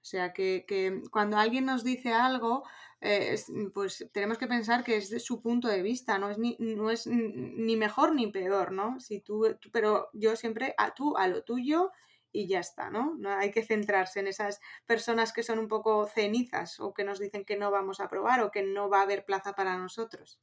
O 0.00 0.04
sea, 0.04 0.32
que, 0.32 1.02
cuando 1.10 1.36
alguien 1.36 1.66
nos 1.66 1.84
dice 1.84 2.12
algo, 2.12 2.64
eh, 3.00 3.36
pues 3.74 4.08
tenemos 4.12 4.38
que 4.38 4.46
pensar 4.46 4.84
que 4.84 4.96
es 4.96 5.10
de 5.10 5.20
su 5.20 5.40
punto 5.42 5.68
de 5.68 5.82
vista, 5.82 6.18
no 6.18 6.30
es 6.30 6.38
ni, 6.38 6.56
no 6.58 6.90
es 6.90 7.06
ni 7.06 7.76
mejor 7.76 8.14
ni 8.14 8.28
peor, 8.28 8.72
¿no? 8.72 9.00
Si 9.00 9.20
tú, 9.20 9.46
pero 9.72 10.08
yo 10.12 10.36
siempre 10.36 10.74
a 10.78 10.94
tú 10.94 11.16
a 11.16 11.28
lo 11.28 11.42
tuyo 11.42 11.90
y 12.32 12.46
ya 12.46 12.60
está, 12.60 12.90
¿no? 12.90 13.14
¿no? 13.18 13.30
Hay 13.30 13.50
que 13.50 13.64
centrarse 13.64 14.20
en 14.20 14.28
esas 14.28 14.60
personas 14.86 15.32
que 15.32 15.42
son 15.42 15.58
un 15.58 15.68
poco 15.68 16.06
cenizas 16.06 16.80
o 16.80 16.94
que 16.94 17.04
nos 17.04 17.18
dicen 17.18 17.44
que 17.44 17.56
no 17.56 17.70
vamos 17.70 18.00
a 18.00 18.08
probar 18.08 18.40
o 18.42 18.50
que 18.50 18.62
no 18.62 18.88
va 18.88 19.00
a 19.00 19.02
haber 19.02 19.24
plaza 19.24 19.54
para 19.54 19.76
nosotros. 19.78 20.40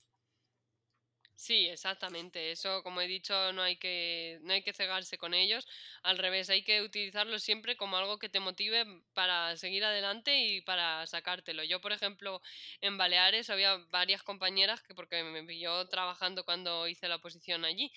Sí, 1.38 1.68
exactamente. 1.68 2.52
Eso, 2.52 2.82
como 2.82 3.02
he 3.02 3.08
dicho, 3.08 3.52
no 3.52 3.62
hay 3.62 3.76
que, 3.78 4.40
no 4.44 4.54
hay 4.54 4.64
que 4.64 4.72
cegarse 4.72 5.18
con 5.18 5.34
ellos. 5.34 5.68
Al 6.02 6.18
revés, 6.18 6.50
hay 6.50 6.64
que 6.64 6.82
utilizarlo 6.82 7.40
siempre 7.40 7.76
como 7.76 7.98
algo 7.98 8.20
que 8.20 8.30
te 8.30 8.40
motive 8.40 8.86
para 9.14 9.58
seguir 9.58 9.84
adelante 9.84 10.38
y 10.46 10.62
para 10.62 11.06
sacártelo. 11.08 11.64
Yo, 11.66 11.82
por 11.82 11.92
ejemplo, 11.92 12.42
en 12.80 12.98
Baleares 12.98 13.50
había 13.50 13.76
varias 13.90 14.24
compañeras 14.24 14.82
que, 14.82 14.96
porque 14.96 15.24
me 15.26 15.44
pilló 15.44 15.86
trabajando 15.90 16.46
cuando 16.46 16.88
hice 16.88 17.10
la 17.10 17.18
oposición 17.18 17.66
allí, 17.66 17.92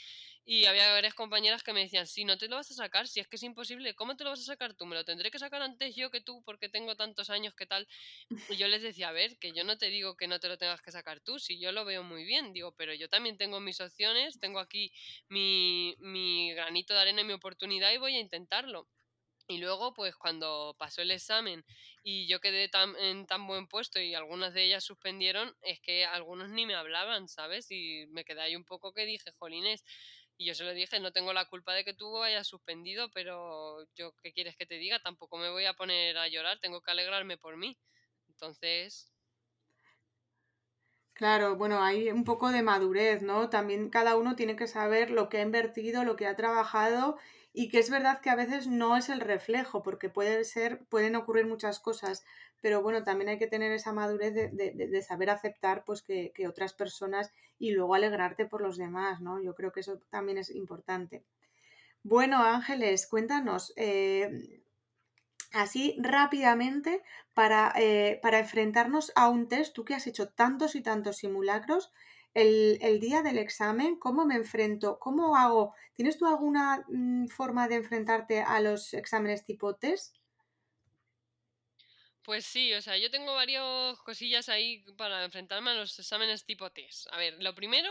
y 0.50 0.64
había 0.64 0.90
varias 0.92 1.12
compañeras 1.12 1.62
que 1.62 1.74
me 1.74 1.80
decían, 1.80 2.06
si 2.06 2.24
no 2.24 2.38
te 2.38 2.48
lo 2.48 2.56
vas 2.56 2.70
a 2.70 2.74
sacar, 2.74 3.06
si 3.06 3.20
es 3.20 3.28
que 3.28 3.36
es 3.36 3.42
imposible, 3.42 3.94
¿cómo 3.94 4.16
te 4.16 4.24
lo 4.24 4.30
vas 4.30 4.40
a 4.40 4.44
sacar 4.44 4.72
tú? 4.72 4.86
Me 4.86 4.96
lo 4.96 5.04
tendré 5.04 5.30
que 5.30 5.38
sacar 5.38 5.60
antes 5.60 5.94
yo 5.94 6.10
que 6.10 6.22
tú 6.22 6.42
porque 6.42 6.70
tengo 6.70 6.96
tantos 6.96 7.28
años 7.28 7.52
que 7.54 7.66
tal. 7.66 7.86
Y 8.48 8.56
yo 8.56 8.66
les 8.66 8.80
decía, 8.80 9.10
a 9.10 9.12
ver, 9.12 9.36
que 9.38 9.52
yo 9.52 9.62
no 9.64 9.76
te 9.76 9.90
digo 9.90 10.16
que 10.16 10.26
no 10.26 10.40
te 10.40 10.48
lo 10.48 10.56
tengas 10.56 10.80
que 10.80 10.90
sacar 10.90 11.20
tú, 11.20 11.38
si 11.38 11.60
yo 11.60 11.70
lo 11.70 11.84
veo 11.84 12.02
muy 12.02 12.24
bien, 12.24 12.54
digo, 12.54 12.72
pero 12.72 12.94
yo 12.94 13.10
también 13.10 13.36
tengo 13.36 13.60
mis 13.60 13.78
opciones, 13.82 14.40
tengo 14.40 14.58
aquí 14.58 14.90
mi, 15.28 15.94
mi 15.98 16.54
granito 16.54 16.94
de 16.94 17.00
arena 17.00 17.20
y 17.20 17.24
mi 17.24 17.34
oportunidad 17.34 17.92
y 17.92 17.98
voy 17.98 18.16
a 18.16 18.20
intentarlo. 18.20 18.88
Y 19.50 19.58
luego, 19.58 19.94
pues 19.94 20.14
cuando 20.14 20.76
pasó 20.78 21.00
el 21.00 21.10
examen 21.10 21.64
y 22.02 22.26
yo 22.26 22.38
quedé 22.38 22.68
tan, 22.68 22.94
en 22.96 23.26
tan 23.26 23.46
buen 23.46 23.66
puesto 23.66 23.98
y 23.98 24.14
algunas 24.14 24.52
de 24.52 24.64
ellas 24.64 24.84
suspendieron, 24.84 25.54
es 25.62 25.80
que 25.80 26.04
algunos 26.04 26.50
ni 26.50 26.66
me 26.66 26.74
hablaban, 26.74 27.28
¿sabes? 27.28 27.70
Y 27.70 28.06
me 28.08 28.24
quedé 28.24 28.42
ahí 28.42 28.56
un 28.56 28.64
poco 28.64 28.92
que 28.92 29.06
dije, 29.06 29.30
jolines, 29.38 29.84
y 30.38 30.46
yo 30.46 30.54
se 30.54 30.62
lo 30.62 30.72
dije, 30.72 31.00
no 31.00 31.12
tengo 31.12 31.32
la 31.32 31.46
culpa 31.46 31.74
de 31.74 31.84
que 31.84 31.94
tú 31.94 32.22
hayas 32.22 32.46
suspendido, 32.46 33.10
pero 33.10 33.84
yo, 33.96 34.14
¿qué 34.22 34.32
quieres 34.32 34.56
que 34.56 34.66
te 34.66 34.76
diga? 34.76 35.00
Tampoco 35.00 35.36
me 35.36 35.50
voy 35.50 35.66
a 35.66 35.74
poner 35.74 36.16
a 36.16 36.28
llorar, 36.28 36.60
tengo 36.60 36.80
que 36.80 36.92
alegrarme 36.92 37.36
por 37.36 37.56
mí. 37.56 37.76
Entonces... 38.28 39.12
Claro, 41.12 41.56
bueno, 41.56 41.82
hay 41.82 42.10
un 42.10 42.22
poco 42.22 42.52
de 42.52 42.62
madurez, 42.62 43.22
¿no? 43.22 43.50
También 43.50 43.90
cada 43.90 44.16
uno 44.16 44.36
tiene 44.36 44.54
que 44.54 44.68
saber 44.68 45.10
lo 45.10 45.28
que 45.28 45.38
ha 45.38 45.42
invertido, 45.42 46.04
lo 46.04 46.14
que 46.14 46.28
ha 46.28 46.36
trabajado 46.36 47.18
y 47.58 47.70
que 47.70 47.80
es 47.80 47.90
verdad 47.90 48.20
que 48.20 48.30
a 48.30 48.36
veces 48.36 48.68
no 48.68 48.96
es 48.96 49.08
el 49.08 49.18
reflejo, 49.18 49.82
porque 49.82 50.12
ser, 50.44 50.84
pueden 50.84 51.16
ocurrir 51.16 51.44
muchas 51.44 51.80
cosas, 51.80 52.24
pero 52.62 52.82
bueno, 52.82 53.02
también 53.02 53.30
hay 53.30 53.38
que 53.40 53.48
tener 53.48 53.72
esa 53.72 53.92
madurez 53.92 54.32
de, 54.32 55.02
saber 55.02 55.28
aceptar 55.28 55.82
pues 55.84 56.02
que, 56.02 56.32
otras 56.46 56.72
personas 56.72 57.32
y 57.58 57.72
luego 57.72 57.96
alegrarte 57.96 58.46
por 58.46 58.60
los 58.60 58.76
demás, 58.76 59.20
¿no? 59.20 59.42
Yo 59.42 59.56
creo 59.56 59.72
que 59.72 59.80
eso 59.80 59.98
también 60.08 60.38
es 60.38 60.50
importante. 60.50 61.24
Bueno, 62.04 62.44
Ángeles, 62.44 63.08
cuéntanos, 63.08 63.72
eh, 63.74 64.62
así 65.52 65.96
rápidamente, 65.98 67.02
para, 67.34 67.72
eh, 67.74 68.20
para 68.22 68.38
enfrentarnos 68.38 69.10
a 69.16 69.28
un 69.28 69.48
test, 69.48 69.74
tú 69.74 69.84
que 69.84 69.96
has 69.96 70.06
hecho 70.06 70.28
tantos 70.28 70.76
y 70.76 70.80
tantos 70.80 71.16
simulacros, 71.16 71.90
el, 72.34 72.78
el, 72.82 73.00
día 73.00 73.22
del 73.22 73.38
examen, 73.38 73.98
¿cómo 73.98 74.24
me 74.24 74.36
enfrento? 74.36 74.98
¿Cómo 74.98 75.36
hago? 75.36 75.74
¿Tienes 75.94 76.18
tú 76.18 76.26
alguna 76.26 76.84
mm, 76.88 77.26
forma 77.28 77.68
de 77.68 77.76
enfrentarte 77.76 78.40
a 78.40 78.60
los 78.60 78.94
exámenes 78.94 79.44
tipo 79.44 79.76
test? 79.76 80.16
Pues 82.28 82.44
sí, 82.44 82.74
o 82.74 82.82
sea, 82.82 82.98
yo 82.98 83.10
tengo 83.10 83.32
varias 83.32 83.98
cosillas 84.00 84.50
ahí 84.50 84.84
para 84.98 85.24
enfrentarme 85.24 85.70
a 85.70 85.74
los 85.74 85.98
exámenes 85.98 86.44
tipo 86.44 86.70
test. 86.70 87.06
A 87.10 87.16
ver, 87.16 87.42
lo 87.42 87.54
primero, 87.54 87.90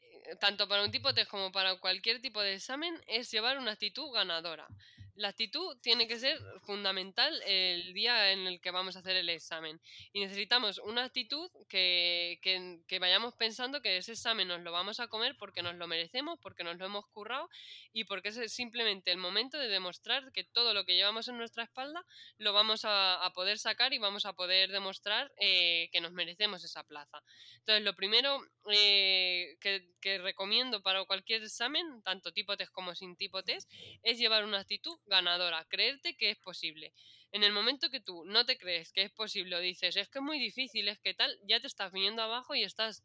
eh, 0.00 0.36
tanto 0.40 0.66
para 0.66 0.82
un 0.82 0.90
tipo 0.90 1.14
test 1.14 1.30
como 1.30 1.52
para 1.52 1.78
cualquier 1.78 2.20
tipo 2.20 2.40
de 2.40 2.54
examen, 2.54 3.00
es 3.06 3.30
llevar 3.30 3.58
una 3.58 3.70
actitud 3.70 4.10
ganadora. 4.12 4.66
La 5.14 5.28
actitud 5.28 5.76
tiene 5.80 6.06
que 6.06 6.18
ser 6.18 6.38
fundamental 6.62 7.40
el 7.46 7.92
día 7.92 8.32
en 8.32 8.46
el 8.46 8.60
que 8.60 8.70
vamos 8.70 8.96
a 8.96 9.00
hacer 9.00 9.16
el 9.16 9.28
examen. 9.28 9.80
Y 10.12 10.20
necesitamos 10.20 10.78
una 10.78 11.04
actitud 11.04 11.50
que, 11.68 12.38
que, 12.42 12.98
vayamos 12.98 13.34
pensando 13.34 13.80
que 13.80 13.96
ese 13.96 14.12
examen 14.12 14.48
nos 14.48 14.60
lo 14.60 14.72
vamos 14.72 15.00
a 15.00 15.08
comer 15.08 15.36
porque 15.38 15.62
nos 15.62 15.74
lo 15.74 15.86
merecemos, 15.86 16.38
porque 16.40 16.64
nos 16.64 16.76
lo 16.76 16.86
hemos 16.86 17.06
currado 17.08 17.48
y 17.92 18.04
porque 18.04 18.28
es 18.28 18.52
simplemente 18.52 19.10
el 19.10 19.18
momento 19.18 19.58
de 19.58 19.68
demostrar 19.68 20.30
que 20.32 20.44
todo 20.44 20.74
lo 20.74 20.84
que 20.84 20.94
llevamos 20.94 21.28
en 21.28 21.38
nuestra 21.38 21.64
espalda 21.64 22.04
lo 22.38 22.52
vamos 22.52 22.82
a, 22.84 23.18
poder 23.34 23.58
sacar 23.58 23.92
y 23.92 23.98
vamos 23.98 24.26
a 24.26 24.32
poder 24.32 24.70
demostrar 24.70 25.32
eh, 25.36 25.88
que 25.92 26.00
nos 26.00 26.12
merecemos 26.12 26.64
esa 26.64 26.82
plaza. 26.82 27.22
Entonces, 27.58 27.84
lo 27.84 27.94
primero 27.94 28.40
eh, 28.70 29.56
que, 29.60 29.88
que 30.00 30.18
recomiendo 30.18 30.82
para 30.82 31.04
cualquier 31.04 31.42
examen, 31.42 32.02
tanto 32.02 32.32
tipo 32.32 32.56
test 32.56 32.72
como 32.72 32.94
sin 32.94 33.16
tipo 33.16 33.42
test, 33.42 33.70
es 34.02 34.18
llevar 34.18 34.44
una 34.44 34.60
actitud 34.60 34.98
ganadora, 35.06 35.64
creerte 35.68 36.16
que 36.16 36.30
es 36.30 36.38
posible. 36.38 36.92
En 37.32 37.44
el 37.44 37.52
momento 37.52 37.90
que 37.90 38.00
tú 38.00 38.24
no 38.24 38.44
te 38.44 38.58
crees 38.58 38.92
que 38.92 39.02
es 39.02 39.12
posible 39.12 39.56
o 39.56 39.60
dices, 39.60 39.96
es 39.96 40.08
que 40.08 40.18
es 40.18 40.24
muy 40.24 40.38
difícil, 40.38 40.88
es 40.88 40.98
que 40.98 41.14
tal, 41.14 41.38
ya 41.44 41.60
te 41.60 41.66
estás 41.66 41.92
viniendo 41.92 42.22
abajo 42.22 42.54
y 42.54 42.64
estás 42.64 43.02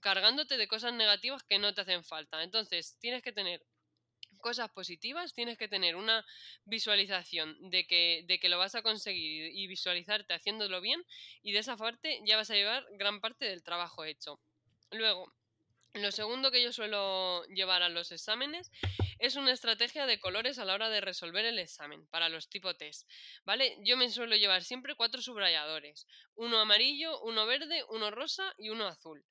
cargándote 0.00 0.56
de 0.56 0.68
cosas 0.68 0.92
negativas 0.92 1.42
que 1.42 1.58
no 1.58 1.74
te 1.74 1.82
hacen 1.82 2.04
falta. 2.04 2.42
Entonces, 2.42 2.96
tienes 3.00 3.22
que 3.22 3.32
tener 3.32 3.62
cosas 4.38 4.70
positivas, 4.70 5.34
tienes 5.34 5.58
que 5.58 5.68
tener 5.68 5.96
una 5.96 6.24
visualización 6.64 7.56
de 7.70 7.86
que, 7.86 8.24
de 8.26 8.38
que 8.38 8.48
lo 8.48 8.58
vas 8.58 8.74
a 8.74 8.82
conseguir 8.82 9.50
y 9.52 9.66
visualizarte 9.66 10.32
haciéndolo 10.32 10.80
bien 10.80 11.04
y 11.42 11.52
de 11.52 11.58
esa 11.58 11.76
parte 11.76 12.20
ya 12.24 12.36
vas 12.36 12.50
a 12.50 12.54
llevar 12.54 12.86
gran 12.92 13.20
parte 13.20 13.46
del 13.46 13.62
trabajo 13.62 14.04
hecho. 14.04 14.40
Luego, 14.92 15.32
lo 15.94 16.12
segundo 16.12 16.50
que 16.50 16.62
yo 16.62 16.72
suelo 16.72 17.44
llevar 17.46 17.82
a 17.82 17.88
los 17.88 18.12
exámenes 18.12 18.70
es 19.18 19.36
una 19.36 19.52
estrategia 19.52 20.06
de 20.06 20.20
colores 20.20 20.58
a 20.58 20.64
la 20.64 20.74
hora 20.74 20.88
de 20.88 21.00
resolver 21.00 21.44
el 21.44 21.58
examen 21.58 22.06
para 22.08 22.28
los 22.28 22.48
tipo 22.48 22.74
test, 22.74 23.08
¿vale? 23.44 23.76
Yo 23.84 23.96
me 23.96 24.10
suelo 24.10 24.36
llevar 24.36 24.64
siempre 24.64 24.94
cuatro 24.94 25.20
subrayadores, 25.20 26.06
uno 26.34 26.58
amarillo, 26.58 27.20
uno 27.22 27.46
verde, 27.46 27.84
uno 27.88 28.10
rosa 28.10 28.54
y 28.58 28.70
uno 28.70 28.86
azul. 28.86 29.24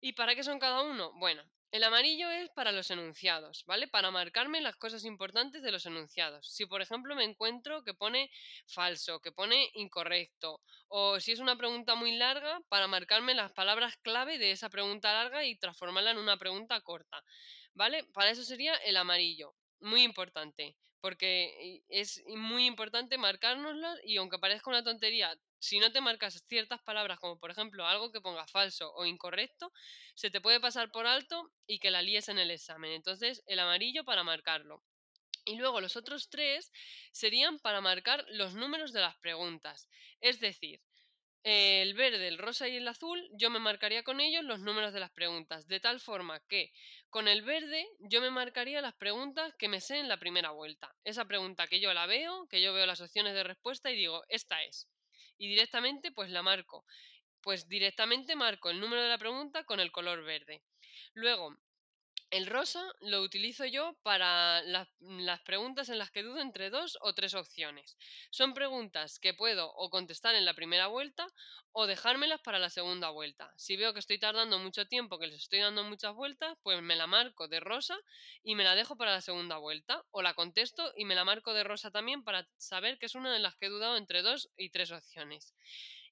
¿Y 0.00 0.12
para 0.12 0.34
qué 0.34 0.42
son 0.42 0.58
cada 0.58 0.82
uno? 0.82 1.12
Bueno, 1.14 1.42
el 1.74 1.82
amarillo 1.82 2.30
es 2.30 2.50
para 2.50 2.70
los 2.70 2.92
enunciados, 2.92 3.64
¿vale? 3.66 3.88
Para 3.88 4.12
marcarme 4.12 4.60
las 4.60 4.76
cosas 4.76 5.04
importantes 5.04 5.60
de 5.60 5.72
los 5.72 5.86
enunciados. 5.86 6.46
Si, 6.48 6.66
por 6.66 6.80
ejemplo, 6.80 7.16
me 7.16 7.24
encuentro 7.24 7.82
que 7.82 7.94
pone 7.94 8.30
falso, 8.68 9.18
que 9.20 9.32
pone 9.32 9.70
incorrecto, 9.74 10.60
o 10.86 11.18
si 11.18 11.32
es 11.32 11.40
una 11.40 11.56
pregunta 11.56 11.96
muy 11.96 12.16
larga, 12.16 12.60
para 12.68 12.86
marcarme 12.86 13.34
las 13.34 13.50
palabras 13.50 13.96
clave 14.02 14.38
de 14.38 14.52
esa 14.52 14.70
pregunta 14.70 15.12
larga 15.12 15.44
y 15.44 15.58
transformarla 15.58 16.12
en 16.12 16.18
una 16.18 16.36
pregunta 16.36 16.80
corta, 16.80 17.24
¿vale? 17.74 18.04
Para 18.12 18.30
eso 18.30 18.44
sería 18.44 18.74
el 18.76 18.96
amarillo. 18.96 19.54
Muy 19.80 20.02
importante, 20.02 20.76
porque 21.00 21.82
es 21.88 22.22
muy 22.28 22.64
importante 22.64 23.18
marcárnoslo 23.18 23.88
y 24.04 24.16
aunque 24.16 24.38
parezca 24.38 24.70
una 24.70 24.82
tontería, 24.82 25.36
si 25.58 25.78
no 25.78 25.92
te 25.92 26.00
marcas 26.00 26.42
ciertas 26.48 26.80
palabras, 26.82 27.18
como 27.18 27.38
por 27.38 27.50
ejemplo 27.50 27.86
algo 27.86 28.10
que 28.10 28.20
ponga 28.20 28.46
falso 28.46 28.92
o 28.94 29.04
incorrecto, 29.04 29.72
se 30.14 30.30
te 30.30 30.40
puede 30.40 30.60
pasar 30.60 30.90
por 30.90 31.06
alto 31.06 31.50
y 31.66 31.78
que 31.78 31.90
la 31.90 32.02
líes 32.02 32.28
en 32.28 32.38
el 32.38 32.50
examen. 32.50 32.92
Entonces, 32.92 33.42
el 33.46 33.58
amarillo 33.58 34.04
para 34.04 34.24
marcarlo. 34.24 34.82
Y 35.44 35.56
luego 35.56 35.80
los 35.80 35.96
otros 35.96 36.30
tres 36.30 36.72
serían 37.12 37.58
para 37.58 37.82
marcar 37.82 38.24
los 38.28 38.54
números 38.54 38.92
de 38.92 39.00
las 39.00 39.16
preguntas. 39.18 39.88
Es 40.20 40.40
decir, 40.40 40.80
el 41.44 41.94
verde, 41.94 42.26
el 42.26 42.38
rosa 42.38 42.68
y 42.68 42.76
el 42.76 42.88
azul, 42.88 43.28
yo 43.32 43.50
me 43.50 43.60
marcaría 43.60 44.02
con 44.02 44.20
ellos 44.20 44.42
los 44.44 44.60
números 44.60 44.92
de 44.92 45.00
las 45.00 45.12
preguntas, 45.12 45.68
de 45.68 45.78
tal 45.78 46.00
forma 46.00 46.40
que 46.48 46.72
con 47.10 47.28
el 47.28 47.42
verde 47.42 47.86
yo 48.00 48.20
me 48.20 48.30
marcaría 48.30 48.80
las 48.82 48.94
preguntas 48.94 49.54
que 49.58 49.68
me 49.68 49.80
sé 49.80 49.98
en 49.98 50.08
la 50.08 50.18
primera 50.18 50.50
vuelta. 50.50 50.94
Esa 51.04 51.26
pregunta 51.26 51.66
que 51.66 51.80
yo 51.80 51.94
la 51.94 52.06
veo, 52.06 52.48
que 52.48 52.62
yo 52.62 52.72
veo 52.72 52.86
las 52.86 53.00
opciones 53.00 53.34
de 53.34 53.44
respuesta 53.44 53.90
y 53.90 53.96
digo, 53.96 54.24
esta 54.28 54.62
es 54.64 54.88
y 55.38 55.48
directamente 55.48 56.12
pues 56.12 56.30
la 56.30 56.42
marco. 56.42 56.84
Pues 57.40 57.68
directamente 57.68 58.36
marco 58.36 58.70
el 58.70 58.80
número 58.80 59.02
de 59.02 59.08
la 59.08 59.18
pregunta 59.18 59.64
con 59.64 59.80
el 59.80 59.92
color 59.92 60.24
verde. 60.24 60.62
Luego, 61.12 61.56
el 62.34 62.46
rosa 62.46 62.84
lo 63.00 63.22
utilizo 63.22 63.64
yo 63.64 63.96
para 64.02 64.60
las 64.62 65.40
preguntas 65.42 65.88
en 65.88 65.98
las 65.98 66.10
que 66.10 66.24
dudo 66.24 66.40
entre 66.40 66.68
dos 66.68 66.98
o 67.00 67.14
tres 67.14 67.32
opciones. 67.34 67.96
Son 68.30 68.54
preguntas 68.54 69.20
que 69.20 69.34
puedo 69.34 69.72
o 69.72 69.88
contestar 69.88 70.34
en 70.34 70.44
la 70.44 70.52
primera 70.52 70.88
vuelta 70.88 71.28
o 71.70 71.86
dejármelas 71.86 72.40
para 72.40 72.58
la 72.58 72.70
segunda 72.70 73.10
vuelta. 73.10 73.52
Si 73.56 73.76
veo 73.76 73.92
que 73.92 74.00
estoy 74.00 74.18
tardando 74.18 74.58
mucho 74.58 74.88
tiempo, 74.88 75.20
que 75.20 75.28
les 75.28 75.42
estoy 75.42 75.60
dando 75.60 75.84
muchas 75.84 76.12
vueltas, 76.12 76.58
pues 76.64 76.82
me 76.82 76.96
la 76.96 77.06
marco 77.06 77.46
de 77.46 77.60
rosa 77.60 77.96
y 78.42 78.56
me 78.56 78.64
la 78.64 78.74
dejo 78.74 78.96
para 78.96 79.12
la 79.12 79.20
segunda 79.20 79.58
vuelta. 79.58 80.04
O 80.10 80.20
la 80.20 80.34
contesto 80.34 80.92
y 80.96 81.04
me 81.04 81.14
la 81.14 81.24
marco 81.24 81.54
de 81.54 81.62
rosa 81.62 81.92
también 81.92 82.24
para 82.24 82.48
saber 82.56 82.98
que 82.98 83.06
es 83.06 83.14
una 83.14 83.32
de 83.32 83.38
las 83.38 83.54
que 83.54 83.66
he 83.66 83.70
dudado 83.70 83.96
entre 83.96 84.22
dos 84.22 84.50
y 84.56 84.70
tres 84.70 84.90
opciones. 84.90 85.54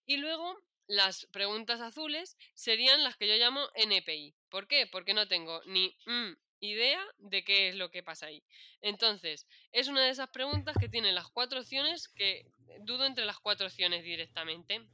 Y 0.06 0.18
luego 0.18 0.56
las 0.92 1.24
preguntas 1.32 1.80
azules 1.80 2.36
serían 2.52 3.02
las 3.02 3.16
que 3.16 3.26
yo 3.26 3.34
llamo 3.36 3.66
NPI. 3.76 4.34
¿Por 4.50 4.68
qué? 4.68 4.86
Porque 4.86 5.14
no 5.14 5.26
tengo 5.26 5.62
ni 5.64 5.96
mm, 6.04 6.32
idea 6.60 7.02
de 7.16 7.44
qué 7.44 7.70
es 7.70 7.76
lo 7.76 7.90
que 7.90 8.02
pasa 8.02 8.26
ahí. 8.26 8.42
Entonces, 8.82 9.46
es 9.72 9.88
una 9.88 10.04
de 10.04 10.10
esas 10.10 10.28
preguntas 10.28 10.76
que 10.78 10.90
tiene 10.90 11.12
las 11.12 11.28
cuatro 11.28 11.60
opciones 11.60 12.08
que 12.08 12.44
dudo 12.80 13.06
entre 13.06 13.24
las 13.24 13.38
cuatro 13.38 13.68
opciones 13.68 14.04
directamente. 14.04 14.86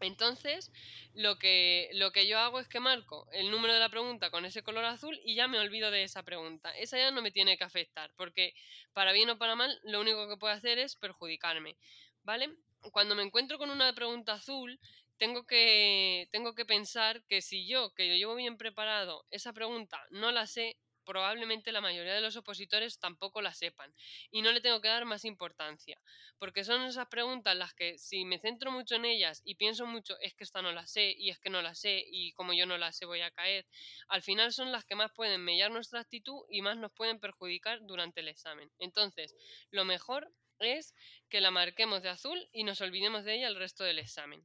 Entonces, 0.00 0.72
lo 1.12 1.38
que, 1.38 1.90
lo 1.92 2.12
que 2.12 2.26
yo 2.26 2.38
hago 2.38 2.58
es 2.58 2.68
que 2.68 2.80
marco 2.80 3.28
el 3.32 3.50
número 3.50 3.74
de 3.74 3.80
la 3.80 3.90
pregunta 3.90 4.30
con 4.30 4.46
ese 4.46 4.62
color 4.62 4.86
azul 4.86 5.20
y 5.22 5.34
ya 5.34 5.48
me 5.48 5.58
olvido 5.58 5.90
de 5.90 6.02
esa 6.02 6.22
pregunta. 6.22 6.74
Esa 6.78 6.96
ya 6.96 7.10
no 7.10 7.20
me 7.20 7.30
tiene 7.30 7.58
que 7.58 7.64
afectar, 7.64 8.10
porque 8.16 8.54
para 8.94 9.12
bien 9.12 9.28
o 9.28 9.36
para 9.36 9.54
mal, 9.54 9.78
lo 9.84 10.00
único 10.00 10.28
que 10.30 10.38
puedo 10.38 10.54
hacer 10.54 10.78
es 10.78 10.96
perjudicarme. 10.96 11.76
¿Vale? 12.22 12.56
Cuando 12.90 13.14
me 13.14 13.22
encuentro 13.22 13.58
con 13.58 13.70
una 13.70 13.92
pregunta 13.94 14.32
azul, 14.32 14.80
tengo 15.18 15.46
que, 15.46 16.28
tengo 16.32 16.54
que 16.54 16.64
pensar 16.64 17.24
que 17.26 17.42
si 17.42 17.66
yo, 17.68 17.92
que 17.94 18.08
yo 18.08 18.14
llevo 18.14 18.34
bien 18.34 18.56
preparado, 18.56 19.24
esa 19.30 19.52
pregunta 19.52 20.00
no 20.10 20.32
la 20.32 20.46
sé, 20.46 20.76
probablemente 21.06 21.72
la 21.72 21.80
mayoría 21.80 22.14
de 22.14 22.20
los 22.20 22.36
opositores 22.36 22.98
tampoco 22.98 23.40
la 23.40 23.54
sepan 23.54 23.94
y 24.30 24.42
no 24.42 24.52
le 24.52 24.60
tengo 24.60 24.80
que 24.80 24.88
dar 24.88 25.04
más 25.06 25.24
importancia, 25.24 25.98
porque 26.38 26.64
son 26.64 26.82
esas 26.82 27.06
preguntas 27.06 27.56
las 27.56 27.72
que 27.72 27.96
si 27.96 28.24
me 28.24 28.38
centro 28.38 28.70
mucho 28.72 28.96
en 28.96 29.06
ellas 29.06 29.40
y 29.44 29.54
pienso 29.54 29.86
mucho 29.86 30.18
es 30.20 30.34
que 30.34 30.44
esta 30.44 30.60
no 30.60 30.72
la 30.72 30.86
sé 30.86 31.14
y 31.16 31.30
es 31.30 31.38
que 31.38 31.48
no 31.48 31.62
la 31.62 31.74
sé 31.74 32.04
y 32.06 32.32
como 32.32 32.52
yo 32.52 32.66
no 32.66 32.76
la 32.76 32.92
sé 32.92 33.06
voy 33.06 33.22
a 33.22 33.30
caer, 33.30 33.66
al 34.08 34.22
final 34.22 34.52
son 34.52 34.72
las 34.72 34.84
que 34.84 34.96
más 34.96 35.12
pueden 35.12 35.42
mellar 35.42 35.70
nuestra 35.70 36.00
actitud 36.00 36.42
y 36.50 36.60
más 36.60 36.76
nos 36.76 36.92
pueden 36.92 37.20
perjudicar 37.20 37.78
durante 37.86 38.20
el 38.20 38.28
examen. 38.28 38.70
Entonces, 38.78 39.34
lo 39.70 39.84
mejor 39.84 40.32
es 40.58 40.94
que 41.28 41.40
la 41.40 41.50
marquemos 41.50 42.02
de 42.02 42.08
azul 42.08 42.48
y 42.52 42.64
nos 42.64 42.80
olvidemos 42.80 43.24
de 43.24 43.36
ella 43.36 43.48
el 43.48 43.56
resto 43.56 43.84
del 43.84 43.98
examen. 43.98 44.44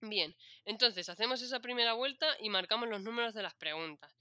Bien, 0.00 0.34
entonces 0.64 1.08
hacemos 1.08 1.40
esa 1.42 1.60
primera 1.60 1.92
vuelta 1.92 2.36
y 2.40 2.50
marcamos 2.50 2.88
los 2.88 3.02
números 3.02 3.34
de 3.34 3.42
las 3.42 3.54
preguntas. 3.54 4.12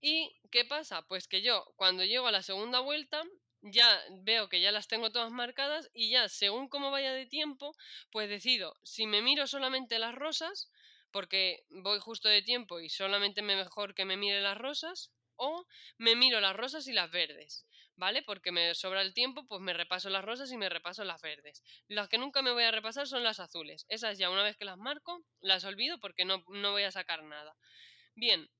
¿Y 0.00 0.34
qué 0.50 0.64
pasa? 0.64 1.02
Pues 1.02 1.28
que 1.28 1.42
yo 1.42 1.64
cuando 1.76 2.04
llego 2.04 2.26
a 2.26 2.32
la 2.32 2.42
segunda 2.42 2.80
vuelta 2.80 3.22
ya 3.62 4.00
veo 4.22 4.48
que 4.48 4.60
ya 4.62 4.72
las 4.72 4.88
tengo 4.88 5.10
todas 5.12 5.30
marcadas 5.30 5.90
y 5.94 6.10
ya 6.10 6.28
según 6.28 6.68
cómo 6.68 6.90
vaya 6.90 7.12
de 7.12 7.26
tiempo, 7.26 7.74
pues 8.10 8.28
decido 8.30 8.76
si 8.82 9.06
me 9.06 9.22
miro 9.22 9.46
solamente 9.46 9.98
las 9.98 10.14
rosas, 10.14 10.70
porque 11.10 11.64
voy 11.70 11.98
justo 12.00 12.28
de 12.28 12.42
tiempo 12.42 12.80
y 12.80 12.88
solamente 12.88 13.42
me 13.42 13.56
mejor 13.56 13.94
que 13.94 14.06
me 14.06 14.16
mire 14.16 14.40
las 14.40 14.56
rosas, 14.56 15.12
o 15.40 15.66
me 15.98 16.14
miro 16.14 16.40
las 16.40 16.54
rosas 16.54 16.86
y 16.86 16.92
las 16.92 17.10
verdes. 17.10 17.66
¿vale? 18.00 18.22
Porque 18.22 18.50
me 18.50 18.74
sobra 18.74 19.02
el 19.02 19.12
tiempo, 19.12 19.46
pues 19.46 19.60
me 19.60 19.74
repaso 19.74 20.08
las 20.08 20.24
rosas 20.24 20.50
y 20.50 20.56
me 20.56 20.70
repaso 20.70 21.04
las 21.04 21.20
verdes. 21.20 21.62
Las 21.86 22.08
que 22.08 22.18
nunca 22.18 22.40
me 22.40 22.50
voy 22.50 22.64
a 22.64 22.70
repasar 22.70 23.06
son 23.06 23.22
las 23.22 23.38
azules. 23.40 23.84
Esas 23.88 24.18
ya 24.18 24.30
una 24.30 24.42
vez 24.42 24.56
que 24.56 24.64
las 24.64 24.78
marco, 24.78 25.22
las 25.40 25.64
olvido 25.64 26.00
porque 26.00 26.24
no, 26.24 26.42
voy 26.46 26.82
a 26.82 26.90
sacar 26.90 27.22
nada. 27.22 27.54
Bien, 28.16 28.50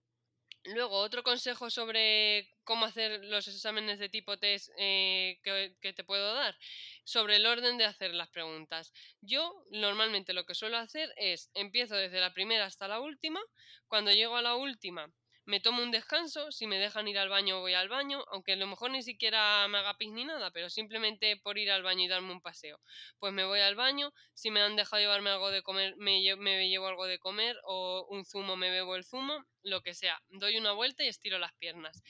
Luego, 0.64 0.98
otro 0.98 1.22
consejo 1.22 1.70
sobre 1.70 2.52
cómo 2.64 2.84
hacer 2.84 3.24
los 3.24 3.48
exámenes 3.48 3.98
de 3.98 4.10
tipo 4.10 4.36
test 4.36 4.68
eh, 4.76 5.40
que, 5.42 5.74
que, 5.80 5.94
te 5.94 6.04
puedo 6.04 6.34
dar, 6.34 6.54
sobre 7.02 7.36
el 7.36 7.46
orden 7.46 7.78
de 7.78 7.86
hacer 7.86 8.12
las 8.12 8.28
preguntas. 8.28 8.92
Yo 9.22 9.64
normalmente 9.70 10.34
lo 10.34 10.44
que 10.44 10.54
suelo 10.54 10.76
hacer 10.76 11.14
es, 11.16 11.50
empiezo 11.54 11.96
desde 11.96 12.20
la 12.20 12.34
primera 12.34 12.66
hasta 12.66 12.88
la 12.88 13.00
última, 13.00 13.40
cuando 13.88 14.12
llego 14.12 14.36
a 14.36 14.42
la 14.42 14.54
última 14.54 15.10
me 15.51 15.59
tomo 15.59 15.82
un 15.82 15.90
descanso, 15.90 16.53
si 16.53 16.68
me 16.68 16.78
dejan 16.78 17.09
ir 17.09 17.18
al 17.18 17.28
baño 17.28 17.59
voy 17.59 17.74
al 17.74 17.88
baño, 17.88 18.24
aunque 18.30 18.53
a 18.53 18.57
lo 18.57 18.68
mejor 18.68 18.92
ni 18.92 19.03
siquiera 19.03 19.66
me 19.66 19.78
haga 19.78 19.98
pis 19.98 20.12
ni 20.12 20.24
nada, 20.24 20.53
pero 20.53 20.70
simplemente 20.70 21.36
por 21.38 21.59
ir 21.59 21.72
al 21.72 21.82
baño 21.82 22.05
y 22.05 22.09
darme 22.09 22.30
un 22.30 22.40
paseo. 22.40 22.78
Pues 23.18 23.32
me 23.32 23.44
voy 23.44 23.59
al 23.59 23.74
baño, 23.74 24.12
si 24.32 24.53
me 24.53 24.61
han 24.61 24.76
dejado 24.76 25.03
llevarme 25.03 25.30
algo 25.30 25.51
de 25.51 25.62
comer, 25.62 25.96
me, 25.96 26.20
me 26.36 26.68
llevo 26.68 26.86
algo 26.86 27.05
de 27.07 27.18
comer 27.18 27.57
o 27.64 28.07
un 28.09 28.24
zumo, 28.24 28.55
me 28.55 28.70
bebo 28.70 28.94
el 28.94 29.05
zumo, 29.05 29.44
lo 29.64 29.80
que 29.82 29.92
sea. 29.92 30.22
Doy 30.28 30.57
una 30.57 30.70
vuelta 30.70 31.03
y 31.03 31.09
estiro 31.09 31.40
las 31.40 31.53
piernas. 31.55 32.01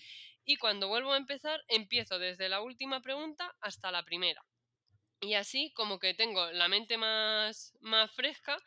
Y 0.45 0.57
cuando 0.57 0.89
vuelvo 0.89 1.15
a 1.15 1.17
empezar, 1.17 1.65
empiezo 1.69 2.19
desde 2.19 2.51
la 2.51 2.61
última 2.61 3.01
pregunta 3.01 3.57
hasta 3.63 3.91
la 3.91 4.03
primera. 4.03 4.45
Y 5.23 5.35
así 5.35 5.71
como 5.75 5.99
que 5.99 6.15
tengo 6.15 6.51
la 6.53 6.69
mente 6.69 6.97
más, 6.97 7.75
más 7.81 8.11
fresca, 8.13 8.59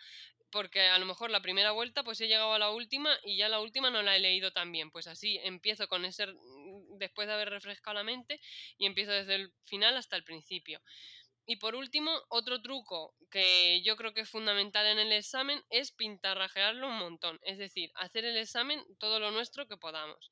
porque 0.53 0.81
a 0.81 0.99
lo 0.99 1.07
mejor 1.07 1.31
la 1.31 1.41
primera 1.41 1.71
vuelta 1.71 2.03
pues 2.03 2.21
he 2.21 2.27
llegado 2.27 2.53
a 2.53 2.59
la 2.59 2.69
última 2.69 3.09
y 3.23 3.37
ya 3.37 3.49
la 3.49 3.59
última 3.59 3.89
no 3.89 4.03
la 4.03 4.15
he 4.15 4.19
leído 4.19 4.51
tan 4.51 4.71
bien. 4.71 4.91
Pues 4.91 5.07
así 5.07 5.39
empiezo 5.43 5.87
con 5.87 6.05
ese 6.05 6.27
después 6.99 7.27
de 7.27 7.33
haber 7.33 7.49
refrescado 7.49 7.95
la 7.95 8.03
mente 8.03 8.39
y 8.77 8.85
empiezo 8.85 9.11
desde 9.11 9.33
el 9.35 9.51
final 9.65 9.97
hasta 9.97 10.15
el 10.15 10.23
principio. 10.23 10.79
Y 11.47 11.57
por 11.57 11.75
último, 11.75 12.11
otro 12.29 12.61
truco 12.61 13.15
que 13.31 13.81
yo 13.83 13.97
creo 13.97 14.13
que 14.13 14.21
es 14.21 14.29
fundamental 14.29 14.85
en 14.85 14.99
el 14.99 15.11
examen 15.11 15.61
es 15.71 15.91
pintarrajearlo 15.91 16.87
un 16.87 16.99
montón, 16.99 17.39
es 17.43 17.57
decir, 17.57 17.91
hacer 17.95 18.23
el 18.23 18.37
examen 18.37 18.81
todo 18.99 19.19
lo 19.19 19.31
nuestro 19.31 19.67
que 19.67 19.75
podamos. 19.75 20.31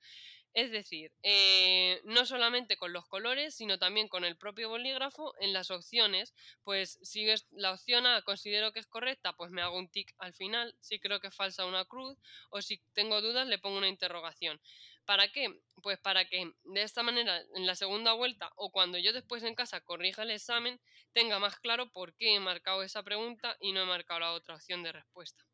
Es 0.53 0.69
decir, 0.71 1.13
eh, 1.23 2.01
no 2.03 2.25
solamente 2.25 2.75
con 2.75 2.91
los 2.91 3.05
colores, 3.07 3.55
sino 3.55 3.79
también 3.79 4.09
con 4.09 4.25
el 4.25 4.37
propio 4.37 4.67
bolígrafo 4.67 5.33
en 5.39 5.53
las 5.53 5.71
opciones, 5.71 6.33
pues 6.63 6.99
si 7.01 7.29
es 7.29 7.47
la 7.51 7.71
opción 7.71 8.05
A 8.05 8.21
considero 8.21 8.73
que 8.73 8.79
es 8.79 8.87
correcta, 8.87 9.33
pues 9.33 9.51
me 9.51 9.61
hago 9.61 9.77
un 9.77 9.89
tic 9.89 10.13
al 10.17 10.33
final, 10.33 10.75
si 10.81 10.99
creo 10.99 11.21
que 11.21 11.27
es 11.27 11.35
falsa 11.35 11.65
una 11.65 11.85
cruz, 11.85 12.17
o 12.49 12.61
si 12.61 12.81
tengo 12.93 13.21
dudas 13.21 13.47
le 13.47 13.59
pongo 13.59 13.77
una 13.77 13.87
interrogación. 13.87 14.59
¿Para 15.05 15.29
qué? 15.31 15.47
Pues 15.81 15.99
para 15.99 16.25
que 16.25 16.51
de 16.63 16.81
esta 16.83 17.01
manera 17.03 17.41
en 17.55 17.65
la 17.65 17.75
segunda 17.75 18.13
vuelta 18.13 18.51
o 18.55 18.71
cuando 18.71 18.97
yo 18.97 19.13
después 19.13 19.43
en 19.43 19.55
casa 19.55 19.81
corrija 19.81 20.23
el 20.23 20.31
examen, 20.31 20.81
tenga 21.13 21.39
más 21.39 21.57
claro 21.59 21.91
por 21.91 22.13
qué 22.15 22.35
he 22.35 22.39
marcado 22.39 22.83
esa 22.83 23.03
pregunta 23.03 23.55
y 23.61 23.71
no 23.71 23.81
he 23.81 23.85
marcado 23.85 24.19
la 24.19 24.33
otra 24.33 24.55
opción 24.55 24.83
de 24.83 24.91
respuesta. 24.91 25.45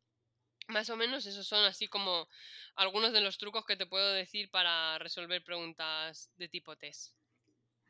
Más 0.68 0.90
o 0.90 0.96
menos 0.96 1.26
esos 1.26 1.46
son 1.46 1.64
así 1.64 1.88
como 1.88 2.28
algunos 2.76 3.12
de 3.12 3.20
los 3.20 3.38
trucos 3.38 3.64
que 3.64 3.76
te 3.76 3.86
puedo 3.86 4.12
decir 4.12 4.50
para 4.50 4.98
resolver 4.98 5.42
preguntas 5.42 6.30
de 6.36 6.48
tipo 6.48 6.76
test. 6.76 7.14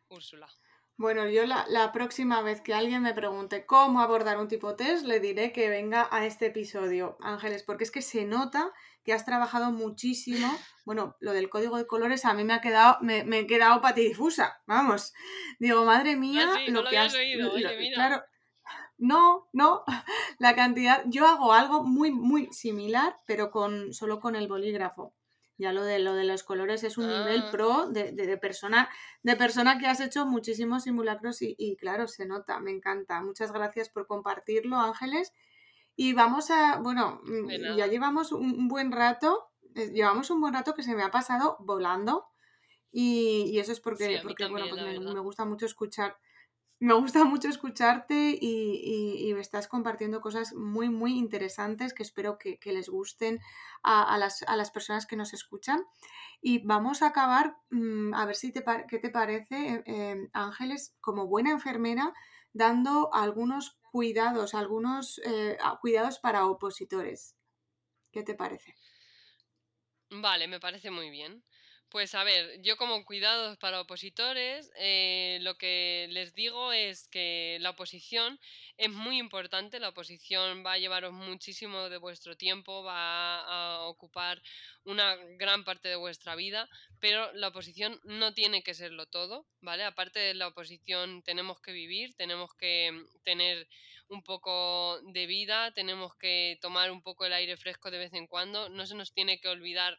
Úrsula. 0.08 0.48
Bueno, 0.96 1.28
yo 1.28 1.46
la, 1.46 1.64
la, 1.68 1.92
próxima 1.92 2.42
vez 2.42 2.60
que 2.60 2.74
alguien 2.74 3.02
me 3.02 3.14
pregunte 3.14 3.66
cómo 3.66 4.00
abordar 4.00 4.38
un 4.38 4.48
tipo 4.48 4.74
test, 4.74 5.04
le 5.04 5.20
diré 5.20 5.52
que 5.52 5.68
venga 5.68 6.08
a 6.10 6.26
este 6.26 6.46
episodio, 6.46 7.16
Ángeles, 7.20 7.62
porque 7.62 7.84
es 7.84 7.92
que 7.92 8.02
se 8.02 8.24
nota 8.24 8.72
que 9.04 9.12
has 9.12 9.24
trabajado 9.24 9.70
muchísimo. 9.70 10.50
Bueno, 10.84 11.16
lo 11.20 11.32
del 11.32 11.50
código 11.50 11.76
de 11.76 11.86
colores 11.86 12.24
a 12.24 12.34
mí 12.34 12.42
me 12.42 12.52
ha 12.52 12.60
quedado, 12.60 12.98
me, 13.00 13.22
me 13.22 13.40
he 13.40 13.46
quedado 13.46 13.80
patidifusa, 13.80 14.60
vamos. 14.66 15.12
Digo, 15.60 15.84
madre 15.84 16.16
mía, 16.16 16.50
ah, 16.56 16.60
lo, 16.68 16.84
que 16.84 16.98
has 16.98 17.14
oído. 17.14 17.52
Oye, 17.52 17.76
mira. 17.76 17.94
Claro, 17.94 18.24
no, 18.99 19.49
no, 19.53 19.84
la 20.38 20.55
cantidad. 20.55 21.03
Yo 21.07 21.26
hago 21.26 21.53
algo 21.53 21.84
muy, 21.84 22.11
muy 22.11 22.53
similar, 22.53 23.20
pero 23.26 23.51
con 23.51 23.92
solo 23.94 24.20
con 24.20 24.36
el 24.36 24.49
bolígrafo. 24.49 25.14
Ya 25.61 25.72
lo 25.72 25.82
de 25.82 25.99
lo 25.99 26.14
de 26.14 26.22
los 26.24 26.44
colores 26.44 26.84
es 26.84 26.99
un 26.99 27.09
nivel 27.09 27.42
Ah. 27.46 27.51
pro 27.51 27.88
de, 27.90 28.12
de- 28.12 28.26
de 28.26 28.36
persona, 28.38 28.88
de 29.24 29.34
persona 29.34 29.78
que 29.78 29.88
has 29.88 30.01
hecho 30.01 30.24
muchísimos 30.24 30.84
simulacros 30.84 31.42
y, 31.42 31.57
y 31.59 31.76
claro, 31.76 32.07
se 32.07 32.26
nota, 32.26 32.61
me 32.61 32.70
encanta. 32.70 33.20
Muchas 33.22 33.51
gracias 33.51 33.88
por 33.88 34.07
compartirlo, 34.07 34.76
Ángeles. 34.76 35.32
Y 35.96 36.12
vamos 36.12 36.53
a, 36.53 36.78
bueno, 36.78 37.20
mm, 37.24 37.76
ya 37.76 37.88
llevamos 37.88 38.30
un, 38.30 38.68
buen 38.68 38.92
rato, 38.92 39.49
eh, 39.74 39.90
llevamos 39.92 40.30
un 40.30 40.40
buen 40.40 40.55
rato 40.55 40.74
que 40.74 40.84
se 40.84 40.94
me 40.94 41.03
ha 41.03 41.11
pasado 41.11 41.57
volando 41.59 42.26
y, 42.92 43.51
y 43.53 43.59
eso 43.59 43.72
es 43.72 43.80
porque, 43.80 44.20
porque 44.22 44.46
bueno, 44.46 44.66
pues 44.70 45.01
me 45.01 45.20
gusta 45.20 45.44
mucho 45.44 45.66
escuchar, 45.66 46.16
me 46.80 46.94
gusta 46.94 47.24
mucho 47.24 47.48
escucharte 47.48 48.38
y, 48.40 49.28
y- 49.28 49.34
me 49.34 49.40
estás 49.40 49.68
compartiendo 49.68 50.20
cosas 50.20 50.54
muy, 50.54 50.88
muy 50.90 51.16
interesantes 51.18 51.92
que 51.94 52.02
espero 52.02 52.38
que, 52.38 52.58
les 52.64 52.88
gusten 52.88 53.40
a, 53.82 54.16
las, 54.18 54.42
a 54.42 54.56
las 54.56 54.70
personas 54.70 55.06
que 55.06 55.16
nos 55.16 55.32
escuchan. 55.34 55.84
Y 56.40 56.60
vamos 56.66 57.02
a 57.02 57.08
acabar, 57.08 57.56
mm, 57.70 58.14
a 58.14 58.26
ver 58.26 58.36
si 58.36 58.52
te, 58.52 58.64
qué 58.88 58.98
te 58.98 59.10
parece, 59.10 59.82
eh, 59.86 60.28
Ángeles, 60.32 60.96
como 61.00 61.26
buena 61.26 61.50
enfermera, 61.50 62.12
dando 62.52 63.10
algunos 63.12 63.78
cuidados, 63.92 64.54
algunos 64.54 65.20
eh, 65.24 65.56
a- 65.62 65.78
cuidados 65.80 66.18
para 66.20 66.46
opositores. 66.46 67.36
¿Qué 68.12 68.22
te 68.24 68.34
parece? 68.34 68.74
Vale, 70.10 70.48
me 70.48 70.60
parece 70.60 70.90
muy 70.90 71.08
bien. 71.08 71.42
Pues 71.91 72.14
a 72.14 72.22
ver, 72.22 72.61
yo 72.61 72.76
como 72.76 73.03
cuidados 73.07 73.57
para 73.57 73.80
opositores, 73.80 74.70
eh, 74.76 75.39
lo 75.41 75.57
que 75.57 76.07
les 76.11 76.34
digo 76.34 76.70
es 76.74 77.09
que 77.09 77.57
la 77.61 77.70
oposición 77.70 78.39
es 78.76 78.91
muy 78.91 79.16
importante, 79.18 79.80
la 79.80 79.89
oposición 79.89 80.62
va 80.66 80.74
a 80.74 80.78
llevaros 80.78 81.14
muchísimo 81.14 81.89
de 81.89 81.97
vuestro 81.97 82.36
tiempo, 82.36 82.82
va 82.82 83.41
a 83.41 83.82
ocupar 83.84 84.43
una 84.84 85.16
gran 85.39 85.64
parte 85.64 85.89
de 85.89 85.97
vuestra 85.97 86.34
vida, 86.34 86.68
pero 87.01 87.32
la 87.32 87.49
oposición 87.49 87.99
no 88.05 88.34
tiene 88.34 88.62
que 88.62 88.74
serlo 88.74 89.07
todo, 89.07 89.47
¿vale? 89.62 89.84
Aparte 89.84 90.18
de 90.18 90.34
la 90.34 90.49
oposición 90.49 91.22
tenemos 91.22 91.59
que 91.62 91.72
vivir, 91.72 92.14
tenemos 92.16 92.53
que 92.55 92.93
mm, 92.93 93.22
tener 93.24 93.66
un 94.09 94.22
poco 94.22 95.01
de 95.05 95.26
vida, 95.26 95.72
tenemos 95.72 96.14
que 96.16 96.59
tomar 96.61 96.91
un 96.91 97.03
poco 97.03 97.24
el 97.24 97.32
aire 97.32 97.57
fresco 97.57 97.91
de 97.91 97.99
vez 97.99 98.12
en 98.12 98.26
cuando, 98.26 98.68
no 98.68 98.86
se 98.86 98.95
nos 98.95 99.12
tiene 99.14 99.41
que 99.41 99.49
olvidar 99.49 99.99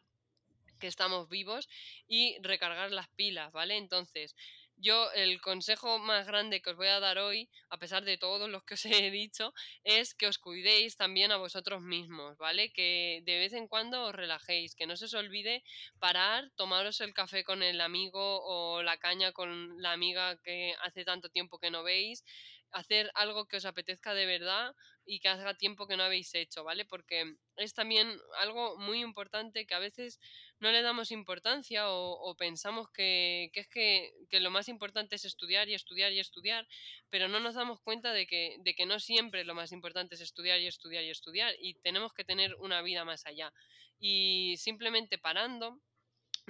que 0.80 0.88
estamos 0.88 1.30
vivos 1.30 1.70
y 2.08 2.38
recargar 2.42 2.92
las 2.92 3.10
pilas, 3.10 3.52
¿vale? 3.52 3.78
Entonces, 3.78 4.36
yo 4.82 5.12
el 5.12 5.42
consejo 5.42 6.00
más 6.00 6.26
grande 6.26 6.62
que 6.62 6.70
os 6.70 6.78
voy 6.78 6.88
a 6.88 7.02
dar 7.02 7.18
hoy, 7.18 7.50
a 7.70 7.78
pesar 7.78 8.06
de 8.06 8.18
todos 8.18 8.50
los 8.50 8.64
que 8.64 8.76
os 8.76 8.86
he 8.86 9.12
dicho, 9.12 9.54
es 9.84 10.14
que 10.16 10.28
os 10.28 10.38
cuidéis 10.38 10.96
también 10.96 11.32
a 11.32 11.38
vosotros 11.38 11.82
mismos, 11.82 12.38
¿vale? 12.38 12.72
Que 12.72 13.22
de 13.26 13.40
vez 13.40 13.54
en 13.54 13.68
cuando 13.68 14.06
os 14.06 14.16
relajéis, 14.16 14.76
que 14.76 14.88
no 14.88 14.96
se 14.96 15.06
os 15.06 15.14
olvide 15.14 15.64
parar, 16.00 16.50
tomaros 16.56 17.02
el 17.02 17.14
café 17.14 17.44
con 17.44 17.62
el 17.62 17.82
amigo 17.82 18.42
o 18.44 18.82
la 18.82 18.98
caña 18.98 19.34
con 19.34 19.82
la 19.82 19.92
amiga 19.92 20.38
que 20.42 20.74
hace 20.82 21.04
tanto 21.04 21.30
tiempo 21.30 21.60
que 21.60 21.72
no 21.72 21.84
veis, 21.84 22.24
hacer 22.72 23.12
algo 23.16 23.48
que 23.48 23.58
os 23.58 23.66
apetezca 23.66 24.14
de 24.14 24.26
verdad 24.26 24.76
y 25.06 25.20
que 25.20 25.30
haga 25.30 25.56
tiempo 25.56 25.88
que 25.88 25.98
no 25.98 26.04
habéis 26.04 26.34
hecho, 26.36 26.64
¿vale? 26.64 26.86
Porque 26.86 27.36
es 27.58 27.74
también 27.74 28.16
algo 28.38 28.78
muy 28.78 29.02
importante 29.02 29.66
que 29.66 29.74
a 29.74 29.80
veces 29.80 30.20
no 30.60 30.72
le 30.72 30.82
damos 30.82 31.12
importancia 31.12 31.90
o, 31.90 32.36
pensamos 32.36 32.90
que, 32.90 33.50
que 33.54 33.62
es 33.62 33.68
que, 33.68 34.14
que 34.30 34.40
lo 34.40 34.52
más 34.52 34.68
importante 34.68 35.16
es 35.16 35.26
estudiar 35.26 35.70
y 35.70 35.74
estudiar 35.74 36.12
y 36.12 36.20
estudiar, 36.20 36.68
pero 37.10 37.28
no 37.28 37.40
nos 37.40 37.56
damos 37.56 37.80
cuenta 37.82 38.14
de 38.14 38.28
que, 38.28 38.58
de 38.60 38.74
que 38.76 38.86
no 38.86 39.00
siempre 39.00 39.46
lo 39.46 39.56
más 39.56 39.72
importante 39.72 40.16
es 40.16 40.22
estudiar 40.22 40.60
y 40.60 40.68
estudiar 40.68 41.04
y 41.04 41.10
estudiar 41.10 41.54
y 41.60 41.76
tenemos 41.76 42.14
que 42.14 42.26
tener 42.26 42.56
una 42.56 42.82
vida 42.82 43.06
más 43.06 43.26
allá. 43.26 43.54
Y 44.00 44.56
simplemente 44.58 45.18
parando 45.18 45.80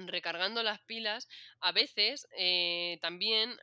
recargando 0.08 0.62
las 0.62 0.80
pilas, 0.82 1.28
a 1.60 1.72
veces 1.72 2.26
eh, 2.36 2.98
también 3.00 3.56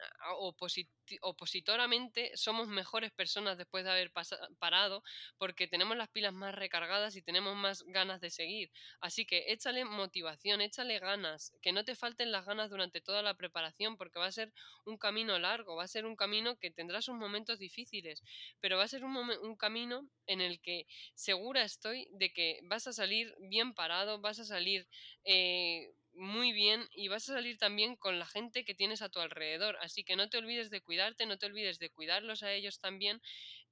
opositoramente 1.22 2.36
somos 2.36 2.68
mejores 2.68 3.12
personas 3.12 3.58
después 3.58 3.84
de 3.84 3.92
haber 3.92 4.12
parado 4.60 5.04
porque 5.38 5.68
tenemos 5.68 5.96
las 5.98 6.10
pilas 6.10 6.34
más 6.34 6.54
recargadas 6.54 7.16
y 7.16 7.22
tenemos 7.22 7.56
más 7.56 7.84
ganas 7.84 8.20
de 8.22 8.30
seguir. 8.30 8.72
Así 9.00 9.26
que 9.26 9.52
échale 9.52 9.86
motivación, 9.86 10.62
échale 10.62 11.00
ganas, 11.00 11.54
que 11.62 11.72
no 11.72 11.84
te 11.86 11.96
falten 11.96 12.32
las 12.32 12.46
ganas 12.46 12.70
durante 12.70 13.02
toda 13.02 13.22
la 13.22 13.36
preparación 13.36 13.98
porque 13.98 14.20
va 14.20 14.26
a 14.26 14.32
ser 14.32 14.52
un 14.86 14.98
camino 14.98 15.40
largo, 15.40 15.76
va 15.76 15.84
a 15.84 15.88
ser 15.88 16.06
un 16.06 16.16
camino 16.16 16.58
que 16.58 16.72
tendrá 16.72 17.02
sus 17.02 17.16
momentos 17.16 17.60
difíciles, 17.60 18.22
pero 18.60 18.78
va 18.78 18.84
a 18.84 18.88
ser 18.88 19.04
un, 19.06 19.16
un 19.16 19.56
camino 19.56 20.08
en 20.26 20.42
el 20.42 20.60
que 20.62 20.88
segura 21.16 21.64
estoy 21.64 22.08
de 22.12 22.32
que 22.32 22.60
vas 22.64 22.88
a 22.88 22.94
salir 22.94 23.34
bien 23.40 23.74
parado, 23.74 24.20
vas 24.20 24.40
a 24.40 24.46
salir 24.46 24.88
eh, 25.24 25.92
muy 26.18 26.52
bien 26.54 26.88
y 26.92 27.08
vas 27.08 27.30
a 27.30 27.34
salir 27.34 27.58
también 27.58 27.96
con 27.96 28.20
la 28.20 28.26
gente 28.26 28.66
que 28.66 28.76
tienes 28.76 29.02
a 29.02 29.10
tu 29.10 29.20
alrededor. 29.20 29.78
Así 29.82 30.04
que 30.04 30.16
no 30.16 30.30
te 30.30 30.38
olvides 30.38 30.70
de 30.70 30.82
cuidarte, 30.82 31.26
no 31.26 31.38
te 31.38 31.46
olvides 31.46 31.80
de 31.80 31.90
cuidarlos 31.90 32.44
a 32.44 32.52
ellos 32.54 32.80
también. 32.80 33.22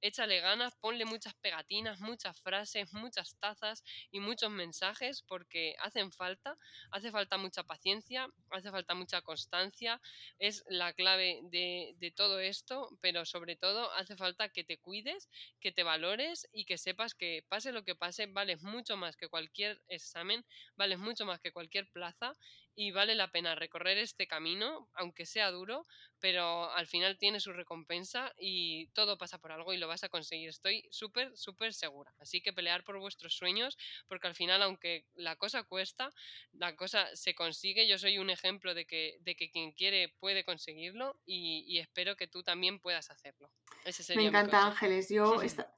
Échale 0.00 0.40
ganas, 0.40 0.74
ponle 0.76 1.04
muchas 1.04 1.34
pegatinas, 1.34 2.00
muchas 2.00 2.40
frases, 2.40 2.92
muchas 2.92 3.36
tazas 3.38 3.82
y 4.10 4.20
muchos 4.20 4.50
mensajes 4.50 5.22
porque 5.22 5.74
hacen 5.80 6.12
falta. 6.12 6.56
Hace 6.90 7.10
falta 7.10 7.38
mucha 7.38 7.64
paciencia, 7.64 8.28
hace 8.50 8.70
falta 8.70 8.94
mucha 8.94 9.22
constancia. 9.22 10.00
Es 10.38 10.64
la 10.68 10.92
clave 10.92 11.40
de, 11.44 11.94
de 11.96 12.10
todo 12.10 12.40
esto, 12.40 12.90
pero 13.00 13.24
sobre 13.24 13.56
todo 13.56 13.90
hace 13.92 14.16
falta 14.16 14.48
que 14.48 14.64
te 14.64 14.78
cuides, 14.78 15.28
que 15.60 15.72
te 15.72 15.82
valores 15.82 16.48
y 16.52 16.64
que 16.64 16.78
sepas 16.78 17.14
que 17.14 17.44
pase 17.48 17.72
lo 17.72 17.84
que 17.84 17.94
pase, 17.96 18.26
vales 18.26 18.62
mucho 18.62 18.96
más 18.96 19.16
que 19.16 19.28
cualquier 19.28 19.82
examen 19.88 20.44
vales 20.76 20.98
mucho 20.98 21.26
más 21.26 21.40
que 21.40 21.52
cualquier 21.52 21.88
plaza 21.90 22.34
y 22.78 22.90
vale 22.90 23.14
la 23.14 23.30
pena 23.32 23.54
recorrer 23.54 23.96
este 23.96 24.26
camino, 24.26 24.90
aunque 24.92 25.24
sea 25.24 25.50
duro, 25.50 25.86
pero 26.20 26.70
al 26.72 26.86
final 26.86 27.16
tiene 27.16 27.40
su 27.40 27.52
recompensa 27.54 28.32
y 28.38 28.88
todo 28.88 29.16
pasa 29.16 29.38
por 29.38 29.50
algo 29.50 29.72
y 29.72 29.78
lo 29.78 29.88
vas 29.88 30.04
a 30.04 30.10
conseguir. 30.10 30.50
Estoy 30.50 30.86
súper, 30.90 31.34
súper 31.36 31.72
segura. 31.72 32.12
Así 32.20 32.42
que 32.42 32.52
pelear 32.52 32.84
por 32.84 32.98
vuestros 32.98 33.34
sueños, 33.34 33.78
porque 34.08 34.26
al 34.28 34.34
final, 34.34 34.62
aunque 34.62 35.06
la 35.14 35.36
cosa 35.36 35.64
cuesta, 35.64 36.10
la 36.52 36.76
cosa 36.76 37.08
se 37.16 37.34
consigue. 37.34 37.88
Yo 37.88 37.98
soy 37.98 38.18
un 38.18 38.28
ejemplo 38.28 38.74
de 38.74 38.84
que, 38.86 39.16
de 39.20 39.34
que 39.36 39.50
quien 39.50 39.72
quiere 39.72 40.10
puede 40.20 40.44
conseguirlo 40.44 41.18
y, 41.24 41.64
y 41.66 41.78
espero 41.78 42.14
que 42.16 42.28
tú 42.28 42.42
también 42.42 42.78
puedas 42.78 43.10
hacerlo. 43.10 43.50
Ese 43.86 44.02
Me 44.02 44.06
sería 44.06 44.22
mi 44.22 44.26
encanta. 44.28 44.66
Ángeles. 44.66 45.08
Yo 45.08 45.40
esta- 45.40 45.74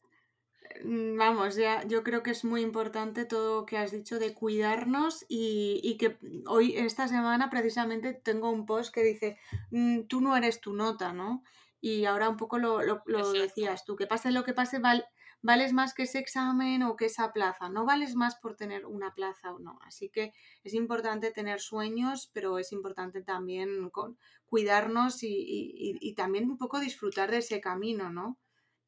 Vamos, 0.85 1.57
ya, 1.57 1.85
yo 1.87 2.05
creo 2.05 2.22
que 2.22 2.31
es 2.31 2.45
muy 2.45 2.61
importante 2.62 3.24
todo 3.24 3.61
lo 3.61 3.66
que 3.66 3.79
has 3.79 3.91
dicho 3.91 4.18
de 4.18 4.35
cuidarnos 4.35 5.24
y, 5.29 5.81
y 5.83 5.97
que 5.99 6.18
hoy, 6.47 6.74
esta 6.76 7.09
semana, 7.09 7.51
precisamente 7.51 8.12
tengo 8.14 8.51
un 8.51 8.64
post 8.66 8.93
que 8.95 9.03
dice, 9.03 9.39
mm, 9.70 10.03
tú 10.09 10.20
no 10.20 10.37
eres 10.37 10.61
tu 10.61 10.74
nota, 10.74 11.12
¿no? 11.12 11.43
Y 11.81 12.05
ahora 12.05 12.29
un 12.29 12.37
poco 12.37 12.59
lo, 12.59 12.83
lo- 12.83 13.03
decías 13.35 13.85
tú, 13.85 13.97
que 13.97 14.07
pase 14.07 14.31
lo 14.31 14.45
que 14.45 14.53
pase, 14.55 14.79
val- 14.79 15.07
vales 15.43 15.72
más 15.72 15.95
que 15.95 16.05
ese 16.05 16.18
examen 16.18 16.83
o 16.83 16.97
que 16.97 17.07
esa 17.07 17.33
plaza, 17.33 17.68
no 17.70 17.85
vales 17.85 18.14
más 18.14 18.37
por 18.37 18.55
tener 18.57 18.85
una 18.87 19.14
plaza 19.14 19.53
o 19.55 19.59
no. 19.59 19.79
Así 19.83 20.11
que 20.11 20.33
es 20.64 20.74
importante 20.74 21.31
tener 21.33 21.61
sueños, 21.61 22.31
pero 22.33 22.59
es 22.59 22.72
importante 22.72 23.22
también 23.22 23.91
con, 23.91 24.18
cuidarnos 24.47 25.18
y, 25.22 26.14
también 26.16 26.51
un 26.51 26.59
poco 26.59 26.79
disfrutar 26.81 27.31
de 27.31 27.39
ese 27.39 27.61
camino, 27.61 28.11
¿no? 28.11 28.39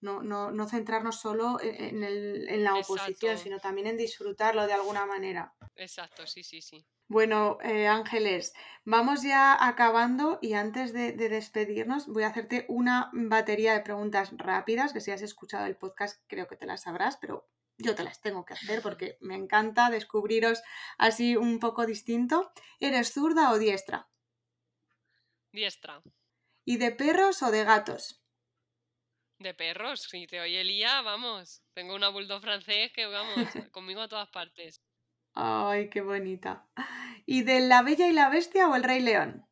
No, 0.01 0.23
no, 0.23 0.51
no 0.51 0.67
centrarnos 0.67 1.21
solo 1.21 1.59
en, 1.61 2.03
en 2.03 2.65
la 2.65 2.75
oposición, 2.75 3.37
sino 3.37 3.59
también 3.59 3.87
en 3.87 3.97
disfrutarlo 3.99 4.67
de 4.67 4.73
alguna 4.73 5.05
manera. 5.05 5.55
Exacto, 5.77 6.27
sí, 6.27 6.43
sí, 6.43 6.63
sí. 6.63 6.87
Bueno, 7.11 7.59
eh, 7.65 7.89
Ángeles, 7.89 8.55
vamos 8.85 9.23
ya 9.23 9.67
acabando 9.67 10.39
y 10.41 10.53
antes 10.53 10.93
de, 10.93 11.11
despedirnos 11.13 12.07
voy 12.07 12.23
a 12.23 12.29
hacerte 12.29 12.67
una 12.69 13.11
batería 13.13 13.73
de 13.73 13.81
preguntas 13.81 14.31
rápidas, 14.37 14.93
que 14.93 15.01
si 15.01 15.11
has 15.11 15.21
escuchado 15.21 15.67
el 15.67 15.75
podcast 15.75 16.23
creo 16.29 16.47
que 16.47 16.55
te 16.55 16.67
las 16.67 16.83
sabrás, 16.83 17.17
pero 17.17 17.51
yo 17.79 17.97
te 17.97 18.05
las 18.05 18.21
tengo 18.21 18.45
que 18.45 18.55
hacer 18.55 18.81
porque 18.81 19.19
me 19.21 19.35
encanta 19.35 19.91
descubriros 19.91 20.63
así 20.99 21.35
un 21.35 21.59
poco 21.59 21.85
distinto. 21.85 22.53
¿Eres 22.79 23.13
zurda 23.13 23.51
o 23.51 23.59
diestra? 23.59 24.09
Diestra. 25.51 26.01
¿Y 26.65 26.77
de 26.77 26.93
perros 26.93 27.43
o 27.43 27.51
de 27.51 27.65
gatos? 27.65 28.23
De 29.41 29.55
perros, 29.55 30.03
si 30.03 30.27
te 30.27 30.39
oye 30.39 30.61
Elía, 30.61 31.01
vamos. 31.01 31.63
Tengo 31.73 31.95
una 31.95 32.11
bulldog 32.11 32.43
francés 32.43 32.93
que, 32.93 33.07
vamos, 33.07 33.35
conmigo 33.73 34.03
a 34.03 34.09
todas 34.09 34.29
partes. 34.29 34.83
Ay, 35.33 35.89
qué 35.89 36.03
bonita. 36.03 36.69
¿Y 37.25 37.43
de 37.45 37.61
La 37.61 37.81
Bella 37.81 38.07
y 38.07 38.13
la 38.13 38.29
Bestia 38.29 38.69
o 38.69 38.77
El 38.77 38.83
Rey 38.83 39.01
León? 39.01 39.47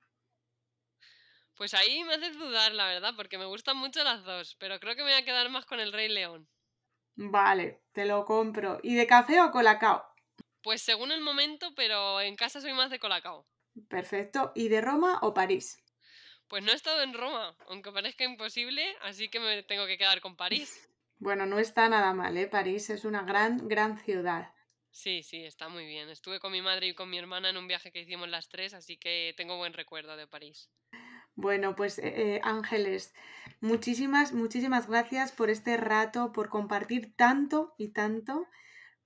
Pues 1.56 1.72
ahí 1.72 2.04
me 2.04 2.14
haces 2.14 2.36
dudar, 2.36 2.72
la 2.74 2.86
verdad, 2.86 3.14
porque 3.16 3.38
me 3.38 3.46
gustan 3.46 3.78
mucho 3.78 4.04
las 4.04 4.24
dos, 4.24 4.56
pero 4.60 4.78
creo 4.78 4.94
que 4.94 5.02
me 5.02 5.10
voy 5.10 5.20
a 5.20 5.24
quedar 5.24 5.48
más 5.48 5.64
con 5.64 5.80
El 5.80 5.94
Rey 5.94 6.10
León. 6.10 6.46
Vale, 7.16 7.80
te 7.92 8.04
lo 8.04 8.26
compro. 8.26 8.80
¿Y 8.82 8.94
de 8.94 9.06
café 9.06 9.40
o 9.40 9.50
colacao? 9.50 10.04
Pues 10.62 10.82
según 10.82 11.12
el 11.12 11.22
momento, 11.22 11.74
pero 11.74 12.20
en 12.20 12.36
casa 12.36 12.60
soy 12.60 12.74
más 12.74 12.90
de 12.90 12.98
colacao. 12.98 13.46
Perfecto. 13.88 14.52
¿Y 14.54 14.68
de 14.68 14.82
Roma 14.82 15.18
o 15.22 15.32
París? 15.32 15.82
Pues 16.48 16.64
no 16.64 16.72
he 16.72 16.74
estado 16.74 17.02
en 17.02 17.12
Roma, 17.12 17.54
aunque 17.68 17.92
parezca 17.92 18.24
imposible, 18.24 18.82
así 19.02 19.28
que 19.28 19.38
me 19.38 19.62
tengo 19.62 19.86
que 19.86 19.98
quedar 19.98 20.20
con 20.20 20.36
París. 20.36 20.84
Bueno, 21.20 21.46
no 21.46 21.58
está 21.58 21.88
nada 21.88 22.14
mal, 22.14 22.36
¿eh? 22.36 22.46
París 22.46 22.90
es 22.90 23.04
una 23.04 23.22
gran, 23.22 23.66
gran 23.66 23.98
ciudad. 23.98 24.54
Sí, 24.92 25.24
sí, 25.24 25.44
está 25.44 25.68
muy 25.68 25.84
bien. 25.84 26.08
Estuve 26.10 26.38
con 26.38 26.52
mi 26.52 26.62
madre 26.62 26.86
y 26.86 26.94
con 26.94 27.10
mi 27.10 27.18
hermana 27.18 27.50
en 27.50 27.56
un 27.56 27.66
viaje 27.66 27.90
que 27.90 28.02
hicimos 28.02 28.28
las 28.28 28.48
tres, 28.48 28.72
así 28.72 28.98
que 28.98 29.34
tengo 29.36 29.56
buen 29.56 29.72
recuerdo 29.72 30.16
de 30.16 30.28
París. 30.28 30.70
Bueno, 31.34 31.74
pues 31.74 31.98
eh, 31.98 32.36
eh, 32.36 32.40
Ángeles, 32.44 33.12
muchísimas, 33.60 34.32
muchísimas 34.32 34.88
gracias 34.88 35.32
por 35.32 35.50
este 35.50 35.76
rato, 35.76 36.30
por 36.30 36.50
compartir 36.50 37.16
tanto 37.16 37.74
y 37.78 37.88
tanto, 37.88 38.46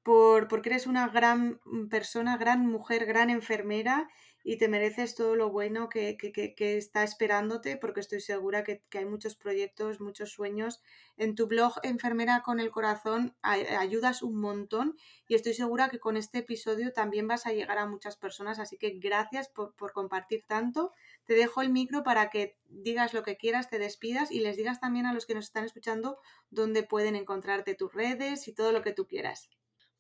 por, 0.03 0.49
porque 0.49 0.69
eres 0.69 0.87
una 0.87 1.09
gran 1.09 1.61
persona, 1.91 2.37
gran 2.37 2.67
mujer, 2.67 3.07
gran 3.07 3.31
enfermera 3.31 4.11
y 4.45 4.57
te 4.57 4.69
mereces 4.69 5.15
todo 5.15 5.37
lo 5.37 5.51
bueno 5.51 5.89
que, 5.89 6.17
está 6.59 7.05
esperándote, 7.05 7.77
porque 7.77 8.01
estoy 8.01 8.21
segura 8.21 8.65
que, 8.65 8.83
hay 8.93 9.05
muchos 9.05 9.37
proyectos, 9.37 10.01
muchos 10.01 10.31
sueños. 10.33 10.81
En 11.17 11.35
tu 11.35 11.47
blog 11.47 11.75
Enfermera 11.83 12.43
con 12.43 12.61
el 12.61 12.71
Corazón 12.71 13.37
ayudas 13.43 14.23
un 14.23 14.41
montón 14.41 14.97
y 15.29 15.35
estoy 15.35 15.55
segura 15.55 15.89
que 15.89 16.01
con 16.01 16.17
este 16.17 16.39
episodio 16.39 16.93
también 16.93 17.29
vas 17.29 17.47
a 17.47 17.53
llegar 17.53 17.79
a 17.79 17.87
muchas 17.87 18.17
personas, 18.17 18.59
así 18.59 18.77
que 18.77 18.91
gracias 18.99 19.49
por, 19.49 19.75
por 19.75 19.93
compartir 19.93 20.45
tanto. 20.47 20.93
Te 21.25 21.35
dejo 21.35 21.63
el 21.63 21.71
micro 21.71 22.03
para 22.03 22.31
que 22.31 22.57
digas 22.69 23.15
lo 23.15 23.23
que 23.23 23.37
quieras, 23.37 23.71
te 23.71 23.79
despidas 23.79 24.31
y 24.31 24.41
les 24.41 24.57
digas 24.57 24.81
también 24.81 25.07
a 25.07 25.13
los 25.13 25.27
que 25.27 25.35
nos 25.35 25.47
están 25.47 25.65
escuchando 25.65 26.19
dónde 26.51 26.83
pueden 26.83 27.17
encontrarte 27.17 27.75
tus 27.75 27.93
redes 27.93 28.49
y 28.49 28.55
todo 28.55 28.73
lo 28.73 28.83
que 28.83 28.93
tú 28.93 29.07
quieras. 29.07 29.49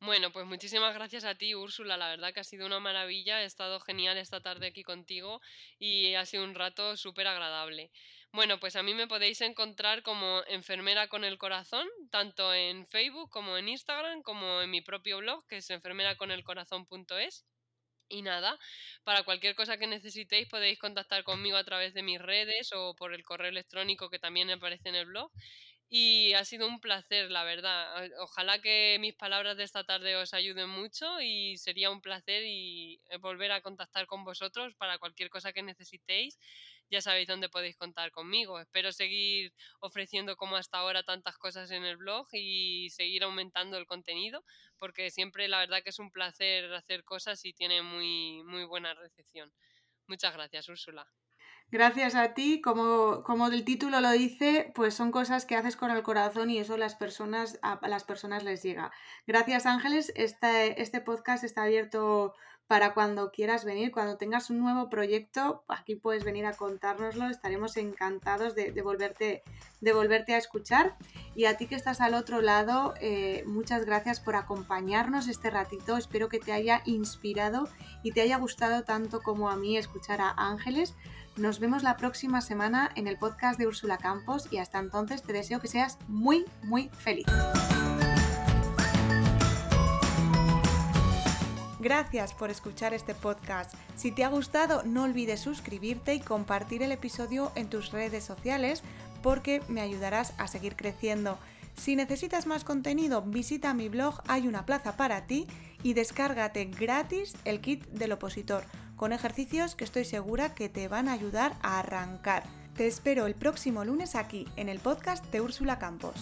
Bueno, 0.04 0.32
pues 0.32 0.46
muchísimas 0.46 0.92
gracias 0.94 1.22
a 1.24 1.36
ti, 1.36 1.54
Úrsula. 1.54 1.96
La 1.96 2.08
verdad 2.08 2.34
que 2.34 2.40
ha 2.40 2.44
sido 2.44 2.66
una 2.66 2.80
maravilla. 2.80 3.40
He 3.40 3.44
estado 3.44 3.78
genial 3.78 4.18
esta 4.18 4.40
tarde 4.40 4.66
aquí 4.66 4.82
contigo 4.82 5.40
y 5.78 6.14
ha 6.14 6.26
sido 6.26 6.42
un 6.42 6.56
rato 6.56 6.96
súper 6.96 7.28
agradable. 7.28 7.92
Bueno, 8.32 8.58
pues 8.58 8.74
a 8.74 8.82
mí 8.82 8.94
me 8.94 9.06
podéis 9.06 9.40
encontrar 9.42 10.02
como 10.02 10.42
enfermera 10.48 11.06
con 11.06 11.22
el 11.22 11.38
corazón, 11.38 11.86
tanto 12.10 12.52
en 12.52 12.88
Facebook 12.88 13.30
como 13.30 13.56
en 13.56 13.68
Instagram, 13.68 14.22
como 14.22 14.60
en 14.60 14.70
mi 14.72 14.80
propio 14.80 15.18
blog, 15.18 15.46
que 15.46 15.58
es 15.58 15.70
enfermeraconelcorazón.es. 15.70 17.44
Y 18.08 18.22
nada, 18.22 18.58
para 19.04 19.22
cualquier 19.22 19.54
cosa 19.54 19.78
que 19.78 19.86
necesitéis 19.86 20.48
podéis 20.48 20.78
contactar 20.78 21.24
conmigo 21.24 21.56
a 21.56 21.64
través 21.64 21.94
de 21.94 22.02
mis 22.02 22.20
redes 22.20 22.70
o 22.74 22.94
por 22.94 23.14
el 23.14 23.22
correo 23.24 23.48
electrónico 23.50 24.10
que 24.10 24.18
también 24.18 24.50
aparece 24.50 24.88
en 24.90 24.96
el 24.96 25.06
blog. 25.06 25.30
Y 25.94 26.32
ha 26.32 26.44
sido 26.46 26.66
un 26.66 26.80
placer, 26.80 27.30
la 27.30 27.44
verdad. 27.44 28.08
Ojalá 28.20 28.58
que 28.62 28.96
mis 28.98 29.14
palabras 29.14 29.58
de 29.58 29.64
esta 29.64 29.84
tarde 29.84 30.16
os 30.16 30.32
ayuden 30.32 30.70
mucho 30.70 31.20
y 31.20 31.58
sería 31.58 31.90
un 31.90 32.00
placer 32.00 32.44
y 32.46 32.98
eh, 33.10 33.18
volver 33.18 33.52
a 33.52 33.60
contactar 33.60 34.06
con 34.06 34.24
vosotros 34.24 34.74
para 34.76 34.96
cualquier 34.98 35.28
cosa 35.28 35.52
que 35.52 35.62
necesitéis. 35.62 36.38
Ya 36.90 37.02
sabéis 37.02 37.28
dónde 37.28 37.50
podéis 37.50 37.76
contar 37.76 38.10
conmigo. 38.10 38.58
Espero 38.58 38.90
seguir 38.90 39.52
ofreciendo 39.80 40.34
como 40.36 40.56
hasta 40.56 40.78
ahora 40.78 41.02
tantas 41.02 41.36
cosas 41.36 41.70
en 41.70 41.84
el 41.84 41.98
blog 41.98 42.26
y 42.32 42.88
seguir 42.88 43.24
aumentando 43.24 43.76
el 43.76 43.84
contenido, 43.86 44.42
porque 44.78 45.10
siempre 45.10 45.46
la 45.46 45.58
verdad 45.58 45.82
que 45.82 45.90
es 45.90 45.98
un 45.98 46.10
placer 46.10 46.72
hacer 46.72 47.04
cosas 47.04 47.44
y 47.44 47.52
tiene 47.52 47.82
muy, 47.82 48.42
muy 48.44 48.64
buena 48.64 48.94
recepción. 48.94 49.52
Muchas 50.06 50.32
gracias, 50.34 50.68
Úrsula. 50.70 51.06
Gracias 51.72 52.14
a 52.14 52.34
ti, 52.34 52.60
como, 52.60 53.22
como 53.22 53.46
el 53.46 53.64
título 53.64 54.02
lo 54.02 54.10
dice, 54.10 54.70
pues 54.74 54.92
son 54.92 55.10
cosas 55.10 55.46
que 55.46 55.56
haces 55.56 55.74
con 55.74 55.90
el 55.90 56.02
corazón 56.02 56.50
y 56.50 56.58
eso 56.58 56.76
las 56.76 56.94
personas, 56.96 57.58
a, 57.62 57.80
las 57.88 58.04
personas 58.04 58.44
les 58.44 58.62
llega. 58.62 58.92
Gracias 59.26 59.64
Ángeles, 59.64 60.12
este, 60.14 60.82
este 60.82 61.00
podcast 61.00 61.44
está 61.44 61.62
abierto 61.62 62.34
para 62.66 62.92
cuando 62.92 63.32
quieras 63.32 63.64
venir, 63.64 63.90
cuando 63.90 64.18
tengas 64.18 64.50
un 64.50 64.58
nuevo 64.58 64.90
proyecto, 64.90 65.64
aquí 65.66 65.94
puedes 65.94 66.24
venir 66.24 66.44
a 66.44 66.52
contárnoslo, 66.52 67.28
estaremos 67.28 67.78
encantados 67.78 68.54
de, 68.54 68.70
volverte, 68.82 69.42
de 69.80 69.92
volverte 69.94 70.34
a 70.34 70.38
escuchar. 70.38 70.96
Y 71.34 71.46
a 71.46 71.56
ti 71.56 71.66
que 71.66 71.74
estás 71.74 72.02
al 72.02 72.12
otro 72.12 72.42
lado, 72.42 72.92
eh, 73.00 73.44
muchas 73.46 73.86
gracias 73.86 74.20
por 74.20 74.36
acompañarnos 74.36 75.26
este 75.26 75.48
ratito, 75.48 75.96
espero 75.96 76.28
que 76.28 76.38
te 76.38 76.52
haya 76.52 76.82
inspirado 76.84 77.66
y 78.02 78.12
te 78.12 78.20
haya 78.20 78.36
gustado 78.36 78.84
tanto 78.84 79.22
como 79.22 79.48
a 79.48 79.56
mí 79.56 79.78
escuchar 79.78 80.20
a 80.20 80.34
Ángeles. 80.36 80.94
Nos 81.36 81.60
vemos 81.60 81.82
la 81.82 81.96
próxima 81.96 82.42
semana 82.42 82.90
en 82.94 83.08
el 83.08 83.16
podcast 83.16 83.58
de 83.58 83.66
Úrsula 83.66 83.96
Campos 83.96 84.48
y 84.50 84.58
hasta 84.58 84.78
entonces 84.78 85.22
te 85.22 85.32
deseo 85.32 85.60
que 85.60 85.68
seas 85.68 85.96
muy, 86.06 86.44
muy 86.62 86.90
feliz. 86.90 87.24
Gracias 91.80 92.34
por 92.34 92.50
escuchar 92.50 92.92
este 92.92 93.14
podcast. 93.14 93.72
Si 93.96 94.12
te 94.12 94.24
ha 94.24 94.28
gustado, 94.28 94.82
no 94.84 95.04
olvides 95.04 95.40
suscribirte 95.40 96.14
y 96.14 96.20
compartir 96.20 96.82
el 96.82 96.92
episodio 96.92 97.50
en 97.54 97.70
tus 97.70 97.92
redes 97.92 98.24
sociales 98.24 98.82
porque 99.22 99.62
me 99.68 99.80
ayudarás 99.80 100.34
a 100.36 100.48
seguir 100.48 100.76
creciendo. 100.76 101.38
Si 101.76 101.96
necesitas 101.96 102.46
más 102.46 102.62
contenido, 102.62 103.22
visita 103.22 103.72
mi 103.72 103.88
blog 103.88 104.20
Hay 104.28 104.46
una 104.46 104.66
plaza 104.66 104.98
para 104.98 105.26
ti 105.26 105.46
y 105.82 105.94
descárgate 105.94 106.66
gratis 106.66 107.34
el 107.46 107.62
kit 107.62 107.86
del 107.86 108.12
opositor 108.12 108.64
con 109.02 109.12
ejercicios 109.12 109.74
que 109.74 109.82
estoy 109.82 110.04
segura 110.04 110.54
que 110.54 110.68
te 110.68 110.86
van 110.86 111.08
a 111.08 111.12
ayudar 111.12 111.56
a 111.60 111.80
arrancar. 111.80 112.44
Te 112.76 112.86
espero 112.86 113.26
el 113.26 113.34
próximo 113.34 113.84
lunes 113.84 114.14
aquí 114.14 114.46
en 114.54 114.68
el 114.68 114.78
podcast 114.78 115.24
de 115.32 115.40
Úrsula 115.40 115.80
Campos. 115.80 116.14